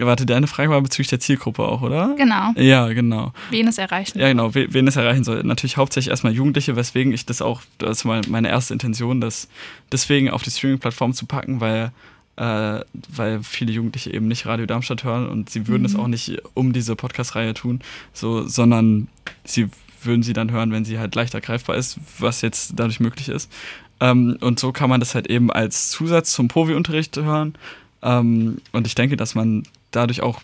warte, 0.05 0.25
deine 0.25 0.47
Frage 0.47 0.69
war 0.69 0.81
bezüglich 0.81 1.07
der 1.09 1.19
Zielgruppe 1.19 1.63
auch, 1.63 1.81
oder? 1.81 2.15
Genau. 2.17 2.53
Ja, 2.55 2.88
genau. 2.89 3.33
Wen 3.49 3.67
es 3.67 3.77
erreichen 3.77 4.13
soll. 4.13 4.21
Ja, 4.21 4.27
genau, 4.29 4.53
wen 4.53 4.88
es 4.88 4.95
erreichen 4.95 5.23
soll. 5.23 5.43
Natürlich 5.43 5.77
hauptsächlich 5.77 6.09
erstmal 6.09 6.33
Jugendliche, 6.33 6.75
weswegen 6.75 7.13
ich 7.13 7.25
das 7.25 7.41
auch, 7.41 7.62
das 7.77 8.05
war 8.05 8.21
meine 8.27 8.49
erste 8.49 8.73
Intention, 8.73 9.21
das 9.21 9.47
deswegen 9.91 10.29
auf 10.29 10.43
die 10.43 10.51
Streaming-Plattform 10.51 11.13
zu 11.13 11.25
packen, 11.25 11.59
weil 11.62 11.91
äh, 12.39 12.85
weil 13.13 13.43
viele 13.43 13.73
Jugendliche 13.73 14.13
eben 14.13 14.29
nicht 14.29 14.45
Radio 14.45 14.65
Darmstadt 14.65 15.03
hören 15.03 15.27
und 15.27 15.49
sie 15.49 15.67
würden 15.67 15.81
mhm. 15.81 15.85
es 15.88 15.95
auch 15.95 16.07
nicht 16.07 16.41
um 16.53 16.71
diese 16.71 16.95
Podcast-Reihe 16.95 17.53
tun, 17.53 17.81
so, 18.13 18.47
sondern 18.47 19.09
sie 19.43 19.67
würden 20.03 20.23
sie 20.23 20.31
dann 20.31 20.49
hören, 20.49 20.71
wenn 20.71 20.85
sie 20.85 20.99
halt 20.99 21.15
leichter 21.15 21.41
greifbar 21.41 21.75
ist, 21.75 21.99
was 22.17 22.41
jetzt 22.41 22.73
dadurch 22.77 23.01
möglich 23.01 23.27
ist. 23.27 23.51
Ähm, 23.99 24.38
und 24.39 24.59
so 24.59 24.71
kann 24.71 24.89
man 24.89 25.01
das 25.01 25.15
halt 25.15 25.27
eben 25.27 25.51
als 25.51 25.89
Zusatz 25.89 26.31
zum 26.31 26.47
Povi-Unterricht 26.47 27.17
hören. 27.17 27.55
Ähm, 28.01 28.59
und 28.71 28.88
ich 28.88 28.95
denke, 28.95 29.17
dass 29.17 29.35
man 29.35 29.63
dadurch 29.91 30.21
auch 30.21 30.41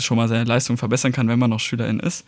schon 0.00 0.16
mal 0.16 0.28
seine 0.28 0.44
Leistung 0.44 0.76
verbessern 0.76 1.12
kann, 1.12 1.28
wenn 1.28 1.38
man 1.38 1.50
noch 1.50 1.60
Schülerin 1.60 2.00
ist. 2.00 2.24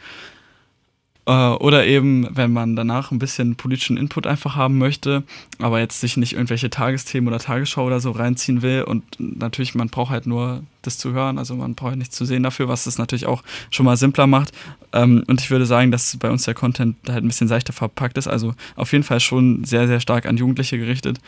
Äh, 1.29 1.33
oder 1.33 1.87
eben, 1.87 2.27
wenn 2.35 2.55
man 2.55 2.75
danach 2.75 3.11
ein 3.11 3.19
bisschen 3.19 3.55
politischen 3.55 3.99
Input 3.99 4.27
einfach 4.27 4.57
haben 4.57 4.79
möchte, 4.79 5.25
aber 5.59 5.79
jetzt 5.79 6.01
sich 6.01 6.17
nicht 6.17 6.33
irgendwelche 6.33 6.71
Tagesthemen 6.71 7.29
oder 7.29 7.39
Tagesschau 7.39 7.85
oder 7.85 8.01
so 8.01 8.13
reinziehen 8.13 8.63
will. 8.63 8.83
Und 8.83 9.05
natürlich, 9.19 9.75
man 9.75 9.91
braucht 9.91 10.11
halt 10.11 10.27
nur 10.27 10.63
das 10.81 10.97
zu 10.97 11.13
hören, 11.13 11.37
also 11.37 11.55
man 11.55 11.75
braucht 11.75 11.97
nichts 11.97 12.17
zu 12.17 12.25
sehen 12.25 12.45
dafür, 12.45 12.69
was 12.69 12.87
es 12.87 12.97
natürlich 12.97 13.27
auch 13.27 13.43
schon 13.71 13.85
mal 13.85 13.99
simpler 13.99 14.27
macht. 14.27 14.53
Ähm, 14.95 15.23
und 15.27 15.43
ich 15.43 15.51
würde 15.51 15.67
sagen, 15.67 15.91
dass 15.91 16.17
bei 16.17 16.31
uns 16.31 16.45
der 16.45 16.55
Content 16.55 16.97
halt 17.07 17.23
ein 17.23 17.29
bisschen 17.29 17.49
seichter 17.49 17.75
verpackt 17.75 18.17
ist. 18.17 18.27
Also 18.27 18.55
auf 18.75 18.93
jeden 18.93 19.05
Fall 19.05 19.21
schon 19.21 19.65
sehr, 19.65 19.87
sehr 19.87 20.01
stark 20.01 20.25
an 20.25 20.39
Jugendliche 20.39 20.79
gerichtet. 20.79 21.19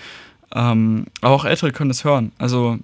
Ähm, 0.55 1.09
aber 1.21 1.35
auch 1.35 1.45
Ältere 1.45 1.73
können 1.73 1.91
es 1.91 2.05
hören. 2.05 2.33
Also 2.39 2.79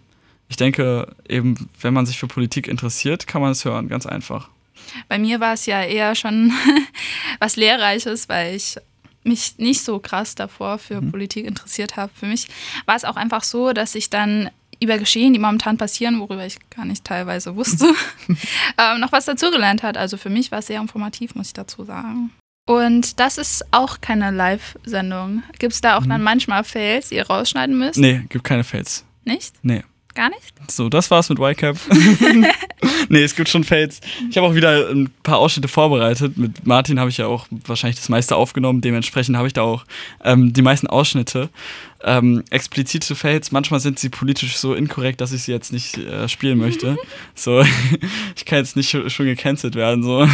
ich 0.49 0.57
denke, 0.57 1.15
eben, 1.29 1.69
wenn 1.81 1.95
man 1.95 2.07
sich 2.07 2.19
für 2.19 2.29
Politik 2.29 2.69
interessiert, 2.69 3.27
kann 3.27 3.43
man 3.43 3.53
es 3.53 3.65
hören, 3.65 3.89
ganz 3.89 4.07
einfach. 4.07 4.49
Bei 5.09 5.19
mir 5.19 5.41
war 5.41 5.55
es 5.55 5.67
ja 5.67 5.83
eher 5.83 6.15
schon 6.15 6.53
was 7.41 7.57
Lehrreiches, 7.57 8.29
weil 8.29 8.55
ich 8.55 8.77
mich 9.25 9.59
nicht 9.59 9.83
so 9.83 9.99
krass 9.99 10.35
davor 10.35 10.79
für 10.79 11.01
mhm. 11.01 11.11
Politik 11.11 11.47
interessiert 11.47 11.97
habe. 11.97 12.13
Für 12.15 12.27
mich 12.27 12.47
war 12.87 12.95
es 12.95 13.05
auch 13.05 13.17
einfach 13.17 13.43
so, 13.43 13.73
dass 13.73 13.95
ich 13.95 14.09
dann 14.09 14.51
über 14.79 14.99
Geschehen, 14.99 15.33
die 15.33 15.39
momentan 15.39 15.79
passieren, 15.79 16.21
worüber 16.21 16.47
ich 16.47 16.59
gar 16.71 16.85
nicht 16.85 17.05
teilweise 17.05 17.57
wusste, 17.57 17.87
ähm, 18.79 19.01
noch 19.01 19.13
was 19.13 19.25
dazugelernt 19.25 19.83
hat. 19.83 19.97
Also 19.97 20.17
für 20.17 20.31
mich 20.31 20.53
war 20.53 20.61
es 20.61 20.67
sehr 20.67 20.81
informativ, 20.81 21.35
muss 21.35 21.49
ich 21.49 21.55
dazu 21.55 21.85
sagen. 21.85 22.31
Und 22.69 23.21
das 23.21 23.39
ist 23.39 23.65
auch 23.71 24.01
keine 24.01 24.33
Live-Sendung. 24.33 25.45
Gibt 25.59 25.73
es 25.73 25.81
da 25.81 25.97
auch 25.97 26.03
mhm. 26.03 26.11
dann 26.11 26.23
manchmal 26.23 26.65
Fails, 26.65 27.09
die 27.09 27.17
ihr 27.17 27.27
rausschneiden 27.27 27.79
müsst? 27.79 27.99
Nee, 27.99 28.23
gibt 28.29 28.45
keine 28.45 28.65
Fails. 28.65 29.05
Nicht? 29.25 29.55
Nee. 29.63 29.85
Gar 30.17 30.31
nicht? 30.31 30.55
So, 30.71 30.89
das 30.89 31.11
war's 31.11 31.29
mit 31.29 31.39
YCAP. 31.39 31.77
nee, 33.11 33.23
es 33.23 33.37
gibt 33.37 33.51
schon 33.51 33.65
Fails. 33.65 34.01
Ich 34.31 34.39
habe 34.39 34.47
auch 34.47 34.55
wieder 34.55 34.89
ein 34.89 35.11
paar 35.23 35.37
Ausschnitte 35.37 35.69
vorbereitet. 35.69 36.39
Mit 36.39 36.67
Martin 36.67 36.99
habe 36.99 37.11
ich 37.11 37.19
ja 37.19 37.27
auch 37.27 37.47
wahrscheinlich 37.51 37.99
das 37.99 38.09
meiste 38.09 38.35
aufgenommen. 38.35 38.81
Dementsprechend 38.81 39.37
habe 39.37 39.47
ich 39.47 39.53
da 39.53 39.61
auch 39.61 39.85
ähm, 40.25 40.55
die 40.55 40.63
meisten 40.63 40.87
Ausschnitte. 40.87 41.51
Ähm, 42.03 42.43
explizite 42.49 43.15
Fails, 43.15 43.53
manchmal 43.53 43.81
sind 43.81 43.99
sie 43.99 44.09
politisch 44.09 44.57
so 44.57 44.73
inkorrekt, 44.73 45.21
dass 45.21 45.33
ich 45.33 45.43
sie 45.43 45.53
jetzt 45.53 45.71
nicht 45.71 45.99
äh, 45.99 46.29
spielen 46.31 46.57
möchte. 46.57 46.97
so, 47.35 47.63
ich 48.37 48.47
kann 48.47 48.61
jetzt 48.61 48.75
nicht 48.75 48.89
schon 48.89 49.27
gecancelt 49.27 49.75
werden. 49.75 50.03
So. 50.03 50.27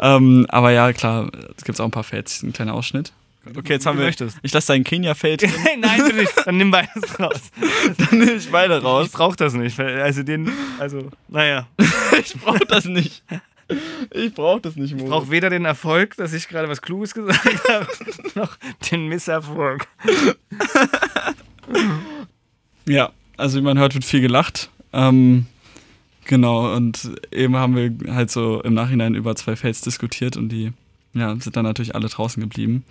ähm, 0.00 0.46
aber 0.48 0.70
ja, 0.70 0.94
klar, 0.94 1.30
es 1.58 1.64
gibt 1.64 1.78
auch 1.78 1.84
ein 1.84 1.90
paar 1.90 2.04
Fails. 2.04 2.42
Ein 2.42 2.54
kleiner 2.54 2.72
Ausschnitt. 2.72 3.12
Okay, 3.56 3.74
jetzt 3.74 3.86
haben 3.86 3.98
wir. 3.98 4.06
Möchtest. 4.06 4.38
Ich 4.42 4.52
lasse 4.52 4.68
dein 4.68 4.84
Kenia-Feld. 4.84 5.42
Nein, 5.78 6.02
bitte 6.02 6.16
nicht. 6.16 6.32
Dann 6.44 6.56
nimm 6.56 6.70
beides 6.70 7.18
raus. 7.18 7.50
Dann 7.98 8.18
nehme 8.18 8.32
ich 8.32 8.50
beide 8.50 8.82
raus. 8.82 9.06
Ich 9.06 9.12
brauch 9.12 9.36
das 9.36 9.54
nicht. 9.54 9.78
Also 9.78 10.22
den, 10.22 10.50
also, 10.78 11.10
naja. 11.28 11.68
ich 12.20 12.34
brauch 12.34 12.58
das 12.58 12.84
nicht. 12.84 13.22
Ich 14.12 14.34
brauch 14.34 14.60
das 14.60 14.76
nicht, 14.76 14.96
Mo. 14.96 15.04
Ich 15.04 15.08
brauch 15.10 15.30
weder 15.30 15.50
den 15.50 15.64
Erfolg, 15.66 16.16
dass 16.16 16.32
ich 16.32 16.48
gerade 16.48 16.68
was 16.68 16.80
Kluges 16.80 17.12
gesagt 17.12 17.68
habe, 17.68 17.86
noch 18.34 18.56
den 18.90 19.08
Misserfolg. 19.08 19.86
ja, 22.86 23.10
also 23.36 23.58
wie 23.58 23.62
man 23.62 23.78
hört, 23.78 23.94
wird 23.94 24.06
viel 24.06 24.22
gelacht. 24.22 24.70
Ähm, 24.92 25.46
Genau, 26.28 26.74
und 26.76 27.10
eben 27.32 27.56
haben 27.56 27.74
wir 27.74 28.14
halt 28.14 28.30
so 28.30 28.60
im 28.60 28.74
Nachhinein 28.74 29.14
über 29.14 29.34
zwei 29.34 29.56
Fails 29.56 29.80
diskutiert 29.80 30.36
und 30.36 30.50
die 30.50 30.72
ja, 31.14 31.34
sind 31.40 31.56
dann 31.56 31.64
natürlich 31.64 31.94
alle 31.94 32.08
draußen 32.08 32.42
geblieben. 32.42 32.84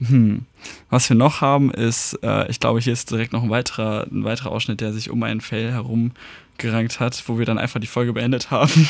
Hm. 0.00 0.46
Was 0.90 1.08
wir 1.08 1.16
noch 1.16 1.40
haben, 1.40 1.72
ist, 1.72 2.18
äh, 2.22 2.48
ich 2.50 2.60
glaube, 2.60 2.80
hier 2.80 2.92
ist 2.92 3.10
direkt 3.10 3.32
noch 3.32 3.42
ein 3.42 3.50
weiterer, 3.50 4.06
ein 4.10 4.24
weiterer 4.24 4.52
Ausschnitt, 4.52 4.80
der 4.80 4.92
sich 4.92 5.10
um 5.10 5.22
einen 5.24 5.40
Fail 5.40 5.72
herumgerankt 5.72 7.00
hat, 7.00 7.22
wo 7.26 7.38
wir 7.38 7.46
dann 7.46 7.58
einfach 7.58 7.80
die 7.80 7.86
Folge 7.88 8.12
beendet 8.12 8.50
haben. 8.52 8.88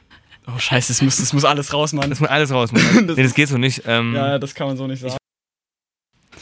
oh, 0.46 0.58
scheiße, 0.58 0.92
es 0.92 1.02
muss, 1.02 1.18
es 1.18 1.32
muss 1.34 1.44
alles 1.44 1.72
raus, 1.74 1.92
Mann. 1.92 2.08
Das 2.08 2.20
muss 2.20 2.30
alles 2.30 2.50
raus, 2.50 2.72
Mann. 2.72 2.82
Das- 3.06 3.16
nee, 3.16 3.22
das 3.24 3.34
geht 3.34 3.48
so 3.48 3.58
nicht. 3.58 3.82
Ähm, 3.86 4.14
Ja, 4.14 4.38
das 4.38 4.54
kann 4.54 4.68
man 4.68 4.76
so 4.78 4.86
nicht 4.86 5.00
sagen. 5.00 5.16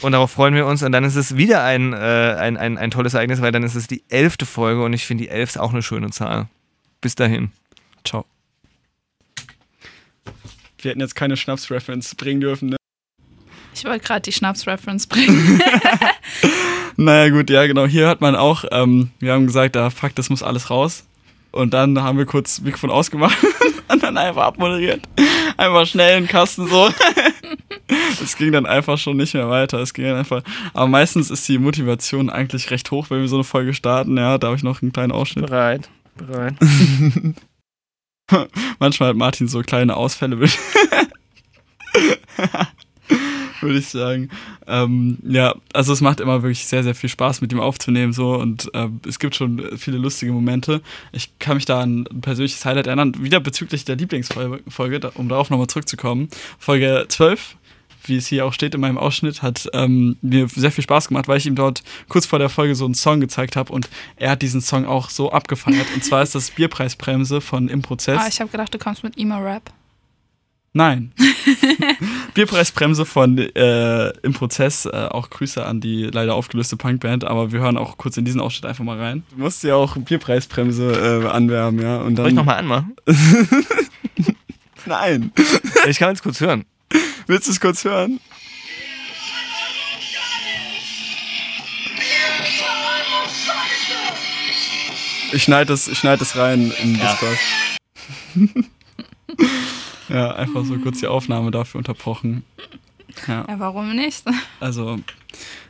Und 0.01 0.11
darauf 0.11 0.31
freuen 0.31 0.53
wir 0.55 0.67
uns. 0.67 0.83
Und 0.83 0.91
dann 0.91 1.03
ist 1.03 1.15
es 1.15 1.35
wieder 1.37 1.63
ein, 1.63 1.91
äh, 1.91 1.97
ein, 1.97 2.55
ein, 2.55 2.77
ein 2.77 2.91
tolles 2.91 3.13
Ereignis, 3.13 3.41
weil 3.41 3.51
dann 3.51 3.63
ist 3.63 3.75
es 3.75 3.87
die 3.87 4.03
elfte 4.09 4.45
Folge 4.45 4.83
und 4.83 4.93
ich 4.93 5.05
finde 5.05 5.23
die 5.25 5.29
elf 5.29 5.49
ist 5.49 5.57
auch 5.57 5.73
eine 5.73 5.81
schöne 5.81 6.11
Zahl. 6.11 6.47
Bis 7.01 7.15
dahin. 7.15 7.51
Ciao. 8.05 8.25
Wir 10.79 10.91
hätten 10.91 11.01
jetzt 11.01 11.15
keine 11.15 11.35
Schnaps-Reference 11.35 12.15
bringen 12.15 12.39
dürfen, 12.41 12.69
ne? 12.69 12.76
Ich 13.77 13.85
wollte 13.85 14.05
gerade 14.05 14.21
die 14.21 14.31
Schnaps-Reference 14.31 15.07
bringen. 15.07 15.61
Naja, 16.99 17.29
gut, 17.29 17.51
ja, 17.51 17.67
genau. 17.67 17.85
Hier 17.85 18.07
hört 18.07 18.21
man 18.21 18.35
auch, 18.35 18.65
ähm, 18.71 19.11
wir 19.19 19.31
haben 19.31 19.45
gesagt, 19.45 19.77
ah, 19.77 19.91
fuck, 19.91 20.15
das 20.15 20.31
muss 20.31 20.41
alles 20.41 20.71
raus. 20.71 21.05
Und 21.51 21.75
dann 21.75 22.01
haben 22.01 22.17
wir 22.17 22.25
kurz 22.25 22.59
Mikrofon 22.59 22.89
ausgemacht 22.89 23.37
und 23.87 24.01
dann 24.01 24.17
einfach 24.17 24.45
abmoderiert. 24.45 25.07
Einfach 25.57 25.85
schnell 25.85 26.17
einen 26.17 26.27
Kasten 26.27 26.67
so. 26.67 26.89
Es 28.21 28.35
ging 28.35 28.51
dann 28.51 28.65
einfach 28.65 28.97
schon 28.97 29.15
nicht 29.15 29.33
mehr 29.33 29.49
weiter. 29.49 29.79
Es 29.79 29.93
ging 29.93 30.03
dann 30.05 30.17
einfach. 30.17 30.41
Aber 30.73 30.87
meistens 30.87 31.29
ist 31.29 31.47
die 31.47 31.57
Motivation 31.57 32.29
eigentlich 32.29 32.69
recht 32.69 32.91
hoch, 32.91 33.09
wenn 33.09 33.21
wir 33.21 33.29
so 33.29 33.37
eine 33.37 33.45
Folge 33.45 33.73
starten. 33.73 34.17
Ja, 34.17 34.37
da 34.37 34.47
habe 34.47 34.57
ich 34.57 34.63
noch 34.63 34.81
einen 34.81 34.91
kleinen 34.91 35.13
Ausschnitt. 35.13 35.45
Bereit. 35.45 35.87
Bereit. 36.17 36.55
Manchmal 38.79 39.09
hat 39.09 39.15
Martin 39.15 39.47
so 39.47 39.61
kleine 39.61 39.95
Ausfälle, 39.95 40.37
würde 43.61 43.79
ich 43.79 43.87
sagen. 43.87 44.29
Ähm, 44.67 45.17
ja, 45.23 45.55
also 45.73 45.93
es 45.93 46.01
macht 46.01 46.19
immer 46.19 46.41
wirklich 46.43 46.65
sehr, 46.65 46.83
sehr 46.83 46.95
viel 46.95 47.09
Spaß, 47.09 47.41
mit 47.41 47.51
ihm 47.51 47.59
aufzunehmen 47.59 48.13
so 48.13 48.35
und 48.35 48.73
äh, 48.73 48.87
es 49.07 49.19
gibt 49.19 49.35
schon 49.35 49.77
viele 49.77 49.97
lustige 49.97 50.31
Momente. 50.31 50.81
Ich 51.11 51.37
kann 51.39 51.57
mich 51.57 51.65
da 51.65 51.81
an 51.81 52.07
ein 52.11 52.21
persönliches 52.21 52.63
Highlight 52.65 52.87
erinnern, 52.87 53.13
wieder 53.19 53.39
bezüglich 53.39 53.85
der 53.85 53.95
Lieblingsfolge, 53.95 55.11
um 55.15 55.29
darauf 55.29 55.49
nochmal 55.49 55.67
zurückzukommen. 55.67 56.29
Folge 56.59 57.05
12, 57.07 57.55
wie 58.05 58.17
es 58.17 58.27
hier 58.27 58.45
auch 58.45 58.53
steht 58.53 58.75
in 58.75 58.81
meinem 58.81 58.97
Ausschnitt, 58.97 59.41
hat 59.41 59.67
ähm, 59.73 60.17
mir 60.21 60.47
sehr 60.47 60.71
viel 60.71 60.83
Spaß 60.83 61.09
gemacht, 61.09 61.27
weil 61.27 61.37
ich 61.37 61.45
ihm 61.45 61.55
dort 61.55 61.83
kurz 62.07 62.25
vor 62.25 62.39
der 62.39 62.49
Folge 62.49 62.75
so 62.75 62.85
einen 62.85 62.93
Song 62.93 63.19
gezeigt 63.19 63.55
habe 63.55 63.71
und 63.73 63.89
er 64.15 64.31
hat 64.31 64.41
diesen 64.41 64.61
Song 64.61 64.85
auch 64.85 65.09
so 65.09 65.31
abgefeiert. 65.31 65.87
Und 65.93 66.03
zwar 66.03 66.23
ist 66.23 66.35
das 66.35 66.51
Bierpreisbremse 66.51 67.41
von 67.41 67.67
Im 67.67 67.81
Prozess. 67.81 68.19
ah, 68.19 68.27
ich 68.27 68.39
habe 68.39 68.49
gedacht, 68.49 68.73
du 68.73 68.77
kommst 68.77 69.03
mit 69.03 69.17
Emo-Rap. 69.17 69.71
Nein. 70.77 71.11
Bierpreisbremse 72.35 73.07
von 73.07 73.39
äh, 73.39 74.09
Im 74.21 74.33
Prozess. 74.33 74.85
Äh, 74.85 74.89
auch 75.09 75.31
Grüße 75.31 75.65
an 75.65 75.81
die 75.81 76.03
leider 76.03 76.35
aufgelöste 76.35 76.77
Punkband, 76.77 77.23
aber 77.23 77.51
wir 77.51 77.61
hören 77.61 77.77
auch 77.77 77.97
kurz 77.97 78.15
in 78.17 78.25
diesen 78.25 78.39
Ausschnitt 78.39 78.67
einfach 78.67 78.83
mal 78.83 78.99
rein. 78.99 79.23
Du 79.31 79.37
musst 79.39 79.63
ja 79.63 79.73
auch 79.73 79.97
Bierpreisbremse 79.97 81.23
äh, 81.25 81.27
anwerben, 81.29 81.81
ja. 81.81 81.97
Und 81.97 82.13
dann. 82.15 82.25
Soll 82.25 82.29
ich 82.29 82.35
nochmal 82.35 82.57
anmachen? 82.59 82.95
Nein. 84.85 85.31
Ich 85.87 85.97
kann 85.97 86.13
es 86.13 86.21
kurz 86.21 86.41
hören. 86.41 86.63
Willst 87.25 87.47
du 87.47 87.51
es 87.53 87.59
kurz 87.59 87.83
hören? 87.83 88.19
Ich 95.31 95.41
schneide 95.41 95.73
es, 95.73 95.87
ich 95.87 95.97
schneid 95.97 96.21
es 96.21 96.35
rein 96.35 96.71
in 96.83 96.95
Ja. 96.99 97.17
Discord. 97.19 97.37
ja, 100.09 100.35
einfach 100.35 100.65
so 100.65 100.77
kurz 100.77 100.99
die 100.99 101.07
Aufnahme 101.07 101.51
dafür 101.51 101.79
unterbrochen. 101.79 102.43
Ja. 103.27 103.45
Ja, 103.47 103.59
warum 103.59 103.95
nicht? 103.95 104.23
Also, 104.59 104.99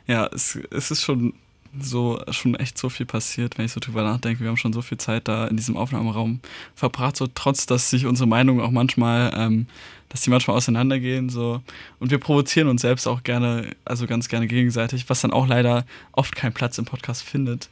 ja, 0.08 0.28
es, 0.34 0.58
es 0.72 0.92
ist 0.92 1.04
schon 1.04 1.34
so, 1.80 2.22
schon 2.32 2.56
echt 2.56 2.78
so 2.78 2.90
viel 2.90 3.06
passiert, 3.06 3.58
wenn 3.58 3.66
ich 3.66 3.72
so 3.72 3.80
drüber 3.80 4.04
nachdenke. 4.04 4.42
Wir 4.42 4.50
haben 4.50 4.58
schon 4.58 4.74
so 4.74 4.82
viel 4.82 4.98
Zeit 4.98 5.28
da 5.28 5.48
in 5.48 5.58
diesem 5.58 5.78
Aufnahmeraum 5.78 6.40
verbracht, 6.76 7.18
so 7.18 7.28
trotz, 7.28 7.66
dass 7.66 7.90
sich 7.90 8.06
unsere 8.06 8.28
Meinungen 8.28 8.62
auch 8.62 8.72
manchmal, 8.72 9.32
ähm, 9.36 9.68
dass 10.10 10.22
die 10.22 10.30
manchmal 10.30 10.58
auseinandergehen, 10.58 11.30
so. 11.30 11.62
Und 12.00 12.12
wir 12.12 12.18
provozieren 12.18 12.68
uns 12.68 12.82
selbst 12.82 13.08
auch 13.08 13.24
gerne, 13.24 13.76
also 13.86 14.08
ganz 14.08 14.30
gerne 14.30 14.48
gegenseitig, 14.48 15.10
was 15.10 15.22
dann 15.22 15.32
auch 15.32 15.48
leider 15.48 15.86
oft 16.14 16.36
keinen 16.36 16.54
Platz 16.54 16.78
im 16.78 16.86
Podcast 16.86 17.24
findet. 17.24 17.70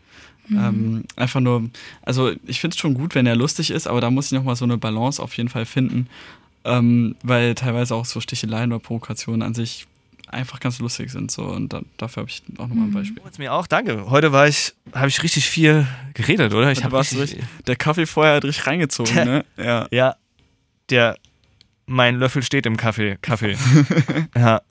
Ähm, 0.52 1.06
einfach 1.16 1.40
nur, 1.40 1.70
also 2.04 2.32
ich 2.46 2.60
finde 2.60 2.76
es 2.76 2.80
schon 2.80 2.94
gut, 2.94 3.16
wenn 3.16 3.26
er 3.26 3.36
lustig 3.36 3.72
ist, 3.72 3.88
aber 3.88 4.00
da 4.00 4.12
muss 4.12 4.28
ich 4.28 4.32
nochmal 4.34 4.56
so 4.56 4.66
eine 4.66 4.78
Balance 4.78 5.22
auf 5.22 5.36
jeden 5.38 5.50
Fall 5.50 5.66
finden, 5.66 6.08
ähm, 6.66 7.16
weil 7.24 7.56
teilweise 7.56 7.96
auch 7.96 8.06
so 8.06 8.20
Sticheleien 8.20 8.74
oder 8.74 8.80
Provokationen 8.82 9.42
an 9.42 9.54
sich 9.54 9.88
einfach 10.28 10.60
ganz 10.60 10.80
lustig 10.80 11.12
sind. 11.12 11.32
So. 11.32 11.44
Und 11.46 11.72
da, 11.72 11.82
dafür 11.98 12.22
habe 12.22 12.30
ich 12.30 12.42
auch 12.58 12.68
nochmal 12.68 12.88
ein 12.88 12.92
Beispiel. 12.94 13.22
Jetzt 13.24 13.40
mir 13.40 13.54
auch, 13.54 13.68
danke. 13.68 14.10
Heute 14.10 14.32
war 14.32 14.48
ich, 14.48 14.74
habe 14.94 15.08
ich 15.08 15.22
richtig 15.24 15.48
viel 15.50 15.88
geredet, 16.14 16.54
oder? 16.54 16.72
Ich 16.72 16.84
habe 16.84 17.00
richtig, 17.00 17.38
Der 17.68 17.76
Kaffee 17.76 18.06
vorher 18.06 18.36
hat 18.36 18.44
richtig 18.44 18.68
reingezogen, 18.68 19.14
ne? 19.16 19.46
Ja. 19.58 19.88
Ja, 19.92 20.16
der, 20.90 21.16
mein 21.86 22.18
Löffel 22.18 22.42
steht 22.44 22.66
im 22.66 22.76
Kaffee. 22.78 23.18
Kaffee. 23.22 23.56
ja. 24.36 24.62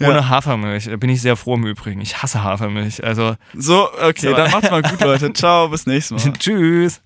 Ohne 0.00 0.28
Hafermilch. 0.28 0.84
Da 0.84 0.96
bin 0.96 1.10
ich 1.10 1.20
sehr 1.22 1.34
froh 1.34 1.54
im 1.54 1.66
Übrigen. 1.66 2.00
Ich 2.00 2.22
hasse 2.22 2.44
Hafermilch. 2.44 3.02
Also, 3.02 3.34
So, 3.56 3.92
okay, 3.94 4.28
So. 4.28 4.34
dann 4.34 4.50
macht's 4.52 4.70
mal 4.70 4.82
gut, 4.82 5.00
Leute. 5.00 5.32
Ciao, 5.32 5.68
bis 5.68 5.86
nächstes 5.86 6.24
Mal. 6.24 6.32
tschüss. 6.34 7.00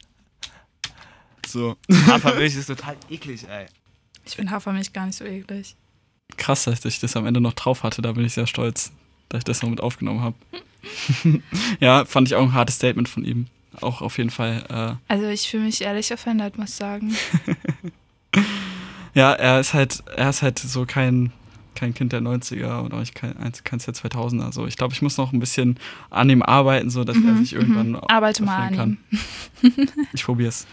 So. 1.47 1.77
Hafermilch 2.07 2.55
ist 2.55 2.67
total 2.67 2.97
eklig, 3.09 3.47
ey. 3.49 3.67
Ich 4.25 4.37
finde 4.37 4.53
Hafermilch 4.53 4.93
gar 4.93 5.07
nicht 5.07 5.17
so 5.17 5.25
eklig. 5.25 5.77
Krass, 6.37 6.65
dass 6.65 6.85
ich 6.85 7.01
das 7.01 7.17
am 7.17 7.27
Ende 7.27 7.41
noch 7.41 7.53
drauf 7.53 7.83
hatte. 7.83 8.03
Da 8.03 8.13
bin 8.13 8.25
ich 8.25 8.33
sehr 8.35 8.47
stolz, 8.47 8.93
dass 9.29 9.39
ich 9.39 9.45
das 9.45 9.63
noch 9.63 9.71
mit 9.71 9.81
aufgenommen 9.81 10.21
habe. 10.21 10.37
ja, 11.81 12.05
fand 12.05 12.29
ich 12.29 12.35
auch 12.35 12.43
ein 12.43 12.55
hartes 12.55 12.77
Statement 12.77 13.09
von 13.09 13.25
ihm. 13.25 13.47
Auch 13.81 14.03
auf 14.03 14.19
jeden 14.19 14.31
Fall. 14.31 14.65
Äh, 15.09 15.13
Also 15.13 15.29
ich 15.29 15.49
fühle 15.49 15.65
mich 15.65 15.81
ehrlich 15.83 16.13
offended, 16.13 16.59
muss 16.59 16.71
ich 16.71 16.75
sagen. 16.77 17.15
ja, 19.15 19.33
er 19.33 19.61
ist 19.61 19.75
halt, 19.75 20.03
er 20.17 20.31
ist 20.31 20.43
halt 20.43 20.59
so 20.59 20.85
kein, 20.87 21.33
kein 21.83 21.95
Kind 21.95 22.13
der 22.13 22.21
90er 22.21 22.79
und 22.81 22.95
auch 22.95 23.03
kein, 23.15 23.37
eins- 23.39 23.65
keins 23.65 23.85
der 23.87 23.95
2000er. 23.95 24.45
Also 24.45 24.67
ich 24.69 24.77
glaube, 24.77 24.95
ich 24.95 25.03
muss 25.03 25.17
noch 25.19 25.33
ein 25.33 25.41
bisschen 25.41 25.79
an 26.11 26.31
ihm 26.31 26.43
arbeiten, 26.43 26.91
so 26.91 27.03
dass 27.03 27.17
er 27.17 27.37
sich 27.37 27.53
irgendwann 27.55 27.91
Mhm. 27.91 28.01
Arbeite 28.09 28.45
mal 28.45 28.69
an 28.69 28.75
öffnen 28.75 28.99
ihm. 29.63 29.89
Ich 30.13 30.25
probiere 30.25 30.51
es. 30.51 30.67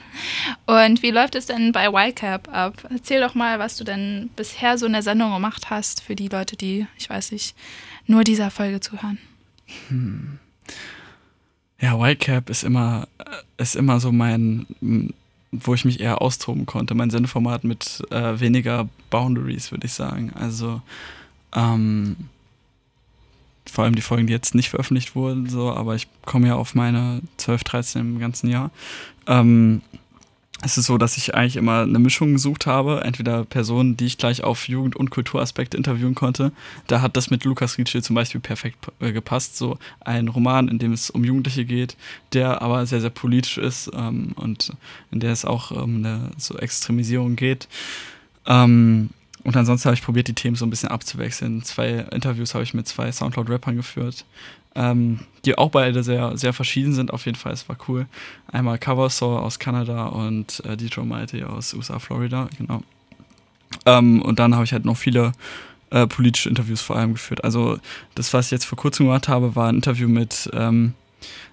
Und 0.68 1.01
wie 1.01 1.10
läuft 1.12 1.34
es 1.36 1.47
denn 1.47 1.72
bei 1.72 1.88
YCAP 1.89 2.47
ab? 2.49 2.88
Erzähl 2.91 3.22
doch 3.22 3.34
mal, 3.34 3.57
was 3.57 3.78
du 3.78 3.84
denn 3.84 4.30
bisher 4.36 4.78
so 4.78 4.86
in 4.86 4.93
der 4.93 5.01
Sendung 5.03 5.34
gemacht 5.34 5.70
hast 5.72 6.01
für 6.03 6.16
die 6.16 6.28
Leute, 6.28 6.55
die, 6.55 6.86
ich 6.97 7.10
weiß 7.10 7.32
nicht, 7.32 7.55
nur 8.05 8.24
dieser 8.24 8.51
Folge 8.51 8.80
zuhören. 8.80 9.18
Ja, 11.82 11.97
Wildcap 11.99 12.49
ist 12.49 12.64
immer, 12.64 13.07
äh, 13.20 13.24
ist 13.62 13.76
immer 13.76 13.99
so 13.99 14.12
mein, 14.12 14.68
wo 15.52 15.74
ich 15.74 15.86
mich 15.86 16.00
eher 16.00 16.22
austoben 16.22 16.66
konnte. 16.66 16.95
Mein 16.95 17.10
Sendeformat 17.10 17.64
mit 17.64 18.04
äh, 18.12 18.39
weniger 18.39 18.88
Boundaries, 19.10 19.72
würde 19.72 19.88
ich 19.88 19.93
sagen. 19.93 20.32
Also 20.36 20.82
ähm, 21.56 22.16
vor 23.66 23.84
allem 23.84 23.95
die 23.95 24.02
Folgen, 24.02 24.28
die 24.28 24.34
jetzt 24.34 24.56
nicht 24.56 24.70
veröffentlicht 24.70 25.16
wurden, 25.16 25.50
so, 25.50 25.72
aber 25.72 25.95
ich 25.95 26.08
komme 26.26 26.47
ja 26.47 26.56
auf 26.56 26.76
meine 26.76 27.22
12, 27.38 27.64
13 27.64 28.02
im 28.02 28.20
ganzen 28.20 28.50
Jahr. 28.50 28.72
Ähm, 29.28 29.82
es 30.62 30.78
ist 30.78 30.88
so, 30.88 30.97
dass 30.97 31.16
ich 31.18 31.36
eigentlich 31.36 31.55
immer 31.55 31.82
eine 31.82 31.99
Mischung 31.99 32.34
gesucht 32.34 32.66
habe. 32.66 33.01
Entweder 33.03 33.45
Personen, 33.45 33.95
die 33.95 34.05
ich 34.05 34.18
gleich 34.18 34.43
auf 34.43 34.68
Jugend- 34.68 34.95
und 34.95 35.10
Kulturaspekte 35.10 35.78
interviewen 35.78 36.16
konnte. 36.16 36.51
Da 36.88 37.01
hat 37.01 37.16
das 37.16 37.30
mit 37.30 37.45
Lukas 37.45 37.78
Rietschel 37.78 38.03
zum 38.03 38.16
Beispiel 38.16 38.41
perfekt 38.41 38.78
äh, 38.99 39.12
gepasst. 39.12 39.57
So 39.57 39.78
ein 40.01 40.28
Roman, 40.28 40.68
in 40.68 40.80
dem 40.80 40.91
es 40.91 41.10
um 41.10 41.24
Jugendliche 41.24 41.64
geht, 41.66 41.95
der 42.34 42.62
aber 42.62 42.86
sehr, 42.86 42.99
sehr 43.01 43.10
politisch 43.10 43.57
ist 43.57 43.89
ähm, 43.93 44.34
und 44.36 44.74
in 45.12 45.22
der 45.22 45.32
es 45.32 45.45
auch 45.45 45.72
um 45.72 45.97
eine 45.97 46.32
so 46.38 46.57
Extremisierung 46.57 47.36
geht. 47.36 47.68
Ähm, 48.45 49.10
und 49.43 49.55
ansonsten 49.55 49.86
habe 49.86 49.95
ich 49.95 50.03
probiert, 50.03 50.28
die 50.28 50.34
Themen 50.34 50.57
so 50.57 50.66
ein 50.66 50.70
bisschen 50.70 50.89
abzuwechseln. 50.89 51.64
Zwei 51.64 52.05
Interviews 52.12 52.53
habe 52.53 52.64
ich 52.64 52.74
mit 52.74 52.88
zwei 52.88 53.12
Soundcloud-Rappern 53.12 53.78
geführt, 53.78 54.26
ähm, 54.76 55.20
die 55.45 55.57
auch 55.57 55.72
beide 55.72 56.03
sehr, 56.03 56.38
sehr 56.38 56.53
verschieden 56.53 56.93
sind. 56.93 57.11
Auf 57.11 57.26
jeden 57.26 57.38
Fall, 57.38 57.53
es 57.53 57.67
war 57.70 57.78
cool. 57.88 58.07
Einmal 58.51 58.78
Coversaw 58.78 59.39
aus 59.39 59.59
Kanada 59.59 60.07
und 60.07 60.63
äh, 60.65 60.78
DJ 60.78 61.01
Mighty 61.01 61.43
aus 61.43 61.74
USA, 61.74 61.99
Florida, 61.99 62.49
genau. 62.57 62.82
Ähm, 63.86 64.22
und 64.22 64.39
dann 64.39 64.55
habe 64.55 64.65
ich 64.65 64.74
halt 64.74 64.86
noch 64.86 64.97
viele 64.97 65.32
äh, 65.91 66.07
politische 66.07 66.49
Interviews 66.49 66.82
vor 66.82 66.95
allem 66.95 67.13
geführt. 67.13 67.43
Also 67.43 67.80
das, 68.15 68.34
was 68.34 68.45
ich 68.45 68.51
jetzt 68.51 68.65
vor 68.65 68.78
kurzem 68.78 69.07
gemacht 69.07 69.28
habe, 69.28 69.55
war 69.55 69.70
ein 69.70 69.76
Interview 69.76 70.07
mit 70.07 70.49
ähm, 70.53 70.93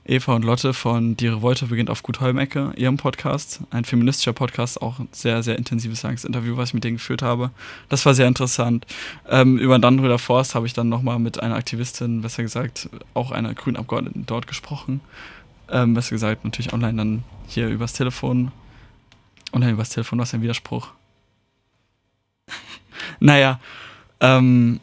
Eva 0.08 0.34
und 0.34 0.44
Lotte 0.44 0.72
von 0.72 1.16
Die 1.16 1.26
Revolte 1.26 1.66
beginnt 1.66 1.90
auf 1.90 2.04
Gut 2.04 2.20
Holmecke, 2.20 2.72
ihrem 2.76 2.96
Podcast. 2.96 3.60
Ein 3.70 3.84
feministischer 3.84 4.32
Podcast, 4.32 4.80
auch 4.80 5.00
ein 5.00 5.08
sehr, 5.10 5.42
sehr 5.42 5.58
intensives 5.58 6.04
langes 6.04 6.24
Interview, 6.24 6.56
was 6.56 6.68
ich 6.68 6.74
mit 6.74 6.84
denen 6.84 6.98
geführt 6.98 7.22
habe. 7.22 7.50
Das 7.88 8.06
war 8.06 8.14
sehr 8.14 8.28
interessant. 8.28 8.86
Ähm, 9.28 9.58
über 9.58 9.80
Dannröder 9.80 10.20
Forst 10.20 10.54
habe 10.54 10.64
ich 10.66 10.72
dann 10.72 10.88
nochmal 10.88 11.18
mit 11.18 11.42
einer 11.42 11.56
Aktivistin, 11.56 12.22
besser 12.22 12.44
gesagt, 12.44 12.88
auch 13.14 13.32
einer 13.32 13.52
grünen 13.54 13.76
Abgeordneten 13.76 14.26
dort 14.26 14.46
gesprochen. 14.46 15.00
Ähm, 15.68 15.94
besser 15.94 16.10
gesagt, 16.10 16.44
natürlich 16.44 16.72
online 16.72 16.96
dann 16.96 17.24
hier 17.48 17.68
übers 17.68 17.92
Telefon. 17.92 18.52
Online 19.52 19.72
übers 19.72 19.90
Telefon, 19.90 20.20
was 20.20 20.32
ein 20.32 20.42
Widerspruch. 20.42 20.88
naja, 23.18 23.58
ähm, 24.20 24.78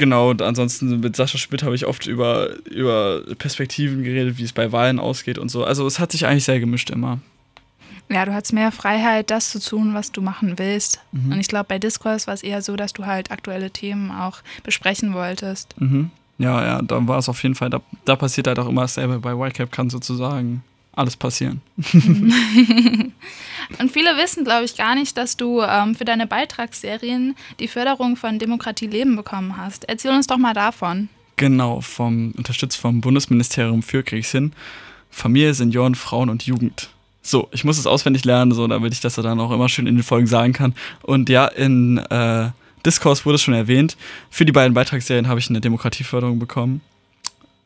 genau, 0.00 0.30
und 0.30 0.42
ansonsten 0.42 0.98
mit 0.98 1.14
Sascha 1.14 1.38
Schmidt 1.38 1.62
habe 1.62 1.76
ich 1.76 1.86
oft 1.86 2.06
über, 2.06 2.56
über 2.64 3.22
Perspektiven 3.38 4.02
geredet, 4.02 4.38
wie 4.38 4.42
es 4.42 4.52
bei 4.52 4.72
Wahlen 4.72 4.98
ausgeht 4.98 5.38
und 5.38 5.50
so. 5.50 5.62
Also 5.62 5.86
es 5.86 6.00
hat 6.00 6.10
sich 6.10 6.26
eigentlich 6.26 6.44
sehr 6.44 6.58
gemischt 6.58 6.90
immer. 6.90 7.20
Ja, 8.08 8.24
du 8.24 8.34
hattest 8.34 8.52
mehr 8.52 8.72
Freiheit, 8.72 9.30
das 9.30 9.50
zu 9.50 9.60
tun, 9.60 9.94
was 9.94 10.10
du 10.10 10.20
machen 10.20 10.58
willst. 10.58 10.98
Mhm. 11.12 11.32
Und 11.32 11.38
ich 11.38 11.46
glaube, 11.46 11.66
bei 11.68 11.78
Discourse 11.78 12.26
war 12.26 12.34
es 12.34 12.42
eher 12.42 12.60
so, 12.62 12.74
dass 12.74 12.92
du 12.92 13.06
halt 13.06 13.30
aktuelle 13.30 13.70
Themen 13.70 14.10
auch 14.10 14.38
besprechen 14.64 15.14
wolltest. 15.14 15.80
Mhm. 15.80 16.10
Ja, 16.38 16.64
ja, 16.64 16.82
da 16.82 17.06
war 17.06 17.18
es 17.18 17.28
auf 17.28 17.40
jeden 17.42 17.54
Fall, 17.54 17.70
da, 17.70 17.82
da 18.06 18.16
passiert 18.16 18.46
halt 18.46 18.58
auch 18.58 18.68
immer 18.68 18.80
dasselbe. 18.80 19.20
Bei 19.20 19.34
YCAP 19.34 19.70
kann 19.70 19.90
sozusagen 19.90 20.64
alles 20.92 21.16
passieren. 21.16 21.60
Und 23.78 23.92
viele 23.92 24.16
wissen, 24.16 24.44
glaube 24.44 24.64
ich, 24.64 24.76
gar 24.76 24.94
nicht, 24.94 25.16
dass 25.16 25.36
du 25.36 25.62
ähm, 25.62 25.94
für 25.94 26.04
deine 26.04 26.26
Beitragsserien 26.26 27.36
die 27.58 27.68
Förderung 27.68 28.16
von 28.16 28.38
Demokratie 28.38 28.86
Leben 28.86 29.16
bekommen 29.16 29.56
hast. 29.56 29.88
Erzähl 29.88 30.10
uns 30.10 30.26
doch 30.26 30.38
mal 30.38 30.54
davon. 30.54 31.08
Genau, 31.36 31.80
vom 31.80 32.32
unterstützt 32.36 32.76
vom 32.76 33.00
Bundesministerium 33.00 33.82
für 33.82 34.02
Kriegshilfen, 34.02 34.52
Familie, 35.10 35.54
Senioren, 35.54 35.94
Frauen 35.94 36.28
und 36.28 36.44
Jugend. 36.44 36.90
So, 37.22 37.48
ich 37.52 37.64
muss 37.64 37.78
es 37.78 37.86
auswendig 37.86 38.24
lernen, 38.24 38.52
so 38.52 38.66
damit 38.66 38.92
ich 38.92 39.00
das 39.00 39.14
dann 39.14 39.40
auch 39.40 39.50
immer 39.50 39.68
schön 39.68 39.86
in 39.86 39.96
den 39.96 40.02
Folgen 40.02 40.26
sagen 40.26 40.52
kann. 40.52 40.74
Und 41.02 41.28
ja, 41.28 41.46
in 41.46 41.98
äh, 41.98 42.50
Discourse 42.84 43.24
wurde 43.24 43.36
es 43.36 43.42
schon 43.42 43.54
erwähnt. 43.54 43.96
Für 44.30 44.44
die 44.44 44.52
beiden 44.52 44.74
Beitragsserien 44.74 45.28
habe 45.28 45.40
ich 45.40 45.50
eine 45.50 45.60
Demokratieförderung 45.60 46.38
bekommen. 46.38 46.80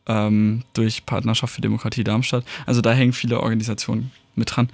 Ähm, 0.07 0.65
durch 0.75 1.07
Partnerschaft 1.07 1.55
für 1.55 1.63
Demokratie 1.63 2.05
Darmstadt. 2.05 2.45
Also 2.67 2.83
da 2.83 2.93
hängen 2.93 3.15
viele 3.15 3.41
Organisationen 3.41 4.11
mit 4.35 4.55
dran. 4.55 4.69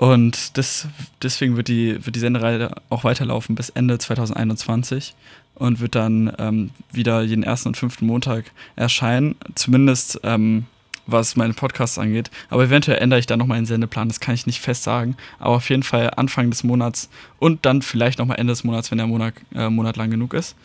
Und 0.00 0.56
das, 0.56 0.88
deswegen 1.22 1.58
wird 1.58 1.68
die, 1.68 2.06
wird 2.06 2.16
die 2.16 2.20
Sendereihe 2.20 2.70
auch 2.88 3.04
weiterlaufen 3.04 3.54
bis 3.54 3.68
Ende 3.68 3.98
2021 3.98 5.14
und 5.56 5.80
wird 5.80 5.94
dann 5.94 6.32
ähm, 6.38 6.70
wieder 6.90 7.20
jeden 7.20 7.42
ersten 7.42 7.68
und 7.68 7.76
fünften 7.76 8.06
Montag 8.06 8.46
erscheinen. 8.76 9.34
Zumindest 9.56 10.18
ähm, 10.22 10.64
was 11.04 11.36
meine 11.36 11.52
Podcasts 11.52 11.98
angeht. 11.98 12.30
Aber 12.48 12.64
eventuell 12.64 12.96
ändere 12.96 13.20
ich 13.20 13.26
da 13.26 13.36
nochmal 13.36 13.58
den 13.58 13.66
Sendeplan, 13.66 14.08
das 14.08 14.20
kann 14.20 14.34
ich 14.34 14.46
nicht 14.46 14.60
fest 14.60 14.84
sagen. 14.84 15.18
Aber 15.38 15.56
auf 15.56 15.68
jeden 15.68 15.82
Fall 15.82 16.10
Anfang 16.16 16.48
des 16.48 16.64
Monats 16.64 17.10
und 17.38 17.66
dann 17.66 17.82
vielleicht 17.82 18.20
nochmal 18.20 18.38
Ende 18.38 18.52
des 18.52 18.64
Monats, 18.64 18.90
wenn 18.90 18.96
der 18.96 19.06
Monat, 19.06 19.34
äh, 19.54 19.68
Monat 19.68 19.98
lang 19.98 20.10
genug 20.10 20.32
ist. 20.32 20.56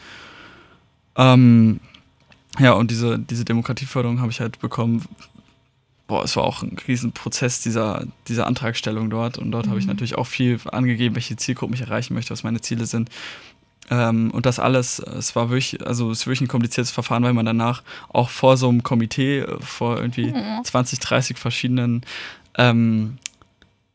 Ähm, 1.18 1.82
ja, 2.58 2.72
und 2.72 2.90
diese, 2.90 3.20
diese 3.20 3.44
Demokratieförderung 3.44 4.22
habe 4.22 4.32
ich 4.32 4.40
halt 4.40 4.60
bekommen. 4.60 5.06
Boah, 6.08 6.24
es 6.24 6.36
war 6.36 6.44
auch 6.44 6.62
ein 6.62 6.78
Riesenprozess 6.88 7.62
dieser, 7.62 8.06
dieser 8.28 8.46
Antragstellung 8.46 9.10
dort. 9.10 9.38
Und 9.38 9.52
dort 9.52 9.68
habe 9.68 9.80
ich 9.80 9.88
natürlich 9.88 10.18
auch 10.18 10.28
viel 10.28 10.60
angegeben, 10.72 11.16
welche 11.16 11.36
Zielgruppen 11.36 11.74
ich 11.74 11.82
erreichen 11.82 12.14
möchte, 12.14 12.32
was 12.32 12.44
meine 12.44 12.62
Ziele 12.62 12.86
sind. 12.86 13.10
Ähm, 13.90 14.32
und 14.32 14.46
das 14.46 14.60
alles, 14.60 15.00
es 15.00 15.36
war 15.36 15.50
wirklich, 15.50 15.86
also 15.86 16.12
es 16.12 16.22
ist 16.22 16.28
wirklich 16.28 16.42
ein 16.42 16.48
kompliziertes 16.48 16.92
Verfahren, 16.92 17.24
weil 17.24 17.34
man 17.34 17.46
danach 17.46 17.84
auch 18.10 18.30
vor 18.30 18.58
so 18.58 18.70
einem 18.70 18.84
Komitee, 18.84 19.40
äh, 19.40 19.60
vor 19.62 19.98
irgendwie 19.98 20.34
20, 20.64 21.00
30 21.00 21.38
verschiedenen 21.38 22.02
ähm, 22.58 23.18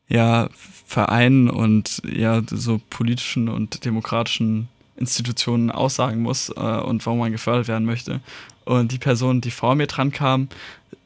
ja, 0.07 0.49
Vereinen 0.85 1.49
und 1.49 2.01
ja, 2.05 2.41
so 2.49 2.81
politischen 2.89 3.47
und 3.47 3.85
demokratischen 3.85 4.67
Institutionen 4.97 5.71
aussagen 5.71 6.21
muss 6.21 6.49
äh, 6.49 6.53
und 6.53 7.05
warum 7.05 7.19
man 7.19 7.31
gefördert 7.31 7.67
werden 7.67 7.85
möchte. 7.85 8.19
Und 8.65 8.91
die 8.91 8.99
Person, 8.99 9.41
die 9.41 9.51
vor 9.51 9.75
mir 9.75 9.87
dran 9.87 10.11
kam, 10.11 10.49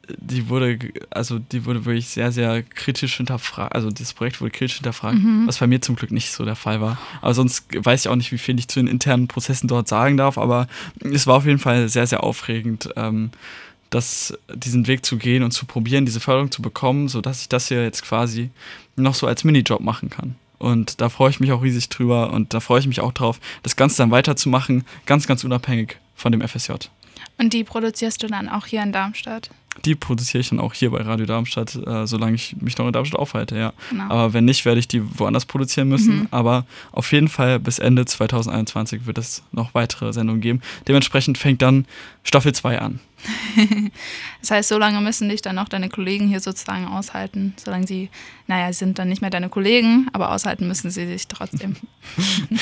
die 0.08 0.48
wurde, 0.48 0.78
also 1.10 1.38
die 1.38 1.64
wurde 1.64 1.84
wirklich 1.84 2.08
sehr, 2.08 2.32
sehr 2.32 2.62
kritisch 2.62 3.16
hinterfragt. 3.16 3.74
Also 3.74 3.90
das 3.90 4.12
Projekt 4.12 4.40
wurde 4.40 4.50
kritisch 4.50 4.76
hinterfragt, 4.76 5.18
was 5.46 5.58
bei 5.58 5.66
mir 5.66 5.80
zum 5.80 5.96
Glück 5.96 6.10
nicht 6.10 6.32
so 6.32 6.44
der 6.44 6.56
Fall 6.56 6.80
war. 6.80 6.98
Aber 7.20 7.34
sonst 7.34 7.66
weiß 7.74 8.02
ich 8.02 8.08
auch 8.08 8.16
nicht, 8.16 8.32
wie 8.32 8.38
viel 8.38 8.58
ich 8.58 8.68
zu 8.68 8.80
den 8.80 8.88
internen 8.88 9.28
Prozessen 9.28 9.68
dort 9.68 9.88
sagen 9.88 10.16
darf. 10.16 10.38
Aber 10.38 10.68
es 11.00 11.26
war 11.26 11.36
auf 11.36 11.46
jeden 11.46 11.58
Fall 11.58 11.88
sehr, 11.88 12.06
sehr 12.06 12.22
aufregend, 12.22 12.90
ähm, 12.96 13.30
das, 13.90 14.36
diesen 14.52 14.86
Weg 14.86 15.04
zu 15.04 15.16
gehen 15.16 15.42
und 15.42 15.52
zu 15.52 15.66
probieren, 15.66 16.06
diese 16.06 16.20
Förderung 16.20 16.50
zu 16.50 16.62
bekommen, 16.62 17.08
sodass 17.08 17.42
ich 17.42 17.48
das 17.48 17.68
hier 17.68 17.82
jetzt 17.82 18.02
quasi 18.02 18.50
noch 18.96 19.14
so 19.14 19.26
als 19.26 19.44
Minijob 19.44 19.80
machen 19.80 20.10
kann. 20.10 20.34
Und 20.58 21.00
da 21.00 21.08
freue 21.08 21.30
ich 21.30 21.40
mich 21.40 21.52
auch 21.52 21.62
riesig 21.62 21.88
drüber 21.88 22.32
und 22.32 22.54
da 22.54 22.60
freue 22.60 22.80
ich 22.80 22.86
mich 22.86 23.00
auch 23.00 23.12
drauf, 23.12 23.40
das 23.62 23.76
Ganze 23.76 23.98
dann 23.98 24.10
weiterzumachen, 24.10 24.84
ganz, 25.04 25.26
ganz 25.26 25.44
unabhängig 25.44 25.98
von 26.14 26.32
dem 26.32 26.46
FSJ. 26.46 26.72
Und 27.38 27.52
die 27.52 27.64
produzierst 27.64 28.22
du 28.22 28.26
dann 28.26 28.48
auch 28.48 28.66
hier 28.66 28.82
in 28.82 28.92
Darmstadt. 28.92 29.50
Die 29.84 29.94
produziere 29.94 30.40
ich 30.40 30.48
dann 30.48 30.60
auch 30.60 30.74
hier 30.74 30.90
bei 30.90 31.02
Radio 31.02 31.26
Darmstadt, 31.26 31.74
äh, 31.74 32.06
solange 32.06 32.34
ich 32.34 32.56
mich 32.60 32.76
noch 32.78 32.86
in 32.86 32.92
Darmstadt 32.92 33.20
aufhalte, 33.20 33.56
ja. 33.56 33.72
Genau. 33.90 34.04
Aber 34.04 34.32
wenn 34.32 34.44
nicht, 34.44 34.64
werde 34.64 34.80
ich 34.80 34.88
die 34.88 35.02
woanders 35.18 35.46
produzieren 35.46 35.88
müssen. 35.88 36.28
Aber 36.30 36.66
auf 36.92 37.12
jeden 37.12 37.28
Fall 37.28 37.58
bis 37.60 37.78
Ende 37.78 38.04
2021 38.04 39.06
wird 39.06 39.18
es 39.18 39.42
noch 39.52 39.74
weitere 39.74 40.12
Sendungen 40.12 40.40
geben. 40.40 40.60
Dementsprechend 40.88 41.38
fängt 41.38 41.62
dann 41.62 41.86
Staffel 42.22 42.52
2 42.52 42.80
an. 42.80 43.00
Das 44.40 44.50
heißt, 44.52 44.68
so 44.68 44.78
lange 44.78 45.00
müssen 45.00 45.28
dich 45.28 45.42
dann 45.42 45.58
auch 45.58 45.68
deine 45.68 45.88
Kollegen 45.88 46.28
hier 46.28 46.38
sozusagen 46.38 46.86
aushalten. 46.86 47.54
Solange 47.56 47.86
sie, 47.86 48.10
naja, 48.46 48.72
sind 48.72 48.98
dann 48.98 49.08
nicht 49.08 49.20
mehr 49.20 49.30
deine 49.30 49.48
Kollegen, 49.48 50.08
aber 50.12 50.30
aushalten 50.30 50.68
müssen 50.68 50.90
sie 50.90 51.06
sich 51.06 51.26
trotzdem. 51.26 51.76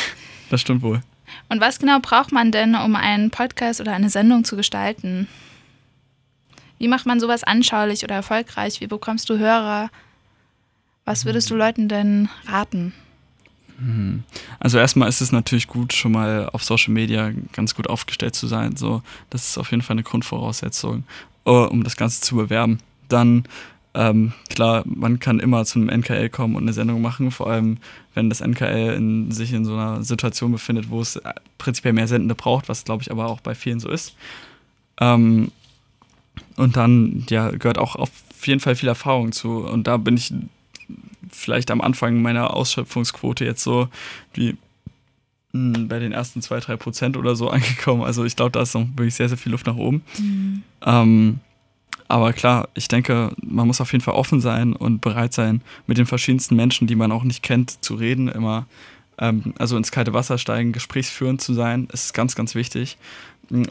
Das 0.51 0.61
stimmt 0.61 0.83
wohl. 0.83 1.01
Und 1.49 1.61
was 1.61 1.79
genau 1.79 1.99
braucht 2.01 2.31
man 2.31 2.53
denn, 2.53 2.75
um 2.75 2.97
einen 2.97 3.31
Podcast 3.31 3.81
oder 3.81 3.93
eine 3.93 4.11
Sendung 4.11 4.45
zu 4.45 4.57
gestalten? 4.57 5.27
Wie 6.79 6.89
macht 6.89 7.07
man 7.07 7.21
sowas 7.21 7.45
anschaulich 7.45 8.05
oder 8.05 8.17
erfolgreich? 8.17 8.81
Wie 8.81 8.87
bekommst 8.87 9.29
du 9.31 9.39
Hörer? 9.39 9.91
Was 11.05 11.25
würdest 11.25 11.51
du 11.51 11.55
Leuten 11.55 11.89
denn 11.89 12.29
raten? 12.47 12.93
Also 14.61 14.79
erstmal 14.79 15.09
ist 15.09 15.21
es 15.21 15.33
natürlich 15.33 15.67
gut, 15.67 15.93
schon 15.93 16.13
mal 16.13 16.49
auf 16.53 16.63
Social 16.63 16.93
Media 16.93 17.33
ganz 17.53 17.75
gut 17.75 17.89
aufgestellt 17.89 18.35
zu 18.35 18.47
sein. 18.47 18.77
So, 18.77 19.03
das 19.31 19.49
ist 19.49 19.59
auf 19.59 19.71
jeden 19.71 19.83
Fall 19.83 19.95
eine 19.95 20.05
Grundvoraussetzung, 20.05 21.05
äh, 21.45 21.51
um 21.51 21.83
das 21.83 21.97
Ganze 21.97 22.21
zu 22.21 22.37
bewerben. 22.37 22.79
Dann 23.09 23.45
ähm, 23.95 24.33
klar, 24.49 24.83
man 24.87 25.21
kann 25.21 25.39
immer 25.39 25.65
zu 25.65 25.79
einem 25.79 25.89
NKL 25.89 26.29
kommen 26.29 26.57
und 26.57 26.65
eine 26.65 26.73
Sendung 26.73 27.01
machen, 27.01 27.31
vor 27.31 27.49
allem 27.49 27.79
wenn 28.15 28.29
das 28.29 28.41
NKL 28.41 28.95
in, 28.95 29.31
sich 29.31 29.53
in 29.53 29.65
so 29.65 29.75
einer 29.75 30.03
Situation 30.03 30.53
befindet, 30.53 30.91
wo 30.91 31.01
es 31.01 31.17
äh, 31.17 31.33
prinzipiell 31.59 31.95
mehr 31.95 32.09
Sendende 32.09 32.35
braucht, 32.35 32.69
was 32.69 32.85
glaube 32.85 33.03
ich 33.03 33.11
aber 33.11 33.27
auch 33.27 33.41
bei 33.41 33.55
vielen 33.55 33.81
so 33.81 33.89
ist. 33.89 34.17
Ähm, 35.01 35.53
und 36.57 36.77
dann 36.77 37.25
ja, 37.29 37.51
gehört 37.51 37.79
auch 37.79 37.97
auf 37.97 38.11
jeden 38.45 38.61
Fall 38.61 38.77
viel 38.77 38.89
Erfahrung 38.89 39.33
zu. 39.33 39.59
Und 39.59 39.87
da 39.87 39.97
bin 39.97 40.17
ich 40.17 40.33
vielleicht 41.31 41.71
am 41.71 41.81
Anfang 41.81 42.23
meiner 42.23 42.55
Ausschöpfungsquote 42.55 43.45
jetzt 43.45 43.63
so 43.63 43.89
wie 44.35 44.57
mh, 45.53 45.87
bei 45.89 45.99
den 45.99 46.13
ersten 46.13 46.43
zwei, 46.43 46.61
drei 46.61 46.77
Prozent 46.77 47.17
oder 47.17 47.37
so 47.37 47.51
angekommen. 47.51 48.03
Also 48.03 48.25
ich 48.25 48.37
glaube, 48.37 48.53
da 48.53 48.63
ist 48.63 48.75
noch 48.75 48.87
wirklich 48.97 49.15
sehr, 49.15 49.29
sehr 49.29 49.39
viel 49.39 49.53
Luft 49.53 49.67
nach 49.67 49.77
oben. 49.77 50.03
Ähm, 50.85 51.41
aber 52.07 52.33
klar, 52.33 52.69
ich 52.75 52.89
denke, 52.89 53.31
man 53.43 53.67
muss 53.67 53.81
auf 53.81 53.93
jeden 53.93 54.05
Fall 54.05 54.15
offen 54.15 54.41
sein 54.41 54.75
und 54.75 55.01
bereit 55.01 55.33
sein, 55.33 55.63
mit 55.87 55.99
den 55.99 56.07
verschiedensten 56.07 56.55
Menschen, 56.55 56.87
die 56.87 56.97
man 56.97 57.11
auch 57.11 57.25
nicht 57.25 57.43
kennt, 57.43 57.83
zu 57.83 57.95
reden. 57.95 58.29
Immer, 58.29 58.67
ähm, 59.19 59.55
also 59.59 59.77
ins 59.77 59.91
kalte 59.91 60.13
Wasser 60.13 60.39
steigen, 60.39 60.73
gesprächsführend 60.73 61.41
zu 61.41 61.55
sein, 61.55 61.89
ist 61.93 62.13
ganz, 62.15 62.35
ganz 62.35 62.55
wichtig. 62.55 62.99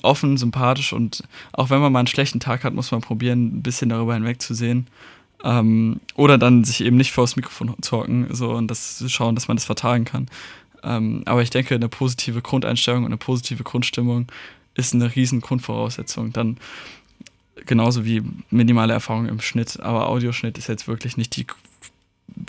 Offen, 0.01 0.37
sympathisch 0.37 0.93
und 0.93 1.23
auch 1.51 1.69
wenn 1.69 1.79
man 1.79 1.91
mal 1.91 1.99
einen 1.99 2.07
schlechten 2.07 2.39
Tag 2.39 2.63
hat, 2.63 2.73
muss 2.73 2.91
man 2.91 3.01
probieren, 3.01 3.57
ein 3.57 3.63
bisschen 3.63 3.89
darüber 3.89 4.13
hinwegzusehen. 4.13 4.87
Ähm, 5.43 5.99
oder 6.15 6.37
dann 6.37 6.63
sich 6.63 6.81
eben 6.81 6.95
nicht 6.95 7.11
vor 7.11 7.25
das 7.25 7.35
Mikrofon 7.35 7.75
zu 7.81 7.97
hocken 7.97 8.27
so, 8.33 8.51
und 8.51 8.67
das 8.69 9.03
schauen, 9.07 9.35
dass 9.35 9.47
man 9.47 9.57
das 9.57 9.65
vertagen 9.65 10.05
kann. 10.05 10.27
Ähm, 10.83 11.23
aber 11.25 11.41
ich 11.41 11.49
denke, 11.49 11.75
eine 11.75 11.89
positive 11.89 12.41
Grundeinstellung 12.41 13.03
und 13.03 13.11
eine 13.11 13.17
positive 13.17 13.63
Grundstimmung 13.63 14.27
ist 14.75 14.93
eine 14.93 15.15
riesen 15.15 15.41
Grundvoraussetzung. 15.41 16.33
Dann 16.33 16.57
genauso 17.65 18.05
wie 18.05 18.23
minimale 18.49 18.93
Erfahrung 18.93 19.27
im 19.27 19.41
Schnitt, 19.41 19.79
aber 19.79 20.07
Audioschnitt 20.07 20.57
ist 20.57 20.67
jetzt 20.67 20.87
wirklich 20.87 21.17
nicht 21.17 21.35
die 21.35 21.45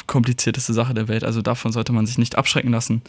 komplizierteste 0.07 0.72
Sache 0.72 0.95
der 0.95 1.09
Welt. 1.09 1.25
Also 1.25 1.43
davon 1.43 1.72
sollte 1.72 1.93
man 1.93 2.07
sich 2.07 2.18
nicht 2.18 2.37
abschrecken 2.37 2.70
lassen. 2.70 3.03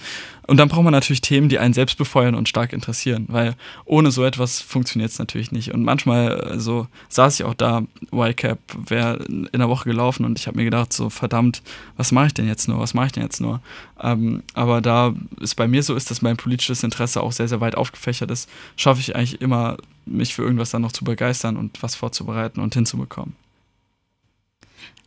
Und 0.47 0.57
dann 0.57 0.69
braucht 0.69 0.83
man 0.83 0.91
natürlich 0.91 1.21
Themen, 1.21 1.49
die 1.49 1.59
einen 1.59 1.73
selbst 1.73 1.97
befeuern 1.97 2.35
und 2.35 2.49
stark 2.49 2.73
interessieren, 2.73 3.25
weil 3.29 3.55
ohne 3.85 4.11
so 4.11 4.23
etwas 4.23 4.61
funktioniert 4.61 5.11
es 5.11 5.19
natürlich 5.19 5.51
nicht. 5.51 5.73
Und 5.73 5.83
manchmal 5.83 6.51
äh, 6.53 6.59
so 6.59 6.87
saß 7.09 7.39
ich 7.39 7.45
auch 7.45 7.53
da, 7.53 7.83
YCAP 8.11 8.59
wäre 8.87 9.23
in 9.25 9.49
der 9.53 9.69
Woche 9.69 9.89
gelaufen 9.89 10.25
und 10.25 10.39
ich 10.39 10.47
habe 10.47 10.57
mir 10.57 10.65
gedacht, 10.65 10.93
so 10.93 11.09
verdammt, 11.09 11.61
was 11.97 12.11
mache 12.11 12.27
ich 12.27 12.33
denn 12.33 12.47
jetzt 12.47 12.67
nur? 12.67 12.79
Was 12.79 12.93
mache 12.93 13.07
ich 13.07 13.11
denn 13.13 13.23
jetzt 13.23 13.41
nur? 13.41 13.61
Ähm, 14.01 14.43
aber 14.53 14.81
da 14.81 15.13
es 15.41 15.55
bei 15.55 15.67
mir 15.67 15.83
so 15.83 15.95
ist, 15.95 16.11
dass 16.11 16.21
mein 16.21 16.37
politisches 16.37 16.83
Interesse 16.83 17.21
auch 17.21 17.31
sehr, 17.31 17.47
sehr 17.47 17.61
weit 17.61 17.75
aufgefächert 17.75 18.31
ist, 18.31 18.49
schaffe 18.75 18.99
ich 18.99 19.15
eigentlich 19.15 19.41
immer, 19.41 19.77
mich 20.05 20.35
für 20.35 20.43
irgendwas 20.43 20.69
dann 20.69 20.83
noch 20.83 20.91
zu 20.91 21.03
begeistern 21.03 21.57
und 21.57 21.81
was 21.81 21.95
vorzubereiten 21.95 22.59
und 22.59 22.73
hinzubekommen. 22.73 23.33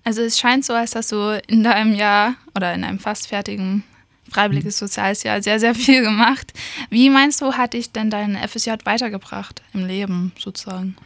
Also 0.08 0.22
es 0.22 0.38
scheint 0.38 0.64
so, 0.64 0.72
als 0.72 0.92
dass 0.92 1.08
du 1.08 1.38
in 1.48 1.62
deinem 1.62 1.94
Jahr 1.94 2.34
oder 2.56 2.72
in 2.72 2.82
einem 2.82 2.98
fast 2.98 3.28
fertigen 3.28 3.84
freiwilliges 4.30 4.78
soziales 4.78 5.22
Jahr 5.22 5.42
sehr, 5.42 5.60
sehr 5.60 5.74
viel 5.74 6.00
gemacht. 6.00 6.50
Wie 6.88 7.10
meinst 7.10 7.42
du, 7.42 7.52
hat 7.52 7.74
dich 7.74 7.92
denn 7.92 8.08
dein 8.08 8.34
FSJ 8.34 8.70
weitergebracht 8.84 9.60
im 9.74 9.86
Leben 9.86 10.32
sozusagen? 10.38 10.96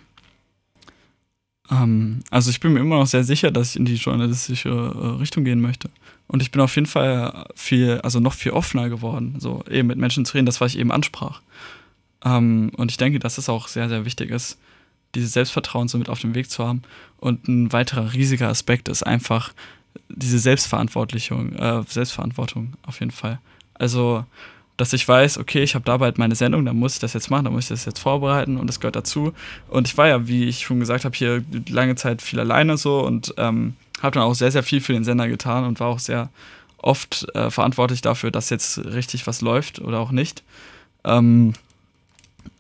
Ähm, 1.69 2.23
also 2.31 2.51
ich 2.51 2.61
bin 2.61 2.75
mir 2.75 2.79
immer 2.79 2.99
noch 2.99 3.09
sehr 3.09 3.25
sicher, 3.25 3.51
dass 3.51 3.71
ich 3.71 3.77
in 3.77 3.87
die 3.87 3.97
journalistische 3.97 4.69
äh, 4.69 5.21
Richtung 5.21 5.43
gehen 5.43 5.61
möchte. 5.61 5.91
Und 6.29 6.41
ich 6.41 6.53
bin 6.53 6.61
auf 6.61 6.77
jeden 6.77 6.87
Fall 6.87 7.49
viel, 7.57 8.01
also 8.05 8.21
noch 8.21 8.35
viel 8.35 8.53
offener 8.53 8.89
geworden, 8.89 9.35
so 9.41 9.65
eben 9.69 9.89
mit 9.89 9.99
Menschen 9.99 10.25
zu 10.25 10.35
reden, 10.35 10.47
das, 10.47 10.61
was 10.61 10.75
ich 10.75 10.79
eben 10.79 10.93
ansprach. 10.93 11.43
Ähm, 12.25 12.71
und 12.77 12.93
ich 12.93 12.99
denke, 12.99 13.19
dass 13.19 13.37
es 13.37 13.49
auch 13.49 13.67
sehr, 13.67 13.89
sehr 13.89 14.05
wichtig 14.05 14.31
ist, 14.31 14.59
dieses 15.15 15.33
Selbstvertrauen 15.33 15.89
so 15.89 15.99
mit 15.99 16.09
auf 16.09 16.21
dem 16.21 16.35
Weg 16.35 16.51
zu 16.51 16.67
haben. 16.67 16.83
Und 17.19 17.49
ein 17.49 17.73
weiterer 17.73 18.13
riesiger 18.13 18.49
Aspekt 18.49 18.89
ist 18.89 19.03
einfach 19.03 19.53
diese 20.09 20.39
Selbstverantwortlichung, 20.39 21.55
äh, 21.55 21.83
Selbstverantwortung 21.87 22.75
auf 22.87 23.01
jeden 23.01 23.13
Fall. 23.13 23.39
Also, 23.75 24.25
dass 24.77 24.93
ich 24.93 25.07
weiß, 25.07 25.39
okay, 25.39 25.63
ich 25.63 25.75
habe 25.75 25.85
da 25.85 25.99
bald 25.99 26.19
meine 26.19 26.35
Sendung, 26.35 26.65
dann 26.65 26.77
muss 26.77 26.95
ich 26.95 27.01
das 27.01 27.13
jetzt 27.13 27.31
machen, 27.31 27.45
dann 27.45 27.53
muss 27.53 27.65
ich 27.65 27.69
das 27.69 27.85
jetzt 27.85 27.99
vorbereiten 27.99 28.57
und 28.57 28.67
das 28.67 28.81
gehört 28.81 28.97
dazu. 28.97 29.33
Und 29.69 29.87
ich 29.87 29.97
war 29.99 30.09
ja, 30.09 30.27
wie 30.27 30.45
ich 30.45 30.61
schon 30.61 30.81
gesagt 30.81 31.05
habe, 31.05 31.17
hier 31.17 31.45
lange 31.69 31.95
Zeit 31.95 32.23
viel 32.23 32.41
alleine 32.41 32.77
so 32.77 33.05
und 33.05 33.35
ähm, 33.37 33.75
habe 34.03 34.15
dann 34.15 34.25
auch 34.25 34.35
sehr, 34.35 34.51
sehr 34.51 34.63
viel 34.63 34.81
für 34.81 34.93
den 34.93 35.05
Sender 35.05 35.29
getan 35.29 35.65
und 35.65 35.79
war 35.79 35.89
auch 35.89 35.99
sehr 35.99 36.31
oft 36.79 37.27
äh, 37.35 37.51
verantwortlich 37.51 38.01
dafür, 38.01 38.31
dass 38.31 38.51
jetzt 38.51 38.79
richtig 38.79 39.27
was 39.27 39.41
läuft 39.41 39.79
oder 39.79 40.01
auch 40.01 40.11
nicht. 40.11 40.43
Ähm, 41.05 41.53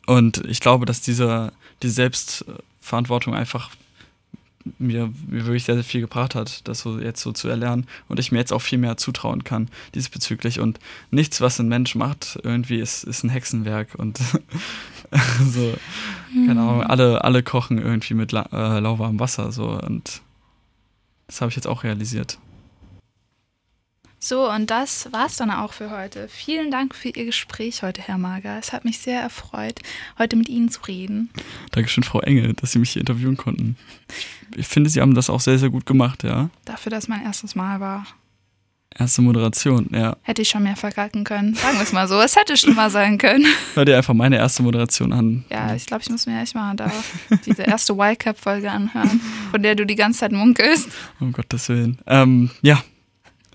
und 0.07 0.45
ich 0.47 0.61
glaube, 0.61 0.87
dass 0.87 1.01
diese, 1.01 1.53
diese 1.83 1.95
Selbstverantwortung 1.95 3.35
einfach 3.35 3.71
mir, 4.79 5.13
mir 5.27 5.47
wirklich 5.47 5.65
sehr, 5.65 5.75
sehr 5.75 5.85
viel 5.85 6.01
gebracht 6.01 6.35
hat, 6.35 6.67
das 6.69 6.81
so 6.81 6.99
jetzt 6.99 7.21
so 7.21 7.33
zu 7.33 7.49
erlernen 7.49 7.87
und 8.09 8.21
ich 8.21 8.33
mir 8.33 8.39
jetzt 8.39 8.53
auch 8.53 8.61
viel 8.61 8.79
mehr 8.79 8.97
zutrauen 8.97 9.45
kann 9.45 9.69
diesbezüglich. 9.95 10.61
Und 10.61 10.79
nichts, 11.11 11.41
was 11.41 11.59
ein 11.59 11.69
Mensch 11.69 11.95
macht, 11.95 12.39
irgendwie 12.43 12.79
ist, 12.79 13.05
ist 13.05 13.25
ein 13.25 13.31
Hexenwerk 13.31 13.95
und 13.97 14.19
so, 15.53 15.75
keine 16.47 16.61
Ahnung, 16.61 16.83
alle, 16.85 17.25
alle 17.25 17.43
kochen 17.43 17.79
irgendwie 17.79 18.15
mit 18.15 18.33
la 18.33 18.49
äh, 18.53 18.81
lauwarmem 18.81 19.21
Wasser 19.21 19.53
so 19.53 19.71
und 19.71 20.23
das 21.27 21.41
habe 21.41 21.51
ich 21.51 21.57
jetzt 21.57 21.67
auch 21.67 21.85
realisiert. 21.85 22.39
So, 24.25 24.49
und 24.49 24.71
das 24.71 25.09
war's 25.11 25.35
dann 25.35 25.51
auch 25.51 25.73
für 25.73 25.91
heute. 25.91 26.29
Vielen 26.29 26.71
Dank 26.71 26.95
für 26.95 27.09
Ihr 27.09 27.25
Gespräch 27.25 27.83
heute, 27.83 28.01
Herr 28.03 28.19
Mager. 28.19 28.57
Es 28.57 28.73
hat 28.73 28.85
mich 28.85 29.01
sehr 29.01 29.21
erfreut, 29.21 29.81
heute 30.17 30.37
mit 30.37 30.49
Ihnen 30.49 30.69
zu 30.69 30.81
reden. 30.83 31.29
Dankeschön, 31.73 32.05
Frau 32.05 32.21
Engel, 32.21 32.53
dass 32.55 32.71
Sie 32.71 32.79
mich 32.79 32.91
hier 32.91 33.01
interviewen 33.01 33.37
konnten. 33.37 33.77
Ich 34.55 34.69
finde, 34.69 34.91
Sie 34.91 35.01
haben 35.01 35.17
das 35.17 35.29
auch 35.29 35.41
sehr, 35.41 35.59
sehr 35.59 35.71
gut 35.71 35.87
gemacht, 35.87 36.23
ja. 36.23 36.51
Dafür, 36.65 36.91
dass 36.91 37.09
mein 37.09 37.25
erstes 37.25 37.57
Mal 37.57 37.81
war. 37.81 38.07
Erste 38.97 39.23
Moderation, 39.23 39.89
ja. 39.93 40.17
Hätte 40.23 40.43
ich 40.43 40.51
schon 40.51 40.63
mehr 40.63 40.77
verkacken 40.77 41.25
können. 41.25 41.57
Sagen 41.57 41.79
wir 41.79 41.83
es 41.83 41.93
mal 41.93 42.07
so. 42.07 42.21
Es 42.21 42.37
hätte 42.37 42.57
schlimmer 42.57 42.91
sein 42.91 43.19
können. 43.19 43.47
Hör 43.75 43.85
dir 43.85 43.97
einfach 43.97 44.15
meine 44.15 44.37
erste 44.37 44.63
Moderation 44.63 45.13
an. 45.13 45.45
Ja, 45.51 45.75
ich 45.75 45.87
glaube, 45.87 46.05
ich 46.05 46.11
muss 46.11 46.27
mir 46.27 46.41
echt 46.41 46.55
mal 46.55 46.77
da 46.77 46.93
diese 47.45 47.63
erste 47.63 47.95
Y-Cap-Folge 47.95 48.71
anhören, 48.71 49.21
von 49.51 49.65
der 49.65 49.75
du 49.75 49.85
die 49.85 49.97
ganze 49.97 50.21
Zeit 50.21 50.31
munkelst. 50.31 50.91
Um 51.19 51.33
Gottes 51.33 51.69
Willen. 51.69 51.99
Ähm, 52.07 52.51
ja, 52.61 52.85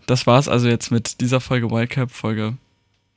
das 0.08 0.26
war's 0.26 0.48
also 0.48 0.68
jetzt 0.68 0.90
mit 0.90 1.22
dieser 1.22 1.40
Folge 1.40 1.68
Y-Cap, 1.68 2.10
Folge, 2.12 2.58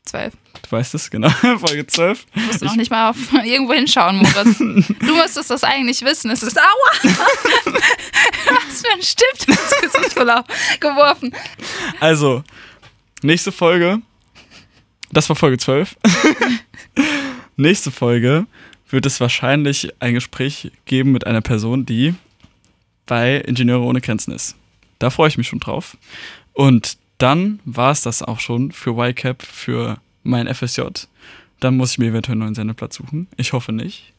Zwölf. 0.05 0.35
du 0.63 0.73
weißt 0.73 0.95
es, 0.95 1.11
genau, 1.11 1.31
Folge 1.59 1.87
12. 1.87 2.27
Du 2.35 2.41
musst 2.41 2.63
noch 2.63 2.77
nicht 2.77 2.91
mal 2.91 3.11
auf 3.11 3.17
irgendwo 3.45 3.73
hinschauen, 3.73 4.17
Moritz. 4.17 4.59
Du 4.59 5.17
müsstest 5.17 5.51
das 5.51 5.65
eigentlich 5.65 6.03
wissen. 6.03 6.31
Es 6.31 6.43
ist 6.43 6.59
Aua! 6.59 6.91
Was 7.03 8.83
für 8.83 8.93
ein 8.93 9.03
Stift 9.03 9.49
ins 9.49 9.81
Gesicht 9.81 10.17
geworfen. 10.81 11.35
Also, 12.01 12.43
nächste 13.23 13.53
Folge, 13.53 14.03
das 15.13 15.29
war 15.29 15.37
Folge 15.37 15.59
12. 15.59 15.97
nächste 17.57 17.91
Folge 17.91 18.47
wird 18.89 19.07
es 19.07 19.21
wahrscheinlich 19.21 19.93
ein 20.01 20.15
Gespräch 20.15 20.73
geben 20.87 21.13
mit 21.13 21.27
einer 21.27 21.41
Person, 21.41 21.87
die 21.87 22.15
bei 23.07 23.37
Ingenieure 23.37 23.83
ohne 23.85 24.01
Grenzen 24.01 24.33
ist. 24.33 24.57
Da 24.99 25.11
freue 25.11 25.29
ich 25.29 25.39
mich 25.39 25.49
schon 25.49 25.61
drauf. 25.61 25.97
Und 26.61 26.99
dann 27.17 27.59
war 27.65 27.91
es 27.91 28.03
das 28.03 28.23
auch 28.23 28.39
schon 28.39 28.71
für 28.71 28.91
YCAP, 28.91 29.43
für 29.43 29.97
mein 30.25 30.47
FSJ. 30.55 30.83
Dann 31.59 31.79
muss 31.79 31.93
ich 31.93 31.99
mir 31.99 32.09
eventuell 32.09 32.35
einen 32.35 32.43
neuen 32.43 32.55
Sendeplatz 32.55 32.97
suchen. 32.97 33.29
Ich 33.39 33.55
hoffe 33.55 33.73
nicht. 33.73 34.13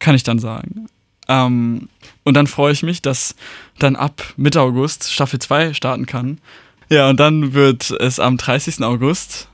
Kann 0.00 0.16
ich 0.16 0.24
dann 0.24 0.40
sagen. 0.40 0.88
Ähm, 1.28 1.88
und 2.24 2.34
dann 2.34 2.48
freue 2.48 2.72
ich 2.72 2.82
mich, 2.82 3.02
dass 3.02 3.36
dann 3.78 3.94
ab 3.94 4.34
Mitte 4.36 4.60
August 4.60 5.12
Staffel 5.12 5.38
2 5.38 5.72
starten 5.72 6.06
kann. 6.06 6.40
Ja, 6.88 7.08
und 7.08 7.20
dann 7.20 7.52
wird 7.54 7.92
es 7.92 8.18
am 8.18 8.36
30. 8.36 8.82
August 8.82 9.46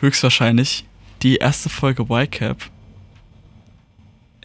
höchstwahrscheinlich 0.00 0.86
die 1.20 1.36
erste 1.36 1.68
Folge 1.68 2.06
YCAP 2.08 2.70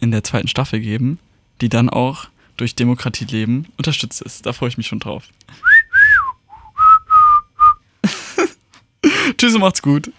in 0.02 0.10
der 0.10 0.22
zweiten 0.22 0.48
Staffel 0.48 0.80
geben, 0.80 1.18
die 1.62 1.70
dann 1.70 1.88
auch 1.88 2.26
durch 2.58 2.74
Demokratie 2.74 3.24
leben 3.24 3.68
unterstützt 3.78 4.20
ist. 4.20 4.44
Da 4.44 4.52
freue 4.52 4.68
ich 4.68 4.76
mich 4.76 4.88
schon 4.88 5.00
drauf. 5.00 5.24
Tschüss 9.36 9.54
und 9.54 9.60
macht's 9.60 9.82
gut. 9.82 10.10